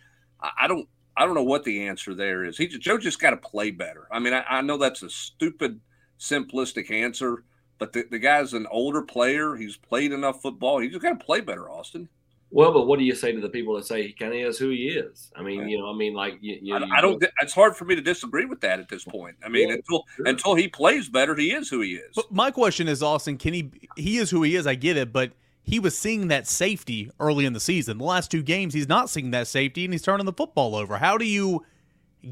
I, 0.41 0.51
I 0.63 0.67
don't 0.67 0.89
I 1.19 1.27
don't 1.27 1.35
know 1.35 1.43
what 1.43 1.65
the 1.65 1.89
answer 1.89 2.15
there 2.15 2.45
is. 2.45 2.57
He 2.57 2.69
Joe 2.69 2.97
just 2.97 3.21
got 3.21 3.31
to 3.31 3.37
play 3.37 3.73
better. 3.73 4.07
I 4.11 4.21
mean, 4.21 4.33
I, 4.33 4.45
I, 4.49 4.61
know 4.61 4.79
that's 4.79 5.03
a 5.03 5.11
stupid, 5.11 5.81
simplistic 6.19 6.93
answer, 6.93 7.43
but 7.79 7.93
the, 7.93 8.05
the 8.09 8.21
guy's 8.21 8.53
an 8.53 8.69
older 8.71 9.03
player. 9.03 9.57
He's 9.57 9.77
played 9.77 10.13
enough 10.13 10.41
football. 10.41 10.79
He 10.79 10.89
just 10.89 11.03
got 11.03 11.19
to 11.19 11.25
play 11.25 11.41
better, 11.41 11.69
Austin. 11.69 12.09
Well, 12.51 12.73
but 12.73 12.87
what 12.87 12.99
do 12.99 13.05
you 13.05 13.15
say 13.15 13.33
to 13.33 13.41
the 13.41 13.49
people 13.49 13.75
that 13.75 13.85
say 13.85 14.07
he 14.07 14.13
kind 14.13 14.33
of 14.33 14.39
is 14.39 14.59
who 14.59 14.71
he 14.71 14.89
is? 14.89 15.31
I 15.37 15.43
mean, 15.43 15.69
you 15.69 15.79
know, 15.79 15.91
I 15.91 15.95
mean, 15.95 16.15
like 16.15 16.39
you, 16.41 16.59
you, 16.63 16.75
I, 16.77 16.99
I, 16.99 17.01
don't. 17.03 17.23
It's 17.43 17.53
hard 17.53 17.77
for 17.77 17.85
me 17.85 17.95
to 17.95 18.01
disagree 18.01 18.47
with 18.47 18.61
that 18.63 18.79
at 18.79 18.89
this 18.89 19.05
point. 19.05 19.37
I 19.45 19.49
mean, 19.49 19.71
until 19.71 20.05
sure. 20.17 20.27
until 20.27 20.55
he 20.55 20.69
plays 20.69 21.09
better, 21.11 21.35
he 21.35 21.53
is 21.53 21.69
who 21.69 21.83
he 21.83 21.97
is. 21.97 22.15
But 22.15 22.33
my 22.33 22.51
question 22.51 22.89
is, 22.89 23.03
Austin, 23.03 23.37
can 23.37 23.53
he? 23.53 23.71
He 23.97 24.17
is 24.17 24.31
who 24.31 24.45
he 24.45 24.55
is. 24.55 24.67
I 24.67 24.77
get 24.77 24.97
it, 24.97 25.13
but 25.13 25.33
he 25.69 25.79
was 25.79 25.97
seeing 25.97 26.29
that 26.29 26.47
safety 26.47 27.11
early 27.21 27.45
in 27.45 27.53
the 27.53 27.61
season. 27.61 27.99
The 27.99 28.05
last 28.05 28.31
two 28.31 28.43
games, 28.43 28.73
he's 28.73 28.89
not 28.89 29.11
seeing 29.11 29.33
that 29.33 29.47
safety, 29.47 29.85
and 29.85 29.93
he's 29.93 30.01
turning 30.01 30.25
the 30.25 30.33
football 30.33 30.75
over. 30.75 30.97
How 30.97 31.19
do 31.19 31.27
you 31.27 31.63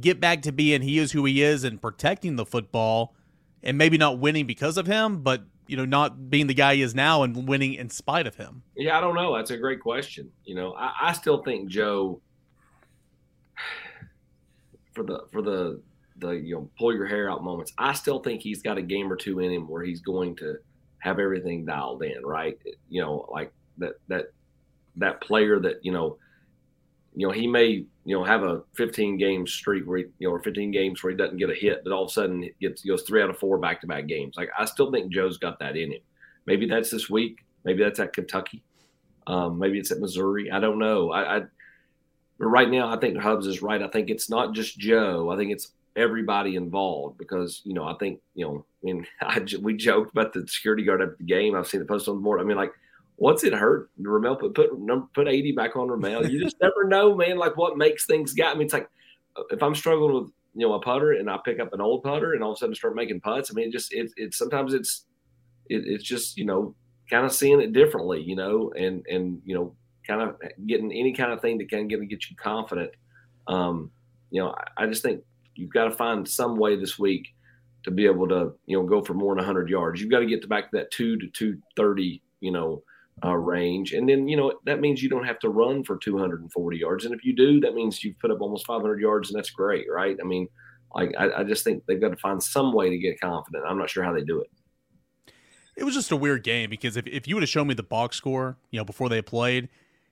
get 0.00 0.20
back 0.20 0.40
to 0.42 0.52
being 0.52 0.80
he 0.80 0.98
is 0.98 1.12
who 1.12 1.26
he 1.26 1.42
is 1.42 1.62
and 1.62 1.80
protecting 1.80 2.36
the 2.36 2.46
football 2.46 3.14
and 3.62 3.76
maybe 3.76 3.98
not 3.98 4.18
winning 4.18 4.46
because 4.46 4.78
of 4.78 4.86
him, 4.86 5.22
but 5.22 5.42
you 5.66 5.76
know, 5.76 5.84
not 5.84 6.30
being 6.30 6.46
the 6.46 6.54
guy 6.54 6.76
he 6.76 6.82
is 6.82 6.94
now 6.94 7.24
and 7.24 7.46
winning 7.46 7.74
in 7.74 7.90
spite 7.90 8.26
of 8.26 8.36
him? 8.36 8.62
Yeah, 8.74 8.96
I 8.96 9.02
don't 9.02 9.14
know. 9.14 9.36
That's 9.36 9.50
a 9.50 9.58
great 9.58 9.80
question. 9.80 10.30
You 10.44 10.54
know, 10.54 10.72
I, 10.72 10.92
I 11.02 11.12
still 11.12 11.42
think 11.42 11.68
Joe 11.68 12.22
for 14.94 15.04
the 15.04 15.26
for 15.30 15.42
the 15.42 15.82
the 16.20 16.30
you 16.30 16.54
know 16.54 16.70
pull 16.78 16.94
your 16.94 17.06
hair 17.06 17.30
out 17.30 17.44
moments. 17.44 17.74
I 17.76 17.92
still 17.92 18.20
think 18.20 18.40
he's 18.40 18.62
got 18.62 18.78
a 18.78 18.82
game 18.82 19.12
or 19.12 19.16
two 19.16 19.40
in 19.40 19.52
him 19.52 19.68
where 19.68 19.82
he's 19.82 20.00
going 20.00 20.36
to 20.36 20.56
have 21.06 21.20
everything 21.20 21.64
dialed 21.64 22.02
in, 22.02 22.26
right? 22.26 22.58
You 22.88 23.00
know, 23.00 23.28
like 23.30 23.52
that 23.78 23.94
that 24.08 24.26
that 24.96 25.20
player 25.20 25.60
that 25.60 25.76
you 25.82 25.92
know, 25.92 26.18
you 27.14 27.26
know 27.26 27.32
he 27.32 27.46
may 27.46 27.84
you 28.04 28.18
know 28.18 28.24
have 28.24 28.42
a 28.42 28.62
15 28.76 29.16
game 29.16 29.46
streak 29.46 29.86
where 29.86 29.98
he, 29.98 30.04
you 30.18 30.28
know 30.28 30.34
or 30.34 30.42
15 30.42 30.72
games 30.72 31.02
where 31.02 31.12
he 31.12 31.16
doesn't 31.16 31.38
get 31.38 31.50
a 31.50 31.54
hit, 31.54 31.82
but 31.84 31.92
all 31.92 32.04
of 32.04 32.10
a 32.10 32.12
sudden 32.12 32.50
gets 32.60 32.82
goes 32.82 33.02
three 33.02 33.22
out 33.22 33.30
of 33.30 33.38
four 33.38 33.56
back 33.58 33.80
to 33.80 33.86
back 33.86 34.06
games. 34.06 34.34
Like 34.36 34.50
I 34.58 34.64
still 34.64 34.90
think 34.90 35.12
Joe's 35.12 35.38
got 35.38 35.60
that 35.60 35.76
in 35.76 35.92
him. 35.92 36.00
Maybe 36.44 36.66
that's 36.66 36.90
this 36.90 37.08
week. 37.08 37.44
Maybe 37.64 37.82
that's 37.82 38.00
at 38.00 38.12
Kentucky. 38.12 38.62
Um, 39.28 39.58
maybe 39.58 39.78
it's 39.78 39.90
at 39.90 39.98
Missouri. 40.00 40.50
I 40.50 40.60
don't 40.60 40.78
know. 40.78 41.10
I, 41.10 41.38
I 41.38 41.42
right 42.38 42.70
now, 42.70 42.92
I 42.92 42.98
think 42.98 43.16
Hubbs 43.16 43.46
is 43.46 43.62
right. 43.62 43.82
I 43.82 43.88
think 43.88 44.10
it's 44.10 44.28
not 44.28 44.54
just 44.54 44.78
Joe. 44.78 45.30
I 45.30 45.36
think 45.36 45.52
it's 45.52 45.72
everybody 45.96 46.56
involved 46.56 47.18
because 47.18 47.62
you 47.64 47.74
know 47.74 47.84
I 47.84 47.94
think 47.98 48.20
you 48.34 48.44
know 48.44 48.64
I 48.82 48.84
mean 48.84 49.06
I, 49.22 49.44
we 49.60 49.74
joked 49.74 50.12
about 50.12 50.32
the 50.32 50.46
security 50.46 50.84
guard 50.84 51.02
at 51.02 51.18
the 51.18 51.24
game. 51.24 51.54
I've 51.54 51.66
seen 51.66 51.80
the 51.80 51.86
post 51.86 52.08
on 52.08 52.16
the 52.16 52.22
board. 52.22 52.40
I 52.40 52.44
mean 52.44 52.56
like 52.56 52.72
what's 53.16 53.44
it 53.44 53.52
hurt? 53.52 53.90
Ramel 53.98 54.36
put 54.36 54.54
put 54.54 54.70
put 55.14 55.28
eighty 55.28 55.52
back 55.52 55.76
on 55.76 55.88
Ramel. 55.88 56.28
You 56.28 56.42
just 56.42 56.56
never 56.62 56.84
know, 56.84 57.14
man. 57.14 57.38
Like 57.38 57.56
what 57.56 57.76
makes 57.76 58.06
things 58.06 58.32
got 58.32 58.50
I 58.50 58.52
me. 58.54 58.58
Mean, 58.58 58.64
it's 58.66 58.74
like 58.74 58.88
uh, 59.36 59.42
if 59.50 59.62
I'm 59.62 59.74
struggling 59.74 60.14
with 60.14 60.32
you 60.54 60.66
know 60.66 60.74
a 60.74 60.80
putter 60.80 61.12
and 61.12 61.28
I 61.30 61.38
pick 61.44 61.60
up 61.60 61.72
an 61.72 61.80
old 61.80 62.02
putter 62.02 62.34
and 62.34 62.42
all 62.42 62.52
of 62.52 62.56
a 62.56 62.58
sudden 62.58 62.74
start 62.74 62.94
making 62.94 63.20
putts. 63.20 63.50
I 63.50 63.54
mean, 63.54 63.68
it 63.68 63.72
just 63.72 63.92
it, 63.92 64.10
it 64.16 64.34
sometimes 64.34 64.74
it's 64.74 65.06
it, 65.68 65.82
it's 65.86 66.04
just 66.04 66.36
you 66.36 66.44
know 66.44 66.74
kind 67.10 67.24
of 67.24 67.32
seeing 67.32 67.60
it 67.60 67.72
differently, 67.72 68.22
you 68.22 68.36
know, 68.36 68.72
and 68.76 69.04
and 69.06 69.40
you 69.44 69.54
know 69.54 69.74
kind 70.06 70.22
of 70.22 70.36
getting 70.66 70.92
any 70.92 71.12
kind 71.12 71.32
of 71.32 71.40
thing 71.40 71.58
that 71.58 71.68
can 71.68 71.88
get 71.88 72.06
get 72.08 72.30
you 72.30 72.36
confident. 72.36 72.90
Um, 73.48 73.90
you 74.30 74.40
know, 74.40 74.54
I, 74.76 74.84
I 74.84 74.86
just 74.86 75.02
think 75.02 75.22
you've 75.56 75.72
got 75.72 75.84
to 75.84 75.90
find 75.90 76.28
some 76.28 76.56
way 76.56 76.76
this 76.76 76.98
week 76.98 77.28
to 77.84 77.90
be 77.90 78.06
able 78.06 78.28
to 78.28 78.52
you 78.66 78.76
know 78.76 78.86
go 78.86 79.02
for 79.02 79.14
more 79.14 79.34
than 79.34 79.44
100 79.44 79.68
yards. 79.68 80.00
You've 80.00 80.10
got 80.10 80.20
to 80.20 80.26
get 80.26 80.42
to 80.42 80.48
back 80.48 80.70
to 80.70 80.78
that 80.78 80.90
two 80.90 81.16
to 81.18 81.26
230 81.28 82.22
you 82.40 82.52
know 82.52 82.82
uh, 83.24 83.34
range, 83.34 83.92
and 83.92 84.08
then 84.08 84.28
you 84.28 84.36
know 84.36 84.52
that 84.64 84.80
means 84.80 85.02
you 85.02 85.08
don't 85.08 85.24
have 85.24 85.38
to 85.40 85.48
run 85.48 85.84
for 85.84 85.96
240 85.96 86.76
yards. 86.76 87.04
And 87.04 87.14
if 87.14 87.24
you 87.24 87.34
do, 87.34 87.60
that 87.60 87.74
means 87.74 88.02
you've 88.04 88.18
put 88.18 88.30
up 88.30 88.40
almost 88.40 88.66
500 88.66 89.00
yards, 89.00 89.30
and 89.30 89.38
that's 89.38 89.50
great, 89.50 89.86
right? 89.90 90.16
I 90.20 90.24
mean, 90.26 90.48
like 90.94 91.14
I, 91.18 91.40
I 91.40 91.44
just 91.44 91.64
think 91.64 91.84
they've 91.86 92.00
got 92.00 92.10
to 92.10 92.16
find 92.16 92.42
some 92.42 92.72
way 92.72 92.90
to 92.90 92.98
get 92.98 93.20
confident. 93.20 93.64
I'm 93.66 93.78
not 93.78 93.90
sure 93.90 94.04
how 94.04 94.12
they 94.12 94.22
do 94.22 94.40
it. 94.40 94.50
It 95.76 95.84
was 95.84 95.94
just 95.94 96.10
a 96.10 96.16
weird 96.16 96.42
game 96.42 96.70
because 96.70 96.96
if, 96.96 97.06
if 97.06 97.28
you 97.28 97.36
would 97.36 97.42
have 97.42 97.50
shown 97.50 97.66
me 97.66 97.74
the 97.74 97.82
box 97.82 98.16
score, 98.16 98.56
you 98.70 98.78
know, 98.78 98.84
before 98.84 99.10
they 99.10 99.20
played, 99.20 99.68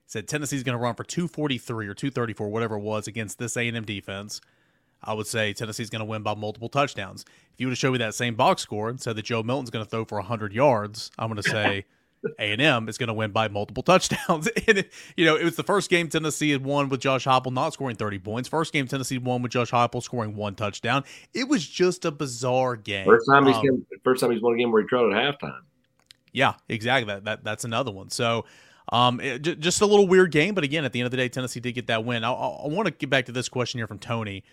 said 0.07 0.28
Tennessee's 0.28 0.62
going 0.62 0.76
to 0.76 0.82
run 0.82 0.95
for 0.95 1.05
243 1.05 1.88
or 1.88 1.95
234, 1.95 2.49
whatever 2.51 2.76
it 2.76 2.82
was, 2.82 3.07
against 3.07 3.38
this 3.38 3.57
A&M 3.57 3.84
defense. 3.84 4.42
I 5.05 5.13
would 5.15 5.27
say 5.27 5.53
Tennessee's 5.53 5.91
going 5.91 6.01
to 6.01 6.07
win 6.07 6.23
by 6.23 6.35
multiple 6.35 6.69
touchdowns. 6.69 7.25
If 7.53 7.61
you 7.61 7.67
would 7.67 7.73
have 7.73 7.79
showed 7.79 7.93
me 7.93 7.99
that 7.99 8.15
same 8.15 8.35
box 8.35 8.63
score 8.63 8.89
and 8.89 9.01
said 9.01 9.17
that 9.17 9.25
Joe 9.25 9.43
Milton's 9.43 9.71
going 9.71 9.85
to 9.85 9.91
throw 9.91 10.05
for 10.05 10.19
100 10.19 10.53
yards, 10.53 11.11
I'm 11.19 11.29
going 11.29 11.43
to 11.43 11.49
say 11.49 11.85
A&M 12.39 12.89
is 12.89 12.99
going 12.99 13.09
to 13.09 13.15
win 13.15 13.31
by 13.31 13.49
multiple 13.49 13.83
touchdowns. 13.83 14.49
and 14.69 14.79
it, 14.79 14.93
you 15.17 15.25
know, 15.25 15.37
it 15.37 15.45
was 15.45 15.57
the 15.57 15.63
first 15.63 15.91
game 15.91 16.09
Tennessee 16.09 16.51
had 16.51 16.65
won 16.65 16.89
with 16.89 17.01
Josh 17.01 17.27
Heupel 17.27 17.53
not 17.53 17.73
scoring 17.73 17.97
30 17.97 18.19
points. 18.19 18.49
First 18.49 18.73
game 18.73 18.87
Tennessee 18.87 19.19
won 19.19 19.43
with 19.43 19.53
Josh 19.53 19.71
Heupel 19.71 20.03
scoring 20.03 20.35
one 20.35 20.55
touchdown. 20.55 21.05
It 21.33 21.49
was 21.49 21.67
just 21.67 22.05
a 22.05 22.11
bizarre 22.11 22.77
game. 22.77 23.07
First 23.07 23.27
time 23.31 23.47
he's 23.47 23.57
um, 23.57 23.87
first 24.03 24.21
time 24.21 24.31
he's 24.31 24.43
won 24.43 24.55
a 24.55 24.57
game 24.57 24.73
where 24.73 24.83
he 24.83 24.89
trailed 24.89 25.13
at 25.13 25.39
halftime. 25.39 25.61
Yeah, 26.33 26.55
exactly. 26.69 27.13
That, 27.13 27.25
that 27.25 27.45
that's 27.45 27.65
another 27.65 27.93
one. 27.93 28.11
So 28.11 28.45
um, 28.93 29.21
it, 29.21 29.39
just 29.39 29.81
a 29.81 29.87
little 29.87 30.07
weird 30.07 30.31
game, 30.31 30.55
but 30.55 30.65
again, 30.65 30.85
at 30.85 30.93
the 30.93 31.01
end 31.01 31.07
of 31.07 31.11
the 31.11 31.17
day, 31.17 31.29
Tennessee 31.29 31.61
did 31.61 31.73
get 31.73 31.87
that 31.87 32.05
win. 32.05 32.25
I, 32.25 32.33
I, 32.33 32.49
I 32.65 32.69
want 32.69 32.87
to 32.87 32.91
get 32.91 33.09
back 33.09 33.27
to 33.27 33.33
this 33.33 33.49
question 33.49 33.79
here 33.79 33.87
from 33.87 33.99
Tony, 33.99 34.45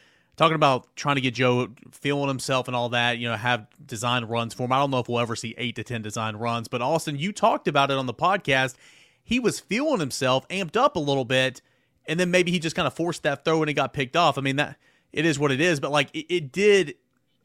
talking 0.42 0.56
about 0.56 0.96
trying 0.96 1.16
to 1.16 1.22
get 1.22 1.36
Joe 1.36 1.70
feeling 1.92 2.28
himself 2.28 2.68
and 2.68 2.76
all 2.76 2.90
that. 2.90 3.18
You 3.18 3.30
know, 3.30 3.36
have 3.36 3.68
design 3.86 4.26
runs 4.26 4.54
for 4.54 4.64
him. 4.64 4.72
I 4.72 4.80
don't 4.80 4.90
know 4.92 5.00
if 5.00 5.08
we'll 5.08 5.20
ever 5.20 5.36
see 5.36 5.54
eight 5.58 5.76
to 5.76 5.84
ten 5.84 6.02
design 6.02 6.36
runs, 6.36 6.68
but 6.68 6.82
Austin, 6.82 7.18
you 7.18 7.32
talked 7.32 7.68
about 7.68 7.92
it 7.92 7.98
on 7.98 8.06
the 8.06 8.14
podcast. 8.14 8.76
He 9.24 9.40
was 9.40 9.60
feeling 9.60 10.00
himself, 10.00 10.48
amped 10.48 10.76
up 10.76 10.96
a 10.96 11.00
little 11.00 11.26
bit, 11.26 11.62
and 12.06 12.20
then 12.20 12.32
maybe 12.32 12.52
he 12.52 12.60
just 12.60 12.76
kind 12.76 12.88
of 12.88 12.94
forced 12.94 13.24
that 13.24 13.46
throw 13.46 13.62
and 13.62 13.70
it 13.70 13.74
got 13.74 13.94
picked 13.94 14.16
off. 14.16 14.38
I 14.38 14.42
mean 14.42 14.56
that 14.56 14.78
it 15.14 15.26
is 15.26 15.38
what 15.38 15.52
it 15.52 15.62
is, 15.62 15.80
but 15.80 15.92
like 15.92 16.10
it, 16.14 16.34
it 16.34 16.52
did 16.52 16.96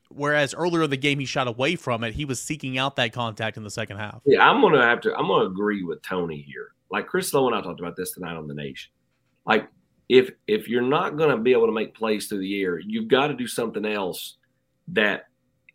Whereas 0.09 0.55
earlier 0.55 0.85
in 0.85 0.91
the 0.91 0.97
game, 0.97 1.19
he 1.19 1.27
shot 1.27 1.49
away 1.49 1.75
from 1.75 2.05
it. 2.05 2.15
He 2.15 2.25
was 2.25 2.41
seeking 2.41 2.79
out 2.79 2.95
that 2.95 3.13
contact 3.13 3.57
in 3.57 3.65
the 3.65 3.71
second 3.71 3.97
half. 3.97 4.21
Yeah, 4.25 4.49
I'm 4.49 4.63
gonna 4.63 4.81
have 4.81 5.01
to. 5.01 5.13
I'm 5.17 5.27
gonna 5.27 5.47
agree 5.47 5.83
with 5.83 6.01
Tony 6.03 6.41
here 6.43 6.75
like 6.91 7.07
Chris 7.07 7.33
Low 7.35 7.47
and 7.47 7.57
I 7.57 7.61
talked 7.61 7.81
about 7.81 7.97
this 7.97 8.13
tonight 8.13 8.37
on 8.37 8.47
the 8.47 8.55
Nation. 8.55 8.93
Like 9.47 9.69
if 10.09 10.31
if 10.47 10.69
you're 10.69 10.83
not 10.83 11.17
going 11.17 11.31
to 11.31 11.43
be 11.43 11.53
able 11.53 11.67
to 11.67 11.73
make 11.73 11.95
plays 11.95 12.27
through 12.27 12.41
the 12.41 12.63
air, 12.63 12.79
you've 12.79 13.09
got 13.09 13.29
to 13.29 13.35
do 13.35 13.47
something 13.47 13.85
else 13.85 14.37
that 14.89 15.27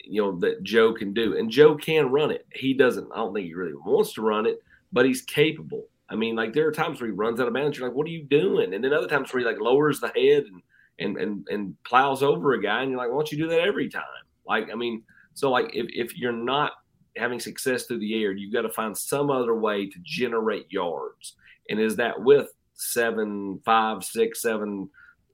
you 0.04 0.22
know 0.22 0.40
that 0.40 0.64
Joe 0.64 0.94
can 0.94 1.14
do. 1.14 1.38
And 1.38 1.50
Joe 1.50 1.76
can 1.76 2.10
run 2.10 2.32
it. 2.32 2.46
He 2.54 2.74
doesn't. 2.74 3.12
I 3.14 3.18
don't 3.18 3.34
think 3.34 3.48
he 3.48 3.54
really 3.54 3.74
wants 3.74 4.14
to 4.14 4.22
run 4.22 4.46
it, 4.46 4.60
but 4.92 5.06
he's 5.06 5.22
capable. 5.22 5.88
I 6.10 6.16
mean, 6.16 6.36
like 6.36 6.54
there 6.54 6.68
are 6.68 6.72
times 6.72 7.00
where 7.00 7.10
he 7.10 7.16
runs 7.16 7.40
out 7.40 7.48
of 7.48 7.54
bounds. 7.54 7.78
You're 7.78 7.88
like, 7.88 7.96
what 7.96 8.08
are 8.08 8.12
you 8.12 8.24
doing? 8.24 8.74
And 8.74 8.84
then 8.84 8.94
other 8.94 9.08
times 9.08 9.34
where 9.34 9.40
he 9.40 9.46
like 9.46 9.62
lowers 9.62 10.00
the 10.00 10.08
head 10.10 10.46
and 10.46 10.62
and 11.00 11.18
and 11.18 11.48
and 11.50 11.84
plows 11.84 12.24
over 12.24 12.54
a 12.54 12.62
guy, 12.62 12.82
and 12.82 12.92
you're 12.92 13.00
like, 13.00 13.10
why 13.10 13.16
don't 13.16 13.32
you 13.32 13.38
do 13.38 13.50
that 13.50 13.62
every 13.62 13.90
time? 13.90 14.04
Like, 14.46 14.70
I 14.72 14.76
mean, 14.76 15.04
so 15.34 15.52
like 15.52 15.76
if 15.76 15.88
if 15.90 16.18
you're 16.18 16.32
not 16.32 16.74
having 17.18 17.40
success 17.40 17.86
through 17.86 18.00
the 18.00 18.24
air, 18.24 18.32
you've 18.32 18.54
got 18.54 18.62
to 18.62 18.70
find 18.70 18.98
some 18.98 19.30
other 19.30 19.56
way 19.56 19.90
to 19.90 20.00
generate 20.04 20.72
yards. 20.72 21.36
And 21.70 21.80
is 21.80 21.96
that 21.98 22.22
with 22.22 22.50
seven, 22.82 23.60
five, 23.66 24.04
six, 24.04 24.42
seven, 24.42 24.90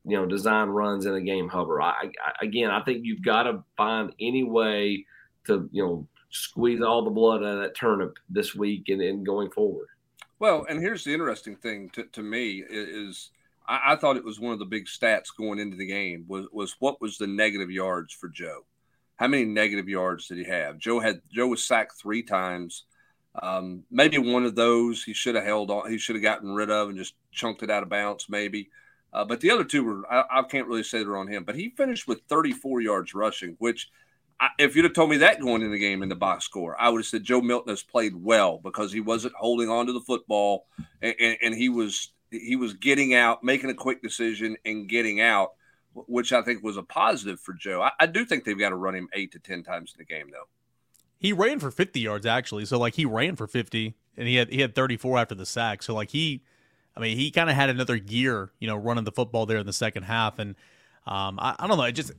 you 0.05 0.17
know, 0.17 0.25
design 0.25 0.69
runs 0.69 1.05
in 1.05 1.13
a 1.13 1.21
game, 1.21 1.49
Hubbard? 1.49 1.81
I, 1.81 2.11
I, 2.25 2.45
again, 2.45 2.69
I 2.69 2.81
think 2.83 3.01
you've 3.03 3.23
got 3.23 3.43
to 3.43 3.63
find 3.75 4.13
any 4.19 4.43
way 4.43 5.05
to, 5.45 5.69
you 5.71 5.83
know, 5.85 6.07
squeeze 6.29 6.81
all 6.81 7.03
the 7.03 7.09
blood 7.09 7.43
out 7.43 7.57
of 7.57 7.61
that 7.61 7.75
turnip 7.75 8.17
this 8.29 8.53
week 8.53 8.89
and, 8.89 9.01
and 9.01 9.25
going 9.25 9.49
forward. 9.51 9.87
Well, 10.39 10.65
and 10.69 10.79
here's 10.79 11.03
the 11.03 11.13
interesting 11.13 11.55
thing 11.55 11.89
to, 11.91 12.03
to 12.03 12.21
me 12.21 12.63
is 12.69 13.31
I, 13.67 13.93
I 13.93 13.95
thought 13.95 14.17
it 14.17 14.25
was 14.25 14.39
one 14.39 14.53
of 14.53 14.59
the 14.59 14.65
big 14.65 14.85
stats 14.85 15.35
going 15.35 15.59
into 15.59 15.77
the 15.77 15.87
game 15.87 16.25
was, 16.27 16.45
was 16.51 16.75
what 16.79 17.01
was 17.01 17.17
the 17.17 17.27
negative 17.27 17.71
yards 17.71 18.13
for 18.13 18.29
Joe? 18.29 18.65
how 19.17 19.27
many 19.27 19.45
negative 19.45 19.89
yards 19.89 20.27
did 20.27 20.37
he 20.37 20.43
have? 20.45 20.77
Joe 20.77 20.99
had 20.99 21.21
Joe 21.31 21.47
was 21.47 21.63
sacked 21.63 21.99
three 21.99 22.23
times. 22.23 22.85
Um, 23.41 23.83
maybe 23.91 24.17
one 24.17 24.45
of 24.45 24.55
those 24.55 25.03
he 25.03 25.13
should 25.13 25.35
have 25.35 25.43
held 25.43 25.69
on. 25.69 25.89
He 25.89 25.97
should 25.97 26.15
have 26.15 26.23
gotten 26.23 26.53
rid 26.53 26.71
of 26.71 26.89
and 26.89 26.97
just 26.97 27.13
chunked 27.31 27.63
it 27.63 27.69
out 27.69 27.83
of 27.83 27.89
bounds, 27.89 28.27
maybe. 28.29 28.69
Uh, 29.13 29.25
but 29.25 29.39
the 29.41 29.51
other 29.51 29.63
two 29.63 29.83
were 29.83 30.11
I, 30.11 30.39
I, 30.39 30.43
can't 30.43 30.67
really 30.67 30.83
say 30.83 30.99
they're 30.99 31.17
on 31.17 31.27
him. 31.27 31.43
But 31.43 31.55
he 31.55 31.69
finished 31.69 32.07
with 32.07 32.21
34 32.27 32.81
yards 32.81 33.13
rushing, 33.13 33.55
which 33.59 33.89
I, 34.39 34.49
if 34.59 34.75
you'd 34.75 34.85
have 34.85 34.93
told 34.93 35.09
me 35.09 35.17
that 35.17 35.39
going 35.39 35.61
in 35.61 35.71
the 35.71 35.79
game 35.79 36.03
in 36.03 36.09
the 36.09 36.15
box 36.15 36.45
score, 36.45 36.79
I 36.79 36.89
would 36.89 36.99
have 36.99 37.05
said 37.05 37.23
Joe 37.23 37.41
Milton 37.41 37.69
has 37.69 37.83
played 37.83 38.15
well 38.15 38.59
because 38.61 38.91
he 38.91 38.99
wasn't 38.99 39.33
holding 39.35 39.69
on 39.69 39.85
to 39.87 39.93
the 39.93 40.01
football 40.01 40.65
and, 41.01 41.15
and, 41.19 41.37
and 41.41 41.55
he 41.55 41.69
was 41.69 42.11
he 42.31 42.57
was 42.57 42.73
getting 42.73 43.13
out, 43.13 43.43
making 43.43 43.69
a 43.69 43.73
quick 43.73 44.01
decision 44.01 44.57
and 44.65 44.89
getting 44.89 45.21
out 45.21 45.51
which 46.05 46.31
I 46.31 46.41
think 46.41 46.63
was 46.63 46.77
a 46.77 46.83
positive 46.83 47.39
for 47.39 47.53
Joe. 47.53 47.81
I, 47.81 47.91
I 47.99 48.05
do 48.05 48.25
think 48.25 48.43
they've 48.43 48.57
got 48.57 48.69
to 48.69 48.75
run 48.75 48.95
him 48.95 49.09
eight 49.13 49.31
to 49.31 49.39
ten 49.39 49.63
times 49.63 49.93
in 49.93 49.97
the 49.97 50.05
game, 50.05 50.29
though. 50.31 50.47
He 51.19 51.33
ran 51.33 51.59
for 51.59 51.71
50 51.71 51.99
yards 51.99 52.25
actually, 52.25 52.65
so 52.65 52.77
like 52.77 52.95
he 52.95 53.05
ran 53.05 53.35
for 53.35 53.47
50, 53.47 53.95
and 54.15 54.27
he 54.27 54.35
had 54.35 54.49
he 54.49 54.61
had 54.61 54.75
34 54.75 55.17
after 55.19 55.35
the 55.35 55.45
sack. 55.45 55.81
So 55.83 55.93
like 55.93 56.11
he, 56.11 56.43
I 56.95 56.99
mean, 56.99 57.17
he 57.17 57.31
kind 57.31 57.49
of 57.49 57.55
had 57.55 57.69
another 57.69 57.97
gear, 57.97 58.51
you 58.59 58.67
know, 58.67 58.75
running 58.75 59.03
the 59.03 59.11
football 59.11 59.45
there 59.45 59.57
in 59.57 59.65
the 59.65 59.73
second 59.73 60.03
half, 60.03 60.39
and 60.39 60.55
um, 61.05 61.39
I, 61.39 61.55
I 61.59 61.67
don't 61.67 61.77
know, 61.77 61.83
it 61.83 61.93
just 61.93 62.11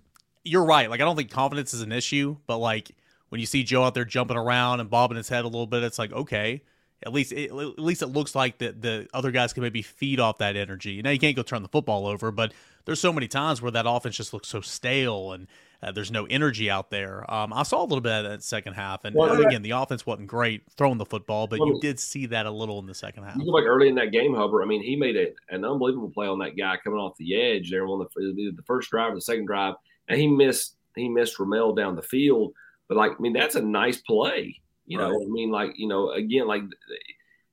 you're 0.44 0.64
right. 0.64 0.90
Like 0.90 1.00
I 1.00 1.04
don't 1.04 1.16
think 1.16 1.30
confidence 1.30 1.74
is 1.74 1.82
an 1.82 1.92
issue, 1.92 2.36
but 2.46 2.58
like 2.58 2.90
when 3.28 3.40
you 3.40 3.46
see 3.46 3.62
Joe 3.62 3.84
out 3.84 3.94
there 3.94 4.04
jumping 4.04 4.36
around 4.36 4.80
and 4.80 4.90
bobbing 4.90 5.16
his 5.16 5.28
head 5.28 5.44
a 5.44 5.48
little 5.48 5.66
bit, 5.66 5.82
it's 5.84 5.98
like 5.98 6.12
okay, 6.12 6.62
at 7.04 7.12
least 7.12 7.32
it, 7.32 7.50
at 7.50 7.78
least 7.78 8.02
it 8.02 8.08
looks 8.08 8.34
like 8.34 8.58
that 8.58 8.82
the 8.82 9.08
other 9.14 9.30
guys 9.30 9.52
can 9.52 9.62
maybe 9.62 9.82
feed 9.82 10.18
off 10.18 10.38
that 10.38 10.56
energy. 10.56 11.00
Know, 11.02 11.10
you 11.10 11.18
can't 11.18 11.36
go 11.36 11.42
turn 11.42 11.62
the 11.62 11.68
football 11.68 12.06
over, 12.06 12.30
but 12.30 12.52
there's 12.84 13.00
so 13.00 13.12
many 13.12 13.28
times 13.28 13.62
where 13.62 13.70
that 13.70 13.84
offense 13.86 14.16
just 14.16 14.32
looks 14.32 14.48
so 14.48 14.60
stale 14.60 15.32
and 15.32 15.46
uh, 15.82 15.92
there's 15.92 16.10
no 16.10 16.24
energy 16.26 16.68
out 16.70 16.90
there. 16.90 17.28
Um, 17.32 17.52
I 17.52 17.62
saw 17.62 17.80
a 17.80 17.84
little 17.84 18.00
bit 18.00 18.12
of 18.12 18.30
that 18.30 18.42
second 18.42 18.74
half, 18.74 19.04
and 19.04 19.14
well, 19.14 19.40
again, 19.40 19.62
the 19.62 19.70
offense 19.70 20.04
wasn't 20.04 20.26
great 20.26 20.62
throwing 20.76 20.98
the 20.98 21.06
football, 21.06 21.46
but 21.46 21.60
well, 21.60 21.68
you 21.68 21.80
did 21.80 22.00
see 22.00 22.26
that 22.26 22.46
a 22.46 22.50
little 22.50 22.80
in 22.80 22.86
the 22.86 22.94
second 22.94 23.24
half. 23.24 23.36
like 23.36 23.64
early 23.64 23.88
in 23.88 23.94
that 23.94 24.10
game, 24.10 24.34
Hubbard. 24.34 24.62
I 24.62 24.66
mean, 24.66 24.82
he 24.82 24.96
made 24.96 25.16
a, 25.16 25.28
an 25.50 25.64
unbelievable 25.64 26.10
play 26.10 26.26
on 26.26 26.38
that 26.40 26.56
guy 26.56 26.76
coming 26.82 26.98
off 26.98 27.16
the 27.18 27.40
edge 27.40 27.70
there 27.70 27.86
on 27.86 27.98
the 27.98 28.52
the 28.56 28.62
first 28.66 28.90
drive 28.90 29.12
or 29.12 29.14
the 29.14 29.20
second 29.20 29.46
drive, 29.46 29.74
and 30.08 30.20
he 30.20 30.26
missed 30.26 30.76
he 30.96 31.08
missed 31.08 31.38
Ramel 31.38 31.74
down 31.74 31.94
the 31.94 32.02
field. 32.02 32.52
But 32.88 32.96
like, 32.96 33.12
I 33.12 33.20
mean, 33.20 33.32
that's 33.32 33.54
a 33.54 33.62
nice 33.62 33.98
play. 33.98 34.60
You 34.86 34.98
know, 34.98 35.10
right. 35.10 35.22
I 35.22 35.30
mean, 35.30 35.50
like, 35.50 35.74
you 35.76 35.86
know, 35.86 36.10
again, 36.10 36.46
like 36.46 36.62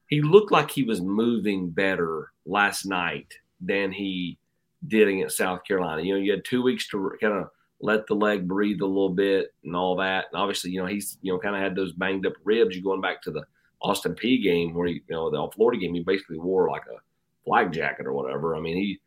he 0.07 0.21
looked 0.21 0.51
like 0.51 0.71
he 0.71 0.83
was 0.83 1.01
moving 1.01 1.69
better 1.69 2.31
last 2.45 2.85
night 2.85 3.33
than 3.59 3.91
he 3.91 4.39
did 4.87 5.07
against 5.07 5.37
South 5.37 5.63
Carolina. 5.63 6.01
You 6.01 6.13
know, 6.13 6.19
you 6.19 6.31
had 6.31 6.45
two 6.45 6.63
weeks 6.63 6.87
to 6.89 7.11
kind 7.19 7.33
of 7.33 7.49
let 7.81 8.07
the 8.07 8.15
leg 8.15 8.47
breathe 8.47 8.81
a 8.81 8.85
little 8.85 9.09
bit 9.09 9.53
and 9.63 9.75
all 9.75 9.95
that. 9.97 10.25
And 10.31 10.41
obviously, 10.41 10.71
you 10.71 10.81
know, 10.81 10.87
he's 10.87 11.17
you 11.21 11.31
know 11.31 11.39
kind 11.39 11.55
of 11.55 11.61
had 11.61 11.75
those 11.75 11.93
banged 11.93 12.25
up 12.25 12.33
ribs. 12.43 12.75
You 12.75 12.83
going 12.83 13.01
back 13.01 13.21
to 13.23 13.31
the 13.31 13.43
Austin 13.81 14.15
Peay 14.15 14.41
game 14.41 14.73
where 14.73 14.87
he, 14.87 14.93
you 14.93 15.15
know 15.15 15.29
the 15.29 15.51
Florida 15.55 15.79
game, 15.79 15.93
he 15.93 16.03
basically 16.03 16.39
wore 16.39 16.69
like 16.69 16.83
a 16.87 16.97
flag 17.45 17.71
jacket 17.71 18.05
or 18.05 18.13
whatever. 18.13 18.55
I 18.55 18.59
mean, 18.59 18.77
he 18.77 18.99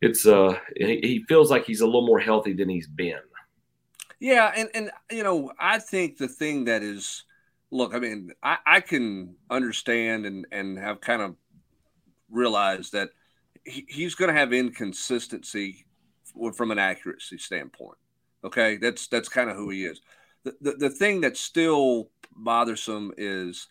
it's 0.00 0.26
uh 0.26 0.58
he, 0.76 1.00
he 1.02 1.24
feels 1.28 1.50
like 1.50 1.64
he's 1.64 1.80
a 1.80 1.86
little 1.86 2.06
more 2.06 2.20
healthy 2.20 2.52
than 2.52 2.68
he's 2.68 2.88
been. 2.88 3.20
Yeah, 4.20 4.52
and 4.56 4.70
and 4.74 4.90
you 5.10 5.22
know, 5.22 5.52
I 5.58 5.78
think 5.78 6.16
the 6.16 6.28
thing 6.28 6.64
that 6.64 6.82
is 6.82 7.24
look, 7.70 7.94
I 7.94 7.98
mean, 7.98 8.32
I, 8.42 8.58
I 8.64 8.80
can 8.80 9.36
understand 9.50 10.26
and 10.26 10.46
and 10.52 10.78
have 10.78 11.00
kind 11.00 11.22
of 11.22 11.36
realized 12.30 12.92
that 12.92 13.10
he, 13.64 13.84
he's 13.88 14.14
going 14.14 14.32
to 14.32 14.38
have 14.38 14.52
inconsistency 14.52 15.86
from 16.54 16.70
an 16.70 16.78
accuracy 16.78 17.38
standpoint. 17.38 17.98
Okay, 18.42 18.76
that's 18.76 19.06
that's 19.06 19.28
kind 19.28 19.50
of 19.50 19.56
who 19.56 19.70
he 19.70 19.84
is. 19.84 20.00
The, 20.44 20.54
the 20.60 20.72
the 20.72 20.90
thing 20.90 21.20
that's 21.20 21.40
still 21.40 22.10
bothersome 22.36 23.12
is 23.16 23.68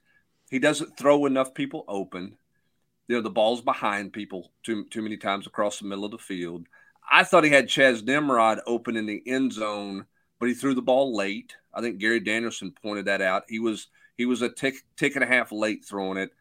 he 0.50 0.60
doesn't 0.60 0.98
throw 0.98 1.26
enough 1.26 1.54
people 1.54 1.86
open. 1.88 2.38
You 3.08 3.18
know, 3.18 3.22
the 3.22 3.30
ball's 3.30 3.62
behind 3.62 4.14
people 4.14 4.52
too 4.64 4.86
too 4.86 5.02
many 5.02 5.18
times 5.18 5.46
across 5.46 5.80
the 5.80 5.86
middle 5.86 6.06
of 6.06 6.12
the 6.12 6.18
field. 6.18 6.66
I 7.12 7.24
thought 7.24 7.44
he 7.44 7.50
had 7.50 7.68
Chaz 7.68 8.04
Nimrod 8.04 8.62
open 8.66 8.96
in 8.96 9.06
the 9.06 9.22
end 9.28 9.54
zone, 9.54 10.06
but 10.40 10.48
he 10.48 10.56
threw 10.56 10.74
the 10.74 10.82
ball 10.82 11.16
late. 11.16 11.56
I 11.74 11.82
think 11.82 12.00
Gary 12.00 12.20
Danielson 12.20 12.74
pointed 12.82 13.06
that 13.06 13.22
out. 13.22 13.44
He 13.48 13.60
was 13.60 13.88
he 14.18 14.26
was 14.26 14.42
a 14.42 14.50
tick 14.50 14.76
tick 14.98 15.16
and 15.16 15.24
a 15.24 15.28
half 15.28 15.52
late 15.52 15.86
throwing 15.86 16.18
it. 16.18 16.32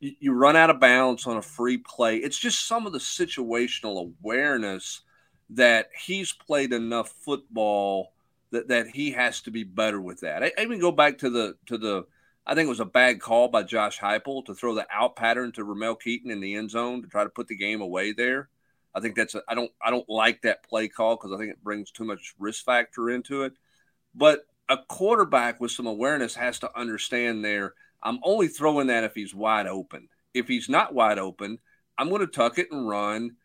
You, 0.00 0.12
you 0.18 0.32
run 0.32 0.56
out 0.56 0.70
of 0.70 0.80
bounds 0.80 1.26
on 1.26 1.36
a 1.36 1.42
free 1.42 1.78
play. 1.78 2.16
It's 2.16 2.38
just 2.38 2.66
some 2.66 2.86
of 2.86 2.92
the 2.92 2.98
situational 2.98 4.12
awareness 4.20 5.02
that 5.50 5.90
he's 6.04 6.32
played 6.32 6.72
enough 6.72 7.12
football 7.20 8.12
that, 8.52 8.68
that 8.68 8.88
he 8.88 9.12
has 9.12 9.40
to 9.42 9.50
be 9.50 9.64
better 9.64 10.00
with 10.00 10.20
that. 10.20 10.42
I, 10.42 10.52
I 10.58 10.62
even 10.62 10.80
go 10.80 10.92
back 10.92 11.18
to 11.18 11.30
the 11.30 11.56
to 11.66 11.78
the 11.78 12.06
I 12.46 12.54
think 12.54 12.66
it 12.66 12.70
was 12.70 12.80
a 12.80 12.84
bad 12.84 13.20
call 13.20 13.48
by 13.48 13.62
Josh 13.62 13.98
Heupel 13.98 14.44
to 14.46 14.54
throw 14.54 14.74
the 14.74 14.86
out 14.90 15.16
pattern 15.16 15.52
to 15.52 15.64
Ramel 15.64 15.96
Keyton 15.96 16.30
in 16.30 16.40
the 16.40 16.54
end 16.54 16.70
zone 16.70 17.02
to 17.02 17.08
try 17.08 17.24
to 17.24 17.30
put 17.30 17.48
the 17.48 17.56
game 17.56 17.80
away 17.80 18.12
there. 18.12 18.48
I 18.94 19.00
think 19.00 19.14
that's 19.14 19.36
I 19.48 19.54
don't 19.54 19.70
I 19.82 19.90
don't 19.90 20.08
like 20.08 20.42
that 20.42 20.64
play 20.68 20.88
call 20.88 21.16
because 21.16 21.32
I 21.32 21.38
think 21.38 21.50
it 21.50 21.62
brings 21.62 21.90
too 21.90 22.04
much 22.04 22.34
risk 22.38 22.64
factor 22.64 23.10
into 23.10 23.42
it. 23.42 23.52
But 24.14 24.40
a 24.68 24.78
quarterback 24.78 25.60
with 25.60 25.70
some 25.70 25.86
awareness 25.86 26.34
has 26.34 26.58
to 26.60 26.78
understand 26.78 27.44
there. 27.44 27.74
I'm 28.02 28.20
only 28.22 28.48
throwing 28.48 28.86
that 28.86 29.04
if 29.04 29.14
he's 29.14 29.34
wide 29.34 29.66
open. 29.66 30.08
If 30.32 30.48
he's 30.48 30.68
not 30.68 30.94
wide 30.94 31.18
open, 31.18 31.58
I'm 31.98 32.08
going 32.08 32.20
to 32.20 32.26
tuck 32.26 32.58
it 32.58 32.70
and 32.70 32.88
run, 32.88 33.36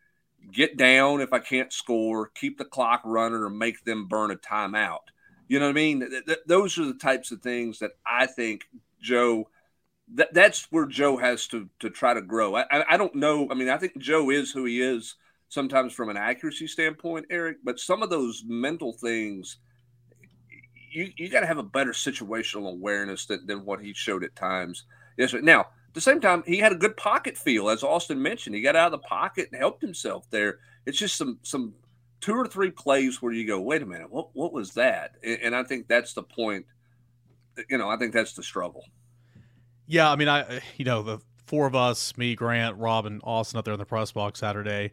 get 0.52 0.76
down 0.76 1.20
if 1.20 1.32
I 1.32 1.38
can't 1.38 1.72
score, 1.72 2.28
keep 2.34 2.58
the 2.58 2.64
clock 2.64 3.02
running, 3.04 3.42
or 3.42 3.50
make 3.50 3.84
them 3.84 4.06
burn 4.06 4.30
a 4.30 4.36
timeout. 4.36 5.00
You 5.48 5.58
know 5.58 5.66
what 5.66 5.70
I 5.70 5.74
mean? 5.74 6.00
Th- 6.00 6.24
th- 6.24 6.38
those 6.46 6.78
are 6.78 6.86
the 6.86 6.94
types 6.94 7.30
of 7.30 7.40
things 7.40 7.78
that 7.78 7.92
I 8.06 8.26
think 8.26 8.64
Joe. 9.00 9.48
That, 10.14 10.32
that's 10.32 10.70
where 10.70 10.86
Joe 10.86 11.16
has 11.16 11.48
to 11.48 11.68
to 11.80 11.90
try 11.90 12.14
to 12.14 12.22
grow. 12.22 12.54
I, 12.54 12.64
I, 12.70 12.84
I 12.90 12.96
don't 12.96 13.14
know. 13.14 13.48
I 13.50 13.54
mean, 13.54 13.68
I 13.68 13.76
think 13.76 13.98
Joe 13.98 14.30
is 14.30 14.52
who 14.52 14.64
he 14.64 14.80
is 14.80 15.16
sometimes 15.48 15.92
from 15.92 16.08
an 16.08 16.16
accuracy 16.16 16.66
standpoint, 16.66 17.26
Eric. 17.30 17.58
But 17.64 17.80
some 17.80 18.02
of 18.02 18.10
those 18.10 18.44
mental 18.46 18.92
things, 18.92 19.58
you 20.90 21.12
you 21.16 21.28
got 21.28 21.40
to 21.40 21.46
have 21.46 21.58
a 21.58 21.62
better 21.64 21.92
situational 21.92 22.70
awareness 22.72 23.26
than, 23.26 23.46
than 23.46 23.64
what 23.64 23.80
he 23.80 23.92
showed 23.94 24.24
at 24.24 24.36
times. 24.36 24.84
Yes. 25.16 25.34
Now, 25.34 25.66
the 25.96 26.00
same 26.02 26.20
time, 26.20 26.44
he 26.46 26.58
had 26.58 26.72
a 26.72 26.76
good 26.76 26.96
pocket 26.96 27.38
feel, 27.38 27.70
as 27.70 27.82
Austin 27.82 28.20
mentioned. 28.20 28.54
He 28.54 28.60
got 28.60 28.76
out 28.76 28.92
of 28.92 29.00
the 29.00 29.06
pocket 29.08 29.48
and 29.50 29.58
helped 29.58 29.80
himself 29.80 30.28
there. 30.30 30.58
It's 30.84 30.98
just 30.98 31.16
some 31.16 31.38
some 31.42 31.74
two 32.20 32.34
or 32.34 32.46
three 32.46 32.70
plays 32.70 33.22
where 33.22 33.32
you 33.32 33.46
go, 33.46 33.60
wait 33.60 33.82
a 33.82 33.86
minute, 33.86 34.12
what 34.12 34.28
what 34.34 34.52
was 34.52 34.74
that? 34.74 35.16
And, 35.24 35.38
and 35.42 35.56
I 35.56 35.64
think 35.64 35.88
that's 35.88 36.12
the 36.12 36.22
point. 36.22 36.66
You 37.70 37.78
know, 37.78 37.88
I 37.88 37.96
think 37.96 38.12
that's 38.12 38.34
the 38.34 38.42
struggle. 38.42 38.84
Yeah, 39.86 40.10
I 40.10 40.16
mean, 40.16 40.28
I 40.28 40.60
you 40.76 40.84
know 40.84 41.02
the 41.02 41.18
four 41.46 41.66
of 41.66 41.74
us, 41.74 42.16
me, 42.18 42.34
Grant, 42.34 42.76
Rob, 42.76 43.06
and 43.06 43.22
Austin, 43.24 43.58
up 43.58 43.64
there 43.64 43.74
in 43.74 43.80
the 43.80 43.86
press 43.86 44.12
box 44.12 44.40
Saturday, 44.40 44.92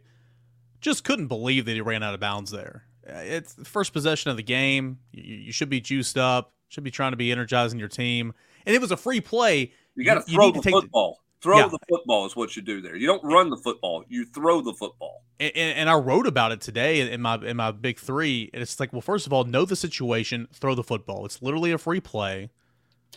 just 0.80 1.04
couldn't 1.04 1.26
believe 1.26 1.66
that 1.66 1.72
he 1.72 1.82
ran 1.82 2.02
out 2.02 2.14
of 2.14 2.20
bounds 2.20 2.50
there. 2.50 2.86
Eh, 3.06 3.20
it's 3.24 3.52
the 3.52 3.66
first 3.66 3.92
possession 3.92 4.30
of 4.30 4.38
the 4.38 4.42
game. 4.42 5.00
You, 5.12 5.22
you 5.22 5.52
should 5.52 5.68
be 5.68 5.82
juiced 5.82 6.16
up. 6.16 6.54
Should 6.68 6.82
be 6.82 6.90
trying 6.90 7.12
to 7.12 7.18
be 7.18 7.30
energizing 7.30 7.78
your 7.78 7.88
team, 7.88 8.32
and 8.64 8.74
it 8.74 8.80
was 8.80 8.90
a 8.90 8.96
free 8.96 9.20
play. 9.20 9.72
You 9.96 10.04
got 10.04 10.14
to 10.14 10.20
throw 10.22 10.50
the 10.50 10.62
football. 10.62 11.20
The, 11.40 11.42
throw 11.42 11.58
yeah. 11.58 11.68
the 11.68 11.78
football 11.88 12.26
is 12.26 12.34
what 12.34 12.56
you 12.56 12.62
do 12.62 12.80
there. 12.80 12.96
You 12.96 13.06
don't 13.06 13.22
run 13.24 13.50
the 13.50 13.56
football. 13.56 14.04
You 14.08 14.24
throw 14.24 14.60
the 14.60 14.72
football. 14.72 15.22
And, 15.38 15.52
and, 15.56 15.90
I 15.90 15.94
wrote 15.94 16.26
about 16.26 16.52
it 16.52 16.60
today 16.60 17.10
in 17.10 17.20
my 17.20 17.36
in 17.36 17.56
my 17.56 17.70
big 17.70 17.98
three. 17.98 18.50
And 18.52 18.62
it's 18.62 18.78
like, 18.78 18.92
well, 18.92 19.02
first 19.02 19.26
of 19.26 19.32
all, 19.32 19.44
know 19.44 19.64
the 19.64 19.76
situation. 19.76 20.48
Throw 20.52 20.74
the 20.74 20.82
football. 20.82 21.26
It's 21.26 21.42
literally 21.42 21.72
a 21.72 21.78
free 21.78 22.00
play. 22.00 22.50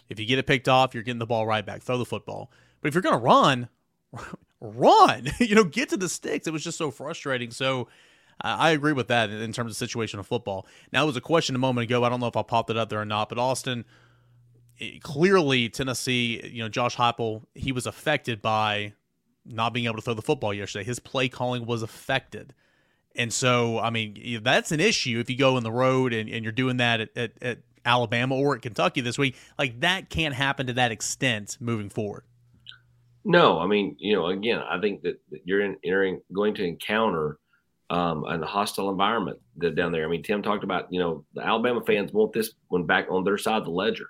If 0.09 0.19
you 0.19 0.25
get 0.25 0.39
it 0.39 0.47
picked 0.47 0.67
off, 0.67 0.93
you're 0.93 1.03
getting 1.03 1.19
the 1.19 1.25
ball 1.25 1.45
right 1.45 1.65
back. 1.65 1.82
Throw 1.82 1.97
the 1.97 2.05
football. 2.05 2.51
But 2.82 2.89
if 2.89 2.93
you're 2.93 3.01
going 3.01 3.17
to 3.17 3.23
run, 3.23 3.69
run. 4.61 5.28
you 5.39 5.55
know, 5.55 5.63
get 5.63 5.89
to 5.89 5.97
the 5.97 6.09
sticks. 6.09 6.47
It 6.47 6.53
was 6.53 6.63
just 6.63 6.78
so 6.78 6.91
frustrating. 6.91 7.51
So 7.51 7.88
I 8.39 8.69
agree 8.71 8.93
with 8.93 9.07
that 9.07 9.32
in 9.32 9.51
terms 9.51 9.80
of 9.80 9.89
situational 9.89 10.23
football. 10.23 10.67
Now, 10.93 11.03
it 11.03 11.07
was 11.07 11.17
a 11.17 11.21
question 11.21 11.55
a 11.55 11.59
moment 11.59 11.86
ago. 11.86 12.03
I 12.03 12.09
don't 12.09 12.19
know 12.19 12.28
if 12.28 12.38
I 12.38 12.43
popped 12.43 12.69
it 12.69 12.78
up 12.78 12.89
there 12.89 13.01
or 13.01 13.05
not, 13.05 13.30
but 13.30 13.39
Austin, 13.39 13.84
clearly 15.01 15.69
Tennessee, 15.69 16.41
you 16.51 16.63
know, 16.63 16.69
Josh 16.69 16.95
Heupel, 16.95 17.43
he 17.55 17.71
was 17.71 17.86
affected 17.86 18.41
by 18.41 18.93
not 19.45 19.73
being 19.73 19.86
able 19.86 19.95
to 19.95 20.01
throw 20.01 20.13
the 20.13 20.21
football 20.21 20.53
yesterday. 20.53 20.84
His 20.86 20.99
play 20.99 21.30
calling 21.30 21.65
was 21.65 21.82
affected. 21.82 22.53
And 23.15 23.34
so, 23.34 23.80
I 23.80 23.89
mean, 23.89 24.41
that's 24.43 24.71
an 24.71 24.80
issue 24.80 25.19
if 25.19 25.30
you 25.30 25.38
go 25.38 25.57
in 25.57 25.63
the 25.63 25.71
road 25.71 26.13
and, 26.13 26.30
and 26.30 26.43
you're 26.43 26.51
doing 26.51 26.78
that 26.78 27.01
at, 27.01 27.09
at, 27.17 27.32
at 27.41 27.57
Alabama 27.84 28.36
or 28.36 28.55
at 28.55 28.61
Kentucky 28.61 29.01
this 29.01 29.17
week. 29.17 29.36
Like, 29.57 29.80
that 29.80 30.09
can't 30.09 30.36
happen 30.36 30.67
to 30.67 30.73
that 30.73 30.91
extent 30.91 31.57
moving 31.59 31.89
forward. 31.89 32.23
No, 33.25 33.59
I 33.59 33.67
mean, 33.67 33.95
you 33.99 34.15
know, 34.15 34.28
again, 34.28 34.59
I 34.59 34.80
think 34.80 35.01
that 35.01 35.19
you're 35.43 35.61
in, 35.61 35.78
you're 35.84 36.19
going 36.32 36.53
to 36.55 36.63
encounter 36.63 37.39
um, 37.89 38.25
and 38.25 38.43
a 38.43 38.47
hostile 38.47 38.89
environment 38.89 39.39
down 39.75 39.91
there. 39.91 40.05
I 40.05 40.07
mean, 40.09 40.23
Tim 40.23 40.43
talked 40.43 40.63
about, 40.63 40.91
you 40.93 40.99
know, 40.99 41.25
the 41.34 41.45
Alabama 41.45 41.82
fans 41.86 42.13
want 42.13 42.34
this 42.34 42.51
one 42.67 42.86
back 42.86 43.07
on 43.09 43.23
their 43.23 43.38
side 43.38 43.57
of 43.57 43.65
the 43.65 43.71
ledger. 43.71 44.09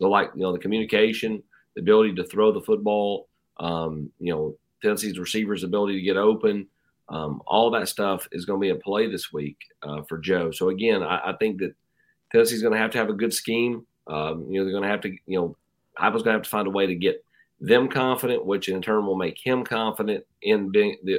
So, 0.00 0.08
like, 0.08 0.30
you 0.34 0.42
know, 0.42 0.52
the 0.52 0.58
communication, 0.58 1.42
the 1.74 1.82
ability 1.82 2.14
to 2.14 2.24
throw 2.24 2.52
the 2.52 2.60
football, 2.60 3.28
um, 3.58 4.10
you 4.18 4.32
know, 4.32 4.56
Tennessee's 4.82 5.18
receivers' 5.18 5.64
ability 5.64 5.96
to 5.96 6.02
get 6.02 6.16
open, 6.16 6.66
um, 7.08 7.42
all 7.46 7.70
that 7.70 7.88
stuff 7.88 8.28
is 8.32 8.44
going 8.44 8.60
to 8.60 8.64
be 8.64 8.70
in 8.70 8.80
play 8.80 9.10
this 9.10 9.32
week 9.32 9.56
uh, 9.82 10.02
for 10.08 10.18
Joe. 10.18 10.50
So, 10.50 10.68
again, 10.68 11.02
I, 11.02 11.30
I 11.30 11.32
think 11.38 11.58
that 11.58 11.74
Tennessee's 12.30 12.62
going 12.62 12.74
to 12.74 12.80
have 12.80 12.92
to 12.92 12.98
have 12.98 13.10
a 13.10 13.14
good 13.14 13.32
scheme. 13.32 13.86
Um, 14.06 14.46
you 14.48 14.58
know, 14.58 14.64
they're 14.64 14.72
going 14.72 14.84
to 14.84 14.88
have 14.88 15.00
to, 15.02 15.10
you 15.26 15.38
know, 15.38 15.56
Heupel's 15.98 16.22
going 16.22 16.34
to 16.34 16.38
have 16.38 16.42
to 16.42 16.50
find 16.50 16.66
a 16.66 16.70
way 16.70 16.86
to 16.86 16.94
get 16.94 17.24
them 17.60 17.88
confident, 17.88 18.46
which 18.46 18.68
in 18.68 18.80
turn 18.80 19.04
will 19.04 19.16
make 19.16 19.38
him 19.44 19.64
confident 19.64 20.24
in 20.42 20.70
being 20.70 20.96
the 21.02 21.18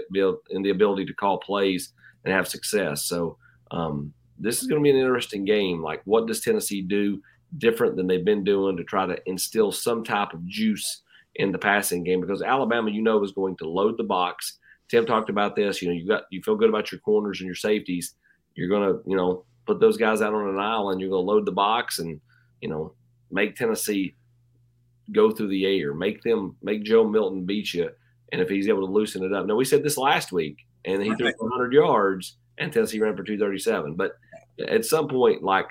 in 0.50 0.62
the 0.62 0.70
ability 0.70 1.06
to 1.06 1.14
call 1.14 1.38
plays 1.38 1.92
and 2.24 2.34
have 2.34 2.48
success. 2.48 3.04
So 3.04 3.38
um, 3.72 4.14
this 4.38 4.62
is 4.62 4.68
going 4.68 4.82
to 4.82 4.84
be 4.84 4.90
an 4.90 4.96
interesting 4.96 5.44
game. 5.44 5.82
Like, 5.82 6.02
what 6.06 6.28
does 6.28 6.40
Tennessee 6.40 6.82
do 6.82 7.22
different 7.58 7.96
than 7.96 8.08
they've 8.08 8.26
been 8.26 8.44
doing 8.44 8.78
to 8.78 8.84
try 8.84 9.06
to 9.06 9.18
instill 9.26 9.72
some 9.72 10.04
type 10.04 10.34
of 10.34 10.46
juice 10.46 11.02
in 11.36 11.52
the 11.52 11.58
passing 11.58 12.04
game? 12.04 12.22
Because 12.22 12.42
Alabama, 12.42 12.92
you 12.92 13.02
know, 13.02 13.24
is 13.24 13.32
going 13.32 13.58
to 13.58 13.70
load 13.70 13.98
the 13.98 14.04
box. 14.04 14.58
Tim 14.90 15.06
talked 15.06 15.30
about 15.30 15.56
this. 15.56 15.82
You 15.82 15.90
know, 15.90 15.94
you 15.94 16.08
got 16.08 16.24
you 16.32 16.42
feel 16.42 16.56
good 16.56 16.70
about 16.70 16.92
your 16.92 17.00
corners 17.02 17.40
and 17.40 17.46
your 17.46 17.56
safeties. 17.56 18.16
You're 18.56 18.70
going 18.70 18.92
to, 18.92 19.00
you 19.08 19.16
know, 19.16 19.46
put 19.66 19.80
those 19.80 19.98
guys 19.98 20.22
out 20.22 20.34
on 20.34 20.50
an 20.50 20.60
island. 20.60 21.00
You're 21.00 21.12
to 21.12 21.18
load 21.18 21.46
the 21.46 21.52
box 21.52 22.00
and, 22.00 22.20
you 22.62 22.70
know, 22.70 22.94
make 23.32 23.56
Tennessee 23.56 24.16
go 25.12 25.32
through 25.32 25.48
the 25.48 25.66
air, 25.66 25.94
make 25.94 26.22
them, 26.24 26.56
make 26.62 26.84
Joe 26.84 27.08
Milton 27.08 27.46
beat 27.46 27.74
you. 27.74 27.90
And 28.32 28.42
if 28.42 28.50
he's 28.50 28.68
able 28.68 28.86
to 28.86 28.92
loosen 28.92 29.24
it 29.24 29.34
up. 29.34 29.46
Now, 29.46 29.56
we 29.56 29.66
said 29.66 29.84
this 29.84 29.98
last 29.98 30.32
week 30.32 30.58
and 30.86 31.02
he 31.02 31.10
right. 31.10 31.18
threw 31.18 31.32
100 31.38 31.74
yards, 31.74 32.38
and 32.58 32.72
Tennessee 32.72 33.00
ran 33.00 33.16
for 33.16 33.24
237. 33.24 33.96
But 33.96 34.14
at 34.68 34.86
some 34.86 35.08
point, 35.08 35.44
like, 35.44 35.68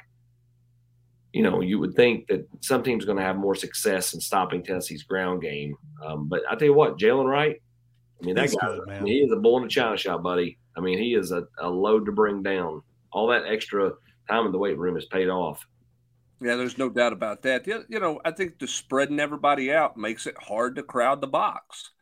you 1.38 1.44
know, 1.44 1.60
you 1.60 1.78
would 1.78 1.94
think 1.94 2.26
that 2.26 2.48
some 2.62 2.82
team's 2.82 3.04
going 3.04 3.16
to 3.16 3.22
have 3.22 3.36
more 3.36 3.54
success 3.54 4.12
in 4.12 4.20
stopping 4.20 4.60
Tennessee's 4.60 5.04
ground 5.04 5.40
game. 5.40 5.76
Um, 6.04 6.28
but 6.28 6.42
I 6.50 6.56
tell 6.56 6.66
you 6.66 6.74
what, 6.74 6.98
Jaylen 6.98 7.30
Wright, 7.30 7.62
I 8.20 8.26
mean, 8.26 8.34
that 8.34 8.50
guy, 8.50 8.66
good, 8.66 8.90
I 8.90 8.98
mean, 8.98 9.06
he 9.06 9.20
is 9.20 9.30
a 9.30 9.36
bull 9.36 9.56
in 9.58 9.64
a 9.64 9.68
china 9.68 9.96
shop, 9.96 10.24
buddy. 10.24 10.58
I 10.76 10.80
mean, 10.80 10.98
he 10.98 11.14
is 11.14 11.30
a, 11.30 11.44
a 11.60 11.70
load 11.70 12.06
to 12.06 12.12
bring 12.12 12.42
down. 12.42 12.82
All 13.12 13.28
that 13.28 13.44
extra 13.46 13.92
time 14.28 14.46
in 14.46 14.50
the 14.50 14.58
weight 14.58 14.76
room 14.76 14.96
has 14.96 15.04
paid 15.04 15.28
off. 15.28 15.64
Yeah, 16.40 16.56
there's 16.56 16.76
no 16.76 16.88
doubt 16.88 17.12
about 17.12 17.42
that. 17.42 17.68
You 17.68 18.00
know, 18.00 18.20
I 18.24 18.32
think 18.32 18.58
the 18.58 18.66
spreading 18.66 19.20
everybody 19.20 19.72
out 19.72 19.96
makes 19.96 20.26
it 20.26 20.34
hard 20.40 20.74
to 20.74 20.82
crowd 20.82 21.20
the 21.20 21.28
box. 21.28 21.92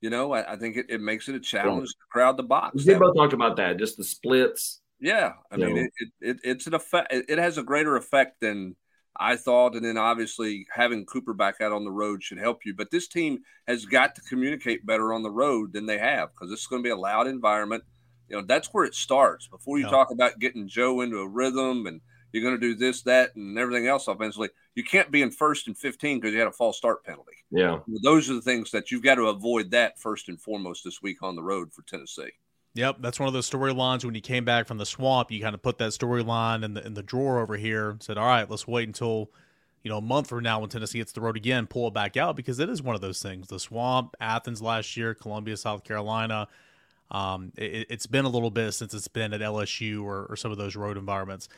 You 0.00 0.08
know, 0.08 0.32
I, 0.32 0.54
I 0.54 0.56
think 0.56 0.78
it, 0.78 0.86
it, 0.88 1.02
makes 1.02 1.28
it 1.28 1.34
a 1.34 1.40
challenge 1.40 1.88
to 1.88 2.06
crowd 2.10 2.38
the 2.38 2.44
box. 2.44 2.86
We 2.86 2.94
both 2.94 3.14
talked 3.14 3.34
about 3.34 3.56
that, 3.56 3.78
just 3.78 3.98
the 3.98 4.04
splits. 4.04 4.80
Yeah, 5.00 5.32
I 5.52 5.58
mean, 5.58 5.76
it, 5.76 5.90
it, 5.98 6.08
it, 6.20 6.36
it's 6.42 6.66
an 6.66 6.72
effect. 6.72 7.08
It 7.12 7.38
has 7.38 7.58
a 7.58 7.62
greater 7.62 7.96
effect 7.96 8.40
than 8.40 8.74
I 9.18 9.36
thought, 9.36 9.74
and 9.74 9.84
then 9.84 9.96
obviously 9.96 10.66
having 10.70 11.04
Cooper 11.06 11.34
back 11.34 11.60
out 11.60 11.72
on 11.72 11.84
the 11.84 11.90
road 11.90 12.22
should 12.22 12.38
help 12.38 12.64
you. 12.64 12.74
But 12.74 12.90
this 12.90 13.08
team 13.08 13.38
has 13.66 13.84
got 13.84 14.14
to 14.14 14.20
communicate 14.22 14.86
better 14.86 15.12
on 15.12 15.22
the 15.22 15.30
road 15.30 15.72
than 15.72 15.86
they 15.86 15.98
have 15.98 16.32
because 16.32 16.50
this 16.50 16.60
is 16.60 16.66
going 16.66 16.82
to 16.82 16.86
be 16.86 16.92
a 16.92 16.96
loud 16.96 17.26
environment. 17.26 17.84
You 18.28 18.36
know, 18.36 18.44
that's 18.46 18.68
where 18.72 18.84
it 18.84 18.94
starts. 18.94 19.46
Before 19.48 19.78
you 19.78 19.84
Yeah. 19.84 19.90
talk 19.90 20.10
about 20.10 20.38
getting 20.38 20.68
Joe 20.68 21.00
into 21.00 21.18
a 21.18 21.28
rhythm 21.28 21.86
and 21.86 22.00
you're 22.32 22.42
going 22.42 22.60
to 22.60 22.60
do 22.60 22.74
this, 22.74 23.02
that, 23.02 23.34
and 23.36 23.56
everything 23.58 23.86
else 23.86 24.08
offensively, 24.08 24.50
you 24.74 24.84
can't 24.84 25.10
be 25.10 25.22
in 25.22 25.30
first 25.30 25.68
and 25.68 25.78
15 25.78 26.18
because 26.20 26.32
you 26.32 26.38
had 26.38 26.48
a 26.48 26.52
false 26.52 26.76
start 26.76 27.04
penalty. 27.04 27.36
Yeah. 27.50 27.78
Those 28.02 28.28
are 28.28 28.34
the 28.34 28.42
things 28.42 28.70
that 28.72 28.90
you've 28.90 29.02
got 29.02 29.14
to 29.14 29.28
avoid 29.28 29.70
that 29.70 29.98
first 29.98 30.28
and 30.28 30.40
foremost 30.40 30.84
this 30.84 31.00
week 31.00 31.22
on 31.22 31.36
the 31.36 31.42
road 31.42 31.72
for 31.72 31.82
Tennessee. 31.82 32.32
Yep, 32.76 32.96
that's 33.00 33.18
one 33.18 33.26
of 33.26 33.32
those 33.32 33.48
storylines. 33.48 34.04
When 34.04 34.14
you 34.14 34.20
came 34.20 34.44
back 34.44 34.66
from 34.66 34.76
the 34.76 34.84
swamp, 34.84 35.30
you 35.30 35.40
kind 35.40 35.54
of 35.54 35.62
put 35.62 35.78
that 35.78 35.92
storyline 35.92 36.62
in 36.62 36.74
the 36.74 36.86
in 36.86 36.92
the 36.92 37.02
drawer 37.02 37.40
over 37.40 37.56
here. 37.56 37.90
and 37.90 38.02
Said, 38.02 38.18
"All 38.18 38.26
right, 38.26 38.48
let's 38.50 38.68
wait 38.68 38.86
until 38.86 39.30
you 39.82 39.88
know 39.88 39.96
a 39.96 40.02
month 40.02 40.28
from 40.28 40.42
now 40.42 40.60
when 40.60 40.68
Tennessee 40.68 40.98
hits 40.98 41.12
the 41.12 41.22
road 41.22 41.38
again, 41.38 41.66
pull 41.66 41.88
it 41.88 41.94
back 41.94 42.18
out 42.18 42.36
because 42.36 42.58
it 42.58 42.68
is 42.68 42.82
one 42.82 42.94
of 42.94 43.00
those 43.00 43.22
things. 43.22 43.48
The 43.48 43.58
swamp, 43.58 44.14
Athens 44.20 44.60
last 44.60 44.94
year, 44.94 45.14
Columbia, 45.14 45.56
South 45.56 45.84
Carolina. 45.84 46.48
Um, 47.10 47.50
it, 47.56 47.86
it's 47.88 48.06
been 48.06 48.26
a 48.26 48.28
little 48.28 48.50
bit 48.50 48.72
since 48.72 48.92
it's 48.92 49.08
been 49.08 49.32
at 49.32 49.40
LSU 49.40 50.04
or, 50.04 50.26
or 50.26 50.36
some 50.36 50.52
of 50.52 50.58
those 50.58 50.76
road 50.76 50.98
environments. 50.98 51.48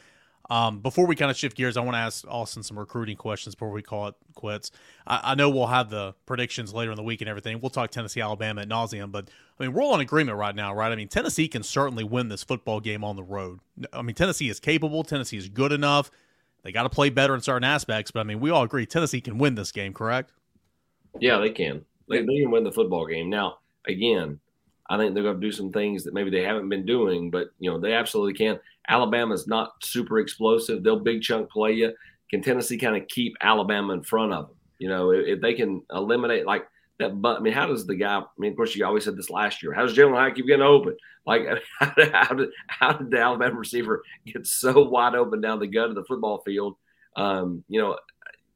Um, 0.51 0.81
before 0.81 1.07
we 1.07 1.15
kind 1.15 1.31
of 1.31 1.37
shift 1.37 1.57
gears, 1.57 1.77
I 1.77 1.83
want 1.83 1.95
to 1.95 1.99
ask 1.99 2.27
Austin 2.27 2.63
some 2.63 2.79
recruiting 2.79 3.17
questions 3.17 3.55
before 3.55 3.71
we 3.71 3.83
call 3.83 4.09
it 4.09 4.15
quits. 4.35 4.71
I, 5.07 5.21
I 5.33 5.35
know 5.35 5.51
we'll 5.51 5.67
have 5.67 5.91
the 5.91 6.15
predictions 6.25 6.73
later 6.73 6.91
in 6.91 6.97
the 6.97 7.03
week 7.03 7.21
and 7.21 7.29
everything. 7.29 7.61
We'll 7.61 7.71
talk 7.71 7.91
Tennessee, 7.91 8.23
Alabama 8.23 8.63
at 8.63 8.69
nauseum, 8.69 9.13
but 9.13 9.29
I 9.59 9.63
mean, 9.63 9.75
we're 9.75 9.83
all 9.83 9.95
in 9.95 10.01
agreement 10.01 10.39
right 10.39 10.55
now, 10.55 10.75
right? 10.75 10.91
I 10.91 10.97
mean, 10.97 11.09
Tennessee 11.09 11.49
can 11.49 11.63
certainly 11.63 12.05
win 12.05 12.29
this 12.29 12.43
football 12.43 12.81
game 12.81 13.05
on 13.05 13.17
the 13.17 13.23
road. 13.23 13.61
I 13.93 14.01
mean, 14.01 14.15
Tennessee 14.15 14.49
is 14.49 14.59
capable. 14.59 15.05
Tennessee 15.05 15.37
is 15.37 15.49
good 15.51 15.73
enough. 15.73 16.11
They 16.63 16.73
got 16.73 16.85
to 16.85 16.91
play 16.91 17.11
better 17.11 17.35
in 17.35 17.41
certain 17.43 17.65
aspects, 17.65 18.11
but 18.11 18.21
I 18.21 18.23
mean, 18.25 18.41
we 18.41 18.51
all 18.51 18.63
agree 18.63 18.87
Tennessee 18.87 19.21
can 19.21 19.39
win 19.39 19.55
this 19.55 19.71
game, 19.71 19.93
correct? 19.93 20.33
Yeah, 21.21 21.39
they 21.39 21.51
can. 21.51 21.85
They, 22.09 22.23
they 22.23 22.41
can 22.41 22.51
win 22.51 22.65
the 22.65 22.73
football 22.73 23.07
game. 23.07 23.29
Now, 23.29 23.59
again, 23.87 24.41
I 24.89 24.97
think 24.97 25.15
they're 25.15 25.23
going 25.23 25.41
to 25.41 25.47
do 25.47 25.53
some 25.53 25.73
things 25.73 26.05
that 26.05 26.15
maybe 26.15 26.31
they 26.31 26.43
haven't 26.43 26.69
been 26.69 26.87
doing, 26.87 27.31
but 27.31 27.49
you 27.59 27.71
know 27.71 27.79
they 27.79 27.93
absolutely 27.93 28.35
can. 28.35 28.59
Alabama's 28.89 29.47
not 29.47 29.73
super 29.83 30.19
explosive; 30.19 30.83
they'll 30.83 31.01
big 31.01 31.23
chunk 31.23 31.51
play 31.51 31.73
you. 31.73 31.93
Can 32.31 32.43
Tennessee 32.43 32.79
kind 32.79 32.97
of 32.97 33.09
keep 33.09 33.35
Alabama 33.41 33.93
in 33.93 34.03
front 34.03 34.33
of 34.33 34.49
them? 34.49 34.57
You 34.79 34.89
know, 34.89 35.11
if, 35.13 35.27
if 35.27 35.41
they 35.41 35.55
can 35.55 35.83
eliminate 35.93 36.47
like 36.47 36.67
that. 36.99 37.21
But 37.21 37.39
I 37.39 37.41
mean, 37.41 37.53
how 37.53 37.67
does 37.67 37.87
the 37.87 37.97
guy? 37.97 38.19
I 38.19 38.25
mean, 38.39 38.53
of 38.53 38.57
course, 38.57 38.75
you 38.75 38.85
always 38.85 39.05
said 39.05 39.17
this 39.17 39.31
last 39.31 39.63
year. 39.63 39.73
How 39.73 39.83
does 39.83 39.97
Jalin 39.97 40.17
Hyatt 40.17 40.35
keep 40.35 40.47
getting 40.47 40.63
open? 40.63 40.97
Like, 41.27 41.43
how 41.79 41.93
did, 41.95 42.13
how 42.13 42.35
did 42.35 42.49
how 42.69 42.93
did 42.93 43.11
the 43.11 43.21
Alabama 43.21 43.57
receiver 43.57 44.03
get 44.27 44.47
so 44.47 44.89
wide 44.89 45.15
open 45.15 45.41
down 45.41 45.59
the 45.59 45.67
gut 45.67 45.91
of 45.91 45.95
the 45.95 46.05
football 46.05 46.43
field? 46.45 46.77
Um, 47.17 47.65
you 47.69 47.81
know, 47.81 47.99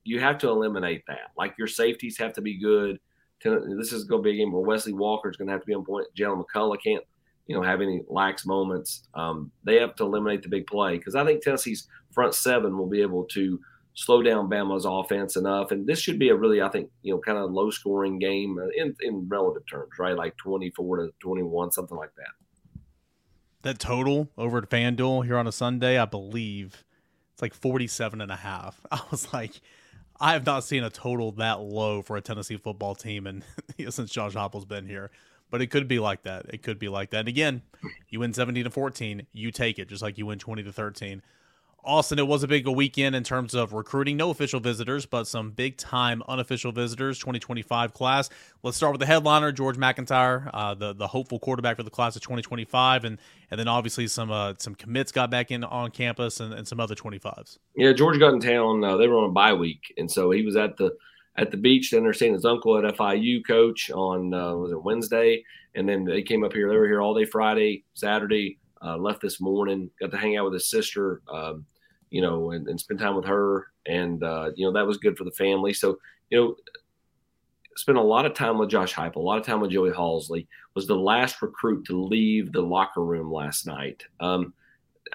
you 0.04 0.20
have 0.20 0.38
to 0.38 0.48
eliminate 0.48 1.04
that. 1.08 1.32
Like 1.36 1.54
your 1.58 1.68
safeties 1.68 2.18
have 2.18 2.34
to 2.34 2.40
be 2.40 2.58
good. 2.58 2.98
This 3.44 3.92
is 3.92 4.04
going 4.04 4.22
to 4.22 4.24
be 4.24 4.34
a 4.34 4.36
game 4.36 4.52
where 4.52 4.62
Wesley 4.62 4.92
Walker 4.92 5.30
is 5.30 5.36
going 5.36 5.48
to 5.48 5.52
have 5.52 5.62
to 5.62 5.66
be 5.66 5.74
on 5.74 5.84
point. 5.84 6.06
Jaylen 6.16 6.42
McCollough 6.44 6.82
can't, 6.82 7.04
you 7.46 7.56
know, 7.56 7.62
have 7.62 7.80
any 7.80 8.02
lax 8.08 8.46
moments. 8.46 9.08
Um, 9.14 9.50
they 9.64 9.80
have 9.80 9.96
to 9.96 10.04
eliminate 10.04 10.42
the 10.42 10.48
big 10.48 10.66
play 10.66 10.98
because 10.98 11.14
I 11.14 11.24
think 11.24 11.42
Tennessee's 11.42 11.88
front 12.12 12.34
seven 12.34 12.78
will 12.78 12.88
be 12.88 13.02
able 13.02 13.24
to 13.24 13.58
slow 13.94 14.22
down 14.22 14.48
Bama's 14.48 14.86
offense 14.86 15.36
enough. 15.36 15.70
And 15.70 15.86
this 15.86 16.00
should 16.00 16.18
be 16.18 16.30
a 16.30 16.34
really, 16.34 16.62
I 16.62 16.68
think, 16.68 16.90
you 17.02 17.12
know, 17.12 17.20
kind 17.20 17.38
of 17.38 17.50
low 17.50 17.70
scoring 17.70 18.18
game 18.18 18.58
in, 18.76 18.94
in 19.00 19.28
relative 19.28 19.66
terms, 19.66 19.92
right? 19.98 20.16
Like 20.16 20.36
24 20.36 20.96
to 20.98 21.10
21, 21.20 21.72
something 21.72 21.96
like 21.96 22.14
that. 22.16 22.80
That 23.62 23.78
total 23.78 24.28
over 24.36 24.58
at 24.58 24.70
FanDuel 24.70 25.24
here 25.24 25.36
on 25.36 25.46
a 25.46 25.52
Sunday, 25.52 25.98
I 25.98 26.04
believe 26.04 26.84
it's 27.32 27.42
like 27.42 27.54
47 27.54 28.20
and 28.20 28.30
a 28.32 28.36
half. 28.36 28.80
I 28.90 29.00
was 29.10 29.32
like, 29.32 29.60
I 30.22 30.34
have 30.34 30.46
not 30.46 30.62
seen 30.62 30.84
a 30.84 30.88
total 30.88 31.32
that 31.32 31.60
low 31.60 32.00
for 32.00 32.16
a 32.16 32.20
Tennessee 32.20 32.56
football 32.56 32.94
team 32.94 33.26
and 33.26 33.42
since 33.92 34.08
Josh 34.08 34.34
Heupel's 34.34 34.64
been 34.64 34.86
here. 34.86 35.10
But 35.50 35.60
it 35.60 35.66
could 35.66 35.88
be 35.88 35.98
like 35.98 36.22
that. 36.22 36.46
It 36.48 36.62
could 36.62 36.78
be 36.78 36.88
like 36.88 37.10
that. 37.10 37.18
And 37.18 37.28
again, 37.28 37.62
you 38.08 38.20
win 38.20 38.32
17 38.32 38.62
to 38.64 38.70
14, 38.70 39.26
you 39.32 39.50
take 39.50 39.80
it 39.80 39.88
just 39.88 40.00
like 40.00 40.16
you 40.16 40.26
win 40.26 40.38
20 40.38 40.62
to 40.62 40.72
13. 40.72 41.22
Austin, 41.84 42.20
it 42.20 42.26
was 42.26 42.44
a 42.44 42.48
big 42.48 42.68
weekend 42.68 43.16
in 43.16 43.24
terms 43.24 43.54
of 43.54 43.72
recruiting. 43.72 44.16
No 44.16 44.30
official 44.30 44.60
visitors, 44.60 45.04
but 45.04 45.26
some 45.26 45.50
big 45.50 45.76
time 45.76 46.22
unofficial 46.28 46.70
visitors. 46.70 47.18
2025 47.18 47.92
class. 47.92 48.30
Let's 48.62 48.76
start 48.76 48.92
with 48.92 49.00
the 49.00 49.06
headliner, 49.06 49.50
George 49.50 49.76
MacIntyre, 49.76 50.48
uh, 50.54 50.74
the 50.74 50.92
the 50.92 51.08
hopeful 51.08 51.40
quarterback 51.40 51.76
for 51.76 51.82
the 51.82 51.90
class 51.90 52.14
of 52.14 52.22
2025, 52.22 53.04
and 53.04 53.18
and 53.50 53.58
then 53.58 53.66
obviously 53.66 54.06
some 54.06 54.30
uh, 54.30 54.54
some 54.58 54.76
commits 54.76 55.10
got 55.10 55.28
back 55.28 55.50
in 55.50 55.64
on 55.64 55.90
campus 55.90 56.38
and, 56.38 56.54
and 56.54 56.68
some 56.68 56.78
other 56.78 56.94
25s. 56.94 57.58
Yeah, 57.74 57.92
George 57.92 58.18
got 58.20 58.32
in 58.32 58.40
town. 58.40 58.84
Uh, 58.84 58.96
they 58.96 59.08
were 59.08 59.18
on 59.18 59.30
a 59.30 59.32
bye 59.32 59.54
week, 59.54 59.92
and 59.98 60.08
so 60.08 60.30
he 60.30 60.42
was 60.42 60.54
at 60.54 60.76
the 60.76 60.96
at 61.36 61.50
the 61.50 61.56
beach 61.56 61.90
to 61.90 61.96
entertain 61.96 62.32
his 62.32 62.44
uncle 62.44 62.78
at 62.78 62.94
FIU 62.94 63.44
coach 63.44 63.90
on 63.90 64.32
uh, 64.32 64.54
was 64.54 64.70
it 64.70 64.80
Wednesday, 64.80 65.44
and 65.74 65.88
then 65.88 66.04
they 66.04 66.22
came 66.22 66.44
up 66.44 66.52
here. 66.52 66.68
They 66.68 66.76
were 66.76 66.86
here 66.86 67.02
all 67.02 67.14
day 67.14 67.24
Friday, 67.24 67.82
Saturday. 67.94 68.58
Uh, 68.84 68.96
left 68.96 69.20
this 69.20 69.40
morning. 69.40 69.90
Got 70.00 70.10
to 70.10 70.16
hang 70.16 70.36
out 70.36 70.44
with 70.44 70.54
his 70.54 70.68
sister. 70.68 71.22
Um, 71.32 71.64
you 72.12 72.20
know, 72.20 72.52
and, 72.52 72.68
and 72.68 72.78
spend 72.78 73.00
time 73.00 73.16
with 73.16 73.24
her. 73.24 73.68
And, 73.86 74.22
uh, 74.22 74.50
you 74.54 74.66
know, 74.66 74.72
that 74.72 74.86
was 74.86 74.98
good 74.98 75.16
for 75.16 75.24
the 75.24 75.32
family. 75.32 75.72
So, 75.72 75.98
you 76.30 76.38
know, 76.38 76.56
spent 77.76 77.96
a 77.96 78.02
lot 78.02 78.26
of 78.26 78.34
time 78.34 78.58
with 78.58 78.68
Josh 78.68 78.94
Heupel, 78.94 79.16
a 79.16 79.20
lot 79.20 79.38
of 79.38 79.46
time 79.46 79.60
with 79.60 79.70
Joey 79.70 79.90
Halzle, 79.90 80.46
was 80.74 80.86
the 80.86 80.94
last 80.94 81.40
recruit 81.40 81.86
to 81.86 82.00
leave 82.00 82.52
the 82.52 82.60
locker 82.60 83.02
room 83.02 83.32
last 83.32 83.66
night. 83.66 84.04
Um, 84.20 84.52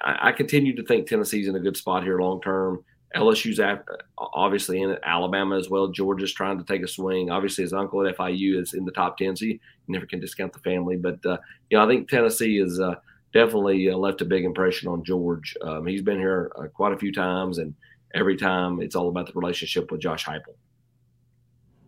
I, 0.02 0.30
I 0.30 0.32
continue 0.32 0.76
to 0.76 0.84
think 0.84 1.08
Tennessee's 1.08 1.48
in 1.48 1.56
a 1.56 1.60
good 1.60 1.78
spot 1.78 2.04
here 2.04 2.20
long 2.20 2.42
term. 2.42 2.84
LSU's 3.16 3.60
after, 3.60 4.00
obviously 4.18 4.82
in 4.82 4.90
it, 4.90 5.00
Alabama 5.04 5.56
as 5.56 5.70
well. 5.70 5.88
Georgia's 5.88 6.34
trying 6.34 6.58
to 6.58 6.64
take 6.64 6.82
a 6.82 6.88
swing. 6.88 7.30
Obviously, 7.30 7.64
his 7.64 7.74
uncle 7.74 8.06
at 8.06 8.18
FIU 8.18 8.60
is 8.60 8.74
in 8.74 8.86
the 8.86 8.92
top 8.92 9.18
10, 9.18 9.36
so 9.36 9.46
you 9.46 9.60
never 9.88 10.06
can 10.06 10.20
discount 10.20 10.52
the 10.52 10.60
family. 10.60 10.98
But, 10.98 11.26
uh, 11.26 11.38
you 11.70 11.78
know, 11.78 11.86
I 11.86 11.88
think 11.88 12.10
Tennessee 12.10 12.60
is 12.60 12.80
uh, 12.80 12.96
definitely 13.34 13.90
uh, 13.90 13.98
left 13.98 14.22
a 14.22 14.26
big 14.26 14.46
impression 14.46 14.88
on 14.88 15.04
George. 15.04 15.56
Um, 15.62 15.86
he's 15.86 16.02
been 16.02 16.20
here 16.20 16.52
uh, 16.56 16.68
quite 16.68 16.94
a 16.94 16.98
few 16.98 17.12
times, 17.12 17.58
and 17.58 17.74
every 18.14 18.38
time 18.38 18.82
it's 18.82 18.96
all 18.96 19.10
about 19.10 19.28
the 19.28 19.34
relationship 19.34 19.92
with 19.92 20.02
Josh 20.02 20.26
Heupel. 20.26 20.56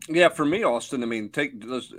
Yeah, 0.07 0.29
for 0.29 0.45
me, 0.45 0.63
Austin. 0.63 1.03
I 1.03 1.05
mean, 1.05 1.29
take 1.29 1.63
let's, 1.63 1.93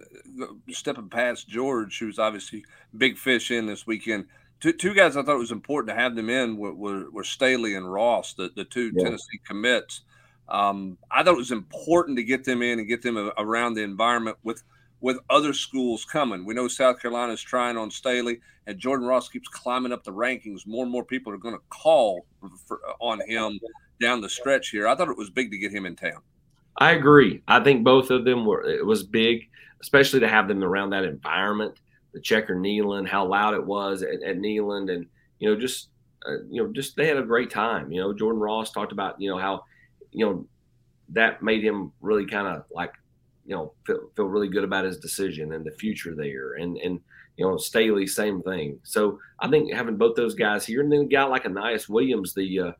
stepping 0.70 1.08
past 1.08 1.48
George, 1.48 1.98
who's 1.98 2.18
obviously 2.18 2.64
big 2.96 3.16
fish 3.16 3.50
in 3.50 3.66
this 3.66 3.86
weekend. 3.86 4.26
Two, 4.58 4.72
two 4.72 4.94
guys 4.94 5.16
I 5.16 5.22
thought 5.22 5.36
it 5.36 5.38
was 5.38 5.52
important 5.52 5.96
to 5.96 6.02
have 6.02 6.16
them 6.16 6.28
in 6.28 6.56
were, 6.56 6.74
were, 6.74 7.10
were 7.10 7.24
Staley 7.24 7.76
and 7.76 7.90
Ross, 7.90 8.34
the, 8.34 8.50
the 8.56 8.64
two 8.64 8.92
yeah. 8.94 9.04
Tennessee 9.04 9.40
commits. 9.46 10.02
Um, 10.48 10.98
I 11.10 11.22
thought 11.22 11.34
it 11.34 11.38
was 11.38 11.52
important 11.52 12.16
to 12.18 12.24
get 12.24 12.44
them 12.44 12.60
in 12.62 12.80
and 12.80 12.88
get 12.88 13.02
them 13.02 13.30
around 13.38 13.74
the 13.74 13.82
environment 13.82 14.38
with 14.42 14.62
with 15.00 15.18
other 15.30 15.52
schools 15.52 16.04
coming. 16.04 16.44
We 16.44 16.54
know 16.54 16.68
South 16.68 17.00
Carolina 17.00 17.32
is 17.32 17.42
trying 17.42 17.76
on 17.76 17.90
Staley, 17.90 18.40
and 18.66 18.78
Jordan 18.78 19.06
Ross 19.06 19.28
keeps 19.28 19.48
climbing 19.48 19.92
up 19.92 20.04
the 20.04 20.12
rankings. 20.12 20.66
More 20.66 20.84
and 20.84 20.92
more 20.92 21.04
people 21.04 21.32
are 21.32 21.38
going 21.38 21.54
to 21.54 21.62
call 21.70 22.26
for, 22.66 22.80
on 23.00 23.20
him 23.26 23.58
down 24.00 24.20
the 24.20 24.28
stretch 24.28 24.70
here. 24.70 24.86
I 24.86 24.94
thought 24.94 25.08
it 25.08 25.16
was 25.16 25.30
big 25.30 25.50
to 25.50 25.58
get 25.58 25.72
him 25.72 25.86
in 25.86 25.96
town. 25.96 26.20
I 26.76 26.92
agree. 26.92 27.42
I 27.48 27.60
think 27.60 27.84
both 27.84 28.10
of 28.10 28.24
them 28.24 28.44
were. 28.44 28.62
It 28.62 28.84
was 28.84 29.02
big, 29.02 29.48
especially 29.80 30.20
to 30.20 30.28
have 30.28 30.48
them 30.48 30.62
around 30.62 30.90
that 30.90 31.04
environment. 31.04 31.78
The 32.12 32.20
checker 32.20 32.56
Neyland, 32.56 33.08
how 33.08 33.26
loud 33.26 33.54
it 33.54 33.64
was 33.64 34.02
at, 34.02 34.22
at 34.22 34.36
and 34.36 34.44
you 34.44 35.48
know, 35.48 35.56
just 35.56 35.88
uh, 36.26 36.42
you 36.48 36.62
know, 36.62 36.72
just 36.72 36.96
they 36.96 37.06
had 37.06 37.16
a 37.16 37.22
great 37.22 37.50
time. 37.50 37.92
You 37.92 38.00
know, 38.00 38.12
Jordan 38.12 38.40
Ross 38.40 38.72
talked 38.72 38.92
about 38.92 39.20
you 39.20 39.30
know 39.30 39.38
how 39.38 39.64
you 40.10 40.26
know 40.26 40.46
that 41.10 41.42
made 41.42 41.62
him 41.62 41.92
really 42.00 42.26
kind 42.26 42.46
of 42.46 42.64
like 42.70 42.92
you 43.50 43.56
know 43.56 43.72
feel, 43.84 44.08
feel 44.14 44.26
really 44.26 44.48
good 44.48 44.62
about 44.62 44.84
his 44.84 44.96
decision 44.96 45.54
and 45.54 45.64
the 45.64 45.72
future 45.72 46.14
there. 46.14 46.54
And 46.54 46.78
and 46.78 47.00
you 47.36 47.44
know 47.44 47.56
Staley 47.56 48.06
same 48.06 48.42
thing. 48.42 48.78
So 48.84 49.18
I 49.40 49.50
think 49.50 49.72
having 49.72 49.96
both 49.96 50.14
those 50.14 50.36
guys 50.36 50.64
here 50.64 50.80
and 50.80 50.90
then 50.90 51.00
a 51.00 51.06
guy 51.06 51.24
like 51.24 51.44
Aneyas 51.44 51.88
Williams 51.88 52.32
the 52.32 52.60
uh, 52.60 52.72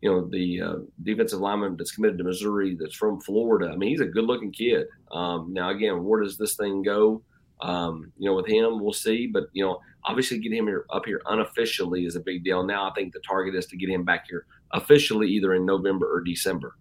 you 0.00 0.10
know 0.10 0.26
the 0.26 0.62
uh, 0.62 0.76
defensive 1.02 1.40
lineman 1.40 1.76
that's 1.76 1.92
committed 1.92 2.16
to 2.18 2.24
Missouri 2.24 2.74
that's 2.80 2.96
from 2.96 3.20
Florida 3.20 3.70
I 3.70 3.76
mean 3.76 3.90
he's 3.90 4.00
a 4.00 4.06
good 4.06 4.24
looking 4.24 4.50
kid. 4.50 4.86
Um, 5.12 5.52
now 5.52 5.68
again 5.70 6.02
where 6.02 6.22
does 6.22 6.38
this 6.38 6.56
thing 6.56 6.82
go? 6.82 7.22
Um, 7.60 8.10
you 8.18 8.30
know 8.30 8.34
with 8.34 8.48
him 8.48 8.80
we'll 8.80 8.94
see. 8.94 9.26
But 9.26 9.44
you 9.52 9.62
know 9.62 9.78
obviously 10.04 10.38
getting 10.38 10.58
him 10.58 10.66
here 10.68 10.86
up 10.90 11.04
here 11.04 11.20
unofficially 11.26 12.06
is 12.06 12.16
a 12.16 12.20
big 12.20 12.44
deal. 12.44 12.64
Now 12.64 12.88
I 12.88 12.94
think 12.94 13.12
the 13.12 13.20
target 13.20 13.54
is 13.54 13.66
to 13.66 13.76
get 13.76 13.90
him 13.90 14.04
back 14.04 14.24
here 14.26 14.46
officially 14.72 15.28
either 15.28 15.52
in 15.52 15.66
November 15.66 16.10
or 16.10 16.22
December 16.22 16.76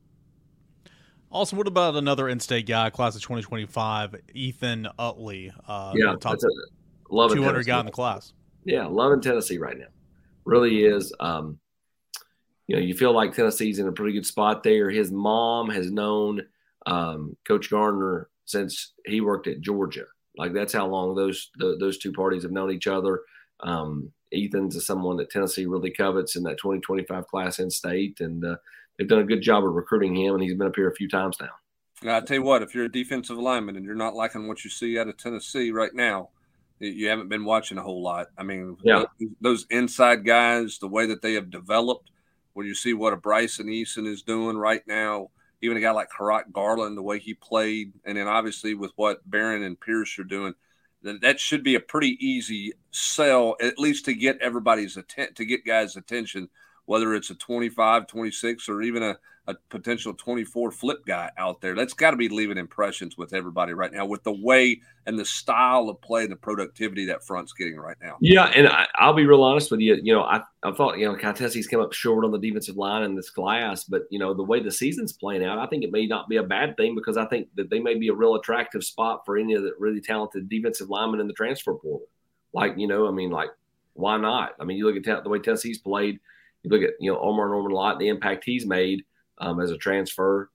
also, 1.33 1.55
what 1.55 1.67
about 1.67 1.95
another 1.95 2.29
in-state 2.29 2.67
guy, 2.67 2.89
class 2.89 3.15
of 3.15 3.21
2025, 3.23 4.15
Ethan 4.33 4.87
Utley? 4.99 5.51
Uh, 5.67 5.91
yeah, 5.95 6.15
top 6.19 6.33
that's 6.33 6.43
a, 6.43 6.49
love 7.09 7.33
200 7.33 7.65
guy 7.65 7.79
in 7.79 7.85
the 7.87 7.91
class. 7.91 8.33
Yeah, 8.65 8.85
loving 8.85 9.19
Tennessee 9.19 9.57
right 9.57 9.77
now. 9.77 9.87
Really 10.45 10.85
is. 10.85 11.11
Um, 11.19 11.59
you 12.67 12.75
know, 12.75 12.81
you 12.81 12.93
feel 12.93 13.13
like 13.13 13.33
Tennessee's 13.33 13.79
in 13.79 13.87
a 13.87 13.91
pretty 13.91 14.13
good 14.13 14.25
spot 14.25 14.63
there. 14.63 14.89
His 14.89 15.11
mom 15.11 15.69
has 15.69 15.91
known 15.91 16.41
um, 16.85 17.35
Coach 17.47 17.69
Garner 17.69 18.29
since 18.45 18.93
he 19.05 19.19
worked 19.21 19.47
at 19.47 19.61
Georgia. 19.61 20.05
Like 20.37 20.53
that's 20.53 20.73
how 20.73 20.87
long 20.87 21.15
those 21.15 21.51
the, 21.57 21.77
those 21.79 21.97
two 21.97 22.13
parties 22.13 22.43
have 22.43 22.51
known 22.51 22.71
each 22.71 22.87
other. 22.87 23.21
Um, 23.59 24.11
Ethan's 24.33 24.75
is 24.75 24.85
someone 24.85 25.17
that 25.17 25.29
Tennessee 25.29 25.65
really 25.65 25.91
covets 25.91 26.35
in 26.35 26.43
that 26.43 26.57
2025 26.57 27.27
class 27.27 27.59
in 27.59 27.69
state, 27.69 28.19
and 28.19 28.43
uh, 28.43 28.55
they've 28.97 29.07
done 29.07 29.19
a 29.19 29.25
good 29.25 29.41
job 29.41 29.63
of 29.65 29.73
recruiting 29.73 30.15
him, 30.15 30.35
and 30.35 30.43
he's 30.43 30.55
been 30.55 30.67
up 30.67 30.75
here 30.75 30.89
a 30.89 30.95
few 30.95 31.07
times 31.09 31.37
now. 31.39 31.49
I 32.05 32.19
tell 32.19 32.37
you 32.37 32.43
what, 32.43 32.61
if 32.61 32.75
you're 32.75 32.85
a 32.85 32.91
defensive 32.91 33.37
lineman 33.37 33.77
and 33.77 33.85
you're 33.85 33.95
not 33.95 34.13
liking 34.13 34.47
what 34.47 34.63
you 34.63 34.69
see 34.69 34.99
out 34.99 35.07
of 35.07 35.17
Tennessee 35.17 35.71
right 35.71 35.93
now, 35.93 36.29
You 36.83 37.07
haven't 37.07 37.29
been 37.29 37.45
watching 37.45 37.77
a 37.77 37.81
whole 37.81 38.01
lot. 38.01 38.27
I 38.37 38.43
mean, 38.43 38.75
yeah. 38.83 39.03
those 39.39 39.65
inside 39.69 40.25
guys, 40.25 40.79
the 40.79 40.87
way 40.87 41.05
that 41.07 41.21
they 41.21 41.33
have 41.33 41.49
developed, 41.49 42.11
when 42.53 42.67
you 42.67 42.75
see 42.75 42.93
what 42.93 43.13
a 43.13 43.17
Bryson 43.17 43.67
Eason 43.67 44.05
is 44.05 44.21
doing 44.21 44.57
right 44.57 44.85
now, 44.85 45.29
even 45.61 45.77
a 45.77 45.79
guy 45.79 45.91
like 45.91 46.09
Kurott 46.09 46.51
Garland, 46.51 46.97
the 46.97 47.01
way 47.01 47.19
he 47.19 47.35
played, 47.35 47.93
and 48.05 48.17
then 48.17 48.27
obviously 48.27 48.73
with 48.73 48.91
what 48.97 49.27
Baron 49.29 49.63
and 49.63 49.79
Pearce 49.79 50.19
are 50.19 50.25
doing, 50.25 50.53
that 51.03 51.39
should 51.39 51.63
be 51.63 51.75
a 51.75 51.79
pretty 51.79 52.17
easy 52.19 52.73
sell, 52.91 53.55
at 53.61 53.79
least 53.79 54.05
to 54.05 54.13
get 54.13 54.37
everybody's 54.41 54.97
attention, 54.97 55.35
to 55.35 55.45
get 55.45 55.65
guys' 55.65 55.95
attention, 55.95 56.49
whether 56.85 57.13
it's 57.13 57.29
a 57.29 57.35
25, 57.35 58.07
26, 58.07 58.69
or 58.69 58.81
even 58.81 59.03
a, 59.03 59.17
a 59.47 59.55
potential 59.69 60.13
24 60.13 60.71
flip 60.71 61.05
guy 61.05 61.29
out 61.37 61.59
there. 61.59 61.75
That's 61.75 61.93
got 61.93 62.11
to 62.11 62.17
be 62.17 62.29
leaving 62.29 62.57
impressions 62.57 63.17
with 63.17 63.33
everybody 63.33 63.73
right 63.73 63.91
now 63.91 64.05
with 64.05 64.23
the 64.23 64.31
way 64.31 64.79
and 65.05 65.19
the 65.19 65.25
style 65.25 65.89
of 65.89 65.99
play 66.01 66.23
and 66.23 66.31
the 66.31 66.37
productivity 66.37 67.05
that 67.07 67.25
front's 67.25 67.51
getting 67.51 67.75
right 67.75 67.97
now. 68.01 68.15
Yeah, 68.21 68.45
and 68.55 68.69
I, 68.69 68.87
will 69.05 69.13
be 69.13 69.25
real 69.25 69.43
honest 69.43 69.69
with 69.69 69.81
you. 69.81 69.95
You 70.01 70.13
know, 70.13 70.23
I, 70.23 70.41
I 70.63 70.71
thought, 70.71 70.97
you 70.97 71.05
know, 71.05 71.15
Tennessee's 71.17 71.67
come 71.67 71.81
up 71.81 71.91
short 71.91 72.23
on 72.23 72.31
the 72.31 72.39
defensive 72.39 72.77
line 72.77 73.03
in 73.03 73.15
this 73.15 73.29
class, 73.29 73.83
but, 73.83 74.03
you 74.09 74.19
know, 74.19 74.33
the 74.33 74.43
way 74.43 74.61
the 74.61 74.71
season's 74.71 75.11
playing 75.11 75.43
out, 75.43 75.59
I 75.59 75.65
think 75.67 75.83
it 75.83 75.91
may 75.91 76.05
not 76.05 76.29
be 76.29 76.37
a 76.37 76.43
bad 76.43 76.77
thing 76.77 76.95
because 76.95 77.17
I 77.17 77.25
think 77.25 77.49
that 77.55 77.69
they 77.69 77.79
may 77.79 77.95
be 77.95 78.07
a 78.07 78.13
real 78.13 78.35
attractive 78.35 78.83
spot 78.83 79.23
for 79.25 79.37
any 79.37 79.55
of 79.55 79.63
the 79.63 79.73
really 79.77 79.99
talented 79.99 80.47
defensive 80.47 80.89
linemen 80.89 81.19
in 81.19 81.27
the 81.27 81.33
transfer 81.33 81.73
portal. 81.73 82.07
Like, 82.53 82.75
you 82.77 82.87
know, 82.87 83.07
I 83.07 83.11
mean, 83.11 83.29
like, 83.29 83.49
why 83.93 84.17
not? 84.17 84.55
I 84.59 84.63
mean, 84.63 84.77
you 84.77 84.85
look 84.85 85.05
at 85.05 85.23
the 85.23 85.29
way 85.29 85.39
Tennessee's 85.39 85.79
played, 85.79 86.19
you 86.63 86.71
look 86.71 86.81
at, 86.81 86.95
you 86.99 87.11
know, 87.11 87.19
Omarr 87.19 87.49
Norman-Lott, 87.49 87.99
the 87.99 88.07
impact 88.07 88.43
he's 88.45 88.65
made 88.65 89.03
um, 89.39 89.59
as 89.59 89.71
a 89.71 89.77
transfer. 89.77 90.49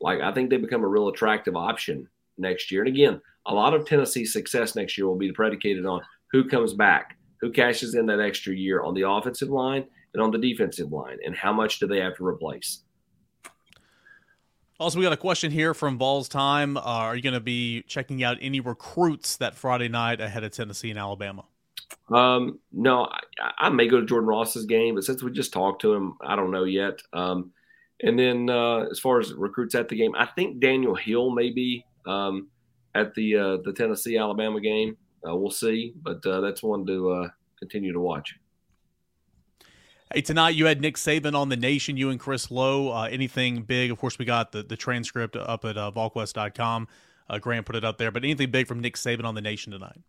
Like 0.00 0.20
I 0.20 0.32
think 0.32 0.50
they 0.50 0.58
become 0.58 0.84
a 0.84 0.88
real 0.88 1.08
attractive 1.08 1.56
option 1.56 2.08
next 2.38 2.70
year. 2.70 2.82
And 2.82 2.88
again, 2.88 3.20
a 3.46 3.54
lot 3.54 3.74
of 3.74 3.86
Tennessee's 3.86 4.32
success 4.32 4.74
next 4.74 4.98
year 4.98 5.06
will 5.06 5.16
be 5.16 5.32
predicated 5.32 5.86
on 5.86 6.02
who 6.32 6.48
comes 6.48 6.74
back, 6.74 7.16
who 7.40 7.50
cashes 7.50 7.94
in 7.94 8.06
that 8.06 8.20
extra 8.20 8.54
year 8.54 8.82
on 8.82 8.94
the 8.94 9.08
offensive 9.08 9.48
line 9.48 9.84
and 10.12 10.22
on 10.22 10.30
the 10.30 10.38
defensive 10.38 10.92
line, 10.92 11.18
and 11.24 11.36
how 11.36 11.52
much 11.52 11.78
do 11.78 11.86
they 11.86 12.00
have 12.00 12.16
to 12.16 12.26
replace. 12.26 12.82
Also, 14.78 14.98
we 14.98 15.04
got 15.04 15.12
a 15.12 15.16
question 15.16 15.50
here 15.50 15.72
from 15.72 15.96
Vols 15.96 16.28
Time. 16.28 16.76
Uh, 16.76 16.80
are 16.80 17.16
you 17.16 17.22
going 17.22 17.32
to 17.32 17.40
be 17.40 17.82
checking 17.82 18.22
out 18.22 18.36
any 18.42 18.60
recruits 18.60 19.38
that 19.38 19.54
Friday 19.54 19.88
night 19.88 20.20
ahead 20.20 20.44
of 20.44 20.52
Tennessee 20.52 20.90
and 20.90 20.98
Alabama? 20.98 21.46
Um, 22.08 22.60
no, 22.72 23.08
I, 23.40 23.52
I, 23.58 23.68
may 23.70 23.88
go 23.88 24.00
to 24.00 24.06
Jordan 24.06 24.28
Ross's 24.28 24.64
game, 24.64 24.94
but 24.94 25.02
since 25.02 25.22
we 25.22 25.32
just 25.32 25.52
talked 25.52 25.82
to 25.82 25.92
him, 25.92 26.14
I 26.20 26.36
don't 26.36 26.52
know 26.52 26.62
yet. 26.62 27.00
Um, 27.12 27.50
and 28.00 28.16
then 28.18 28.48
uh, 28.48 28.86
as 28.90 29.00
far 29.00 29.18
as 29.18 29.32
recruits 29.32 29.74
at 29.74 29.88
the 29.88 29.96
game, 29.96 30.14
I 30.16 30.26
think 30.26 30.60
Daniel 30.60 30.94
Hill 30.94 31.30
may 31.30 31.50
be 31.50 31.84
um, 32.06 32.48
at 32.94 33.14
the 33.14 33.36
uh, 33.36 33.56
the 33.64 33.72
Tennessee 33.72 34.18
Alabama 34.18 34.60
game. 34.60 34.96
Uh, 35.26 35.34
we'll 35.34 35.50
see, 35.50 35.94
but 36.00 36.24
uh, 36.26 36.40
that's 36.40 36.62
one 36.62 36.86
to 36.86 37.10
uh, 37.10 37.28
continue 37.58 37.92
to 37.92 38.00
watch. 38.00 38.36
Hey, 40.14 40.20
tonight 40.20 40.50
you 40.50 40.66
had 40.66 40.80
Nick 40.80 40.94
Saban 40.94 41.34
on 41.34 41.48
the 41.48 41.56
Nation. 41.56 41.96
You 41.96 42.10
and 42.10 42.20
Chris 42.20 42.50
Low. 42.50 42.92
Uh, 42.92 43.08
anything 43.10 43.62
big? 43.62 43.90
Of 43.90 43.98
course, 43.98 44.18
we 44.18 44.24
got 44.24 44.52
the 44.52 44.62
the 44.62 44.76
transcript 44.76 45.34
up 45.34 45.64
at 45.64 45.76
uh, 45.76 45.90
VolQuest.com. 45.90 46.86
Uh, 47.28 47.38
Grant 47.38 47.66
put 47.66 47.74
it 47.74 47.84
up 47.84 47.98
there, 47.98 48.12
but 48.12 48.22
anything 48.22 48.52
big 48.52 48.68
from 48.68 48.78
Nick 48.78 48.94
Saban 48.94 49.24
on 49.24 49.34
the 49.34 49.40
Nation 49.40 49.72
tonight? 49.72 50.00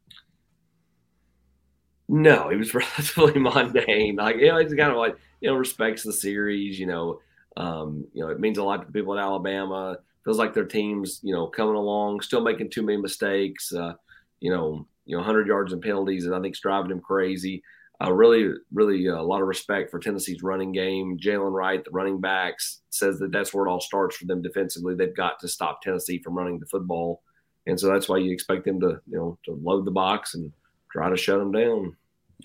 No, 2.10 2.50
he 2.50 2.58
was 2.58 2.74
relatively 2.74 3.40
mundane. 3.40 4.16
Like 4.16 4.38
you 4.38 4.48
know, 4.48 4.58
he's 4.58 4.74
kind 4.74 4.92
of 4.92 4.98
like 4.98 5.18
you 5.42 5.50
know 5.50 5.56
respects 5.56 6.04
the 6.04 6.14
series. 6.14 6.80
You 6.80 6.88
know, 6.88 7.20
um, 7.58 8.06
you 8.14 8.24
know, 8.24 8.30
it 8.30 8.40
means 8.40 8.58
a 8.58 8.64
lot 8.64 8.86
to 8.86 8.92
people 8.92 9.14
in 9.14 9.20
Alabama. 9.20 9.98
Feels 10.24 10.38
like 10.38 10.54
their 10.54 10.66
team's, 10.66 11.22
you 11.24 11.34
know, 11.34 11.48
coming 11.48 11.76
along, 11.76 12.20
still 12.20 12.42
making 12.42 12.70
too 12.70 12.82
many 12.82 12.98
mistakes. 12.98 13.72
Uh, 13.74 13.94
you 14.40 14.52
know, 14.52 14.86
you 15.06 15.16
know, 15.16 15.20
100 15.20 15.48
yards 15.48 15.74
and 15.74 15.82
penalties, 15.82 16.26
and 16.26 16.36
I 16.36 16.40
think 16.40 16.52
it's 16.52 16.60
driving 16.60 16.92
him 16.92 17.00
crazy. 17.00 17.64
Uh, 18.04 18.12
really, 18.14 18.52
really 18.72 19.08
uh, 19.10 19.16
a 19.16 19.24
lot 19.24 19.42
of 19.42 19.48
respect 19.48 19.90
for 19.90 20.00
Tennessee's 20.00 20.44
running 20.44 20.72
game. 20.72 21.18
Jaylen 21.18 21.52
Wright, 21.52 21.84
the 21.84 21.90
running 21.92 22.22
backs, 22.22 22.82
says 22.90 23.18
that 23.20 23.32
that's 23.32 23.54
where 23.54 23.66
it 23.66 23.72
all 23.72 23.82
starts 23.82 24.18
for 24.18 24.26
them 24.26 24.42
defensively. 24.42 24.94
They've 24.94 25.16
got 25.16 25.40
to 25.40 25.48
stop 25.48 25.82
Tennessee 25.82 26.22
from 26.22 26.38
running 26.38 26.60
the 26.60 26.68
football, 26.68 27.24
and 27.66 27.80
so 27.80 27.88
that's 27.88 28.08
why 28.08 28.18
you 28.18 28.32
expect 28.32 28.66
them 28.66 28.80
to, 28.82 29.00
you 29.08 29.18
know, 29.18 29.40
to 29.46 29.60
load 29.64 29.86
the 29.86 29.92
box 29.92 30.36
and 30.36 30.52
try 30.92 31.10
to 31.10 31.18
shut 31.18 31.40
them 31.40 31.52
down. 31.52 31.96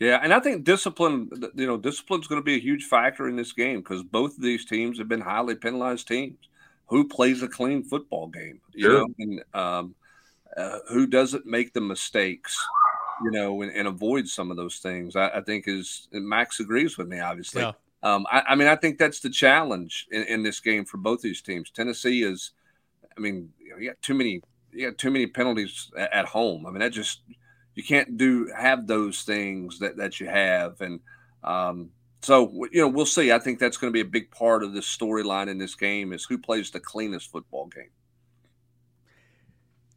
Yeah, 0.01 0.21
and 0.23 0.33
I 0.33 0.41
think 0.41 0.65
discipline, 0.65 1.31
you 1.55 1.67
know, 1.67 1.77
discipline 1.77 2.21
is 2.21 2.27
going 2.27 2.41
to 2.41 2.45
be 2.45 2.57
a 2.57 2.61
huge 2.61 2.85
factor 2.85 3.29
in 3.29 3.37
this 3.37 3.53
game 3.53 3.81
because 3.81 4.03
both 4.03 4.37
of 4.37 4.43
these 4.43 4.65
teams 4.65 4.99
have 4.99 5.09
been 5.09 5.21
highly 5.21 5.55
penalized 5.55 6.09
teams. 6.09 6.39
Who 6.87 7.09
plays 7.09 7.43
a 7.43 7.49
clean 7.49 7.85
football 7.85 8.27
game, 8.27 8.61
you 8.75 8.85
sure. 8.85 8.99
know, 8.99 9.15
and 9.19 9.45
um, 9.55 9.95
uh, 10.57 10.79
who 10.91 11.07
doesn't 11.07 11.47
make 11.47 11.73
the 11.73 11.81
mistakes, 11.81 12.59
you 13.25 13.31
know, 13.31 13.63
and, 13.63 13.73
and 13.73 13.89
avoid 13.89 14.29
some 14.29 14.51
of 14.51 14.59
those 14.59 14.79
things? 14.79 15.17
I, 15.17 15.29
I, 15.29 15.41
think 15.41 15.65
is 15.69 16.09
Max 16.13 16.61
agrees 16.61 16.99
with 16.99 17.09
me, 17.09 17.21
obviously. 17.21 17.63
Yeah. 17.63 17.73
Um, 18.03 18.27
I, 18.31 18.43
I, 18.49 18.55
mean, 18.57 18.69
I 18.69 18.77
think 18.77 18.99
that's 18.99 19.21
the 19.21 19.31
challenge 19.31 20.07
in, 20.11 20.25
in, 20.25 20.43
this 20.43 20.61
game 20.61 20.85
for 20.85 20.99
both 20.99 21.23
these 21.23 21.41
teams. 21.41 21.71
Tennessee 21.71 22.25
is, 22.25 22.51
I 23.17 23.21
mean, 23.21 23.51
you, 23.59 23.71
know, 23.71 23.79
you 23.79 23.89
got 23.89 24.03
too 24.03 24.15
many, 24.15 24.43
you 24.73 24.91
got 24.91 24.99
too 24.99 25.11
many 25.11 25.27
penalties 25.27 25.91
at, 25.97 26.13
at 26.13 26.25
home. 26.27 26.67
I 26.67 26.71
mean, 26.71 26.81
that 26.81 26.93
just 26.93 27.21
you 27.75 27.83
can't 27.83 28.17
do 28.17 28.51
have 28.57 28.87
those 28.87 29.23
things 29.23 29.79
that 29.79 29.97
that 29.97 30.21
you 30.21 30.27
have 30.27 30.81
and 30.81 31.01
um, 31.45 31.91
so 32.21 32.67
you 32.73 32.81
know 32.81 32.89
we'll 32.89 33.07
see 33.07 33.33
i 33.33 33.39
think 33.39 33.59
that's 33.59 33.77
going 33.77 33.93
to 33.93 33.95
be 33.95 34.01
a 34.01 34.11
big 34.11 34.31
part 34.31 34.63
of 34.63 34.73
this 34.73 34.87
storyline 34.87 35.49
in 35.49 35.59
this 35.59 35.75
game 35.75 36.13
is 36.13 36.25
who 36.25 36.39
plays 36.39 36.71
the 36.71 36.81
cleanest 36.81 37.31
football 37.31 37.67
game 37.67 37.91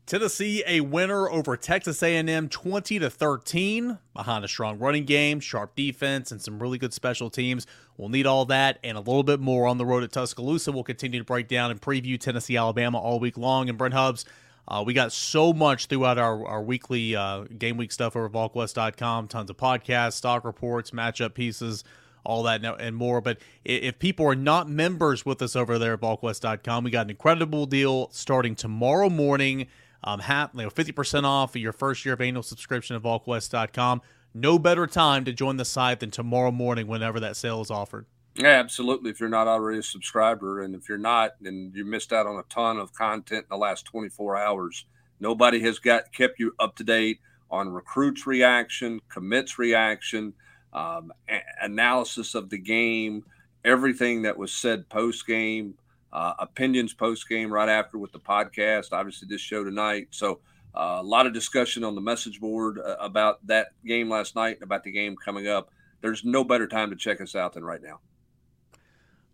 Tennessee 0.06 0.64
a 0.68 0.82
winner 0.82 1.28
over 1.32 1.58
Texas 1.58 2.04
A&M 2.04 2.48
20 2.48 3.00
to 3.00 3.10
13 3.10 3.98
behind 4.14 4.46
a 4.46 4.48
strong 4.48 4.78
running 4.78 5.04
game, 5.04 5.40
sharp 5.40 5.76
defense 5.76 6.32
and 6.32 6.40
some 6.40 6.62
really 6.62 6.78
good 6.78 6.94
special 6.94 7.32
teams. 7.32 7.66
We'll 7.98 8.10
need 8.10 8.28
all 8.28 8.46
that 8.46 8.78
and 8.84 9.00
a 9.00 9.02
little 9.02 9.24
bit 9.24 9.40
more 9.40 9.66
on 9.66 9.80
the 9.80 9.86
road 9.86 10.04
at 10.04 10.12
Tuscaloosa. 10.12 10.72
We'll 10.72 10.84
continue 10.84 11.18
to 11.18 11.26
break 11.26 11.48
down 11.48 11.72
and 11.72 11.82
preview 11.82 12.20
Tennessee 12.20 12.56
Alabama 12.56 13.00
all 13.00 13.20
week 13.20 13.36
long 13.36 13.68
and 13.68 13.80
Brent 13.80 13.96
Hubbs 13.96 14.26
uh, 14.68 14.84
we 14.86 14.94
got 14.94 15.12
so 15.12 15.54
much 15.54 15.86
throughout 15.86 16.18
our, 16.18 16.46
our 16.46 16.62
weekly 16.62 17.16
uh, 17.16 17.44
game 17.58 17.78
week 17.78 17.92
stuff 17.92 18.16
over 18.16 18.30
VolQuest.com. 18.30 19.28
Tons 19.28 19.50
of 19.50 19.58
podcasts, 19.58 20.14
stock 20.14 20.44
reports, 20.44 20.92
matchup 20.92 21.34
pieces, 21.36 21.84
all 22.24 22.44
that 22.44 22.64
and 22.64 22.96
more. 22.96 23.22
But 23.22 23.38
if 23.64 24.00
people 24.00 24.26
are 24.26 24.36
not 24.36 24.68
members 24.68 25.26
with 25.26 25.42
us 25.42 25.56
over 25.56 25.78
there 25.78 25.94
at 25.94 26.02
VolQuest.com, 26.02 26.84
we 26.84 26.92
got 26.92 27.06
an 27.06 27.12
incredible 27.12 27.66
deal 27.66 28.10
starting 28.12 28.56
tomorrow 28.56 29.10
morning. 29.10 29.68
Um, 30.04 30.20
half, 30.20 30.52
you 30.54 30.64
know, 30.64 30.70
50% 30.70 31.24
off 31.24 31.56
your 31.56 31.74
first 31.74 32.06
year 32.06 32.14
of 32.14 32.22
annual 32.22 32.44
subscription 32.44 32.96
at 32.96 33.02
VolQuest.com. 33.04 34.02
No 34.34 34.60
better 34.60 34.86
time 34.88 35.26
to 35.26 35.34
join 35.34 35.58
the 35.58 35.66
site 35.66 36.00
than 36.00 36.12
tomorrow 36.12 36.52
morning 36.52 36.88
whenever 36.88 37.20
that 37.20 37.36
sale 37.36 37.62
is 37.62 37.72
offered. 37.72 38.06
Yeah, 38.38 38.60
absolutely. 38.60 39.12
If 39.12 39.22
you're 39.22 39.30
not 39.30 39.48
already 39.48 39.80
a 39.80 39.84
subscriber, 39.84 40.62
and 40.62 40.76
if 40.76 40.90
you're 40.90 40.98
not, 40.98 41.32
then 41.40 41.72
you 41.74 41.86
missed 41.86 42.12
out 42.12 42.28
on 42.28 42.38
a 42.38 42.44
ton 42.44 42.78
of 42.78 42.94
content 42.94 43.46
in 43.46 43.50
the 43.50 43.58
last 43.58 43.86
24 43.86 44.36
hours. 44.36 44.86
Nobody 45.22 45.62
has 45.62 45.80
got 45.80 46.12
kept 46.12 46.38
you 46.40 46.54
up 46.60 46.76
to 46.76 46.84
date 46.84 47.20
on 47.50 47.70
recruits' 47.70 48.28
reaction, 48.28 49.00
commits 49.08 49.58
reaction, 49.58 50.34
um, 50.74 51.14
a- 51.30 51.44
analysis 51.62 52.36
of 52.36 52.50
the 52.50 52.58
game, 52.58 53.24
everything 53.64 54.24
that 54.24 54.38
was 54.38 54.52
said 54.52 54.90
post 54.90 55.26
game, 55.26 55.76
uh, 56.12 56.34
opinions 56.40 56.94
post 56.94 57.30
game, 57.30 57.50
right 57.54 57.70
after 57.70 57.98
with 57.98 58.12
the 58.12 58.20
podcast. 58.20 58.90
Obviously, 58.92 59.28
this 59.30 59.42
show 59.42 59.64
tonight. 59.64 60.08
So. 60.12 60.40
Uh, 60.78 60.98
a 61.00 61.04
lot 61.04 61.26
of 61.26 61.32
discussion 61.32 61.86
on 61.86 61.96
the 61.96 62.02
message 62.02 62.42
board 62.42 62.80
uh, 62.80 62.98
about 63.00 63.40
that 63.48 63.68
game 63.86 64.10
last 64.10 64.36
night 64.36 64.56
and 64.56 64.64
about 64.64 64.84
the 64.84 64.92
game 64.92 65.16
coming 65.16 65.48
up. 65.48 65.70
There's 66.02 66.26
no 66.26 66.44
better 66.44 66.68
time 66.68 66.90
to 66.90 66.98
check 66.98 67.22
us 67.22 67.34
out 67.34 67.54
than 67.54 67.64
right 67.64 67.82
now. 67.82 68.02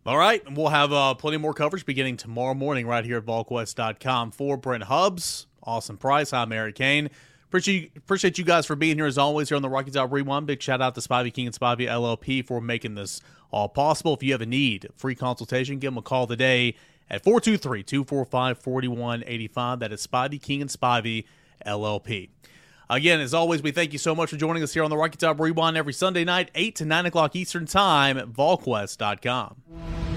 All 0.03 0.17
right, 0.17 0.43
and 0.47 0.57
we'll 0.57 0.69
have 0.69 0.91
uh, 0.91 1.13
plenty 1.13 1.37
more 1.37 1.53
coverage 1.53 1.85
beginning 1.85 2.17
tomorrow 2.17 2.55
morning 2.55 2.87
right 2.87 3.05
here 3.05 3.17
at 3.17 3.25
VolQuest.com 3.25 4.31
for 4.31 4.57
Brent 4.57 4.85
Hubbs, 4.85 5.45
Austin 5.61 5.97
Price, 5.97 6.33
I'm 6.33 6.51
Eric 6.51 6.73
Cain. 6.73 7.11
Appreciate 7.43 7.95
appreciate 7.95 8.39
you 8.39 8.43
guys 8.43 8.65
for 8.65 8.75
being 8.75 8.95
here 8.95 9.05
as 9.05 9.19
always 9.19 9.49
here 9.49 9.57
on 9.57 9.61
the 9.61 9.69
Rocky 9.69 9.91
Top 9.91 10.11
Rewind. 10.11 10.47
Big 10.47 10.59
shout 10.59 10.81
out 10.81 10.95
to 10.95 11.01
Spivey 11.01 11.31
King 11.31 11.45
and 11.45 11.55
Spivey 11.55 11.87
LLP 11.87 12.43
for 12.43 12.59
making 12.59 12.95
this 12.95 13.21
all 13.51 13.69
possible. 13.69 14.15
If 14.15 14.23
you 14.23 14.31
have 14.31 14.41
a 14.41 14.47
need, 14.47 14.87
free 14.95 15.13
consultation, 15.13 15.77
give 15.77 15.93
them 15.93 15.99
a 15.99 16.01
call 16.01 16.25
today 16.25 16.73
at 17.07 17.23
423-245-4185. 17.23 19.79
That 19.81 19.91
is 19.91 20.07
Spivey 20.07 20.41
King 20.41 20.61
and 20.61 20.69
Spivey 20.71 21.25
LLP. 21.63 22.29
Again, 22.91 23.21
as 23.21 23.33
always, 23.33 23.63
we 23.63 23.71
thank 23.71 23.93
you 23.93 23.99
so 23.99 24.13
much 24.13 24.29
for 24.29 24.35
joining 24.35 24.63
us 24.63 24.73
here 24.73 24.83
on 24.83 24.89
the 24.89 24.97
Rocky 24.97 25.15
Top 25.15 25.39
Rewind 25.39 25.77
every 25.77 25.93
Sunday 25.93 26.25
night, 26.25 26.51
8 26.53 26.75
to 26.75 26.83
9 26.83 27.05
o'clock 27.05 27.37
Eastern 27.37 27.65
Time 27.65 28.17
at 28.17 28.27
VolQuest.com. 28.27 30.10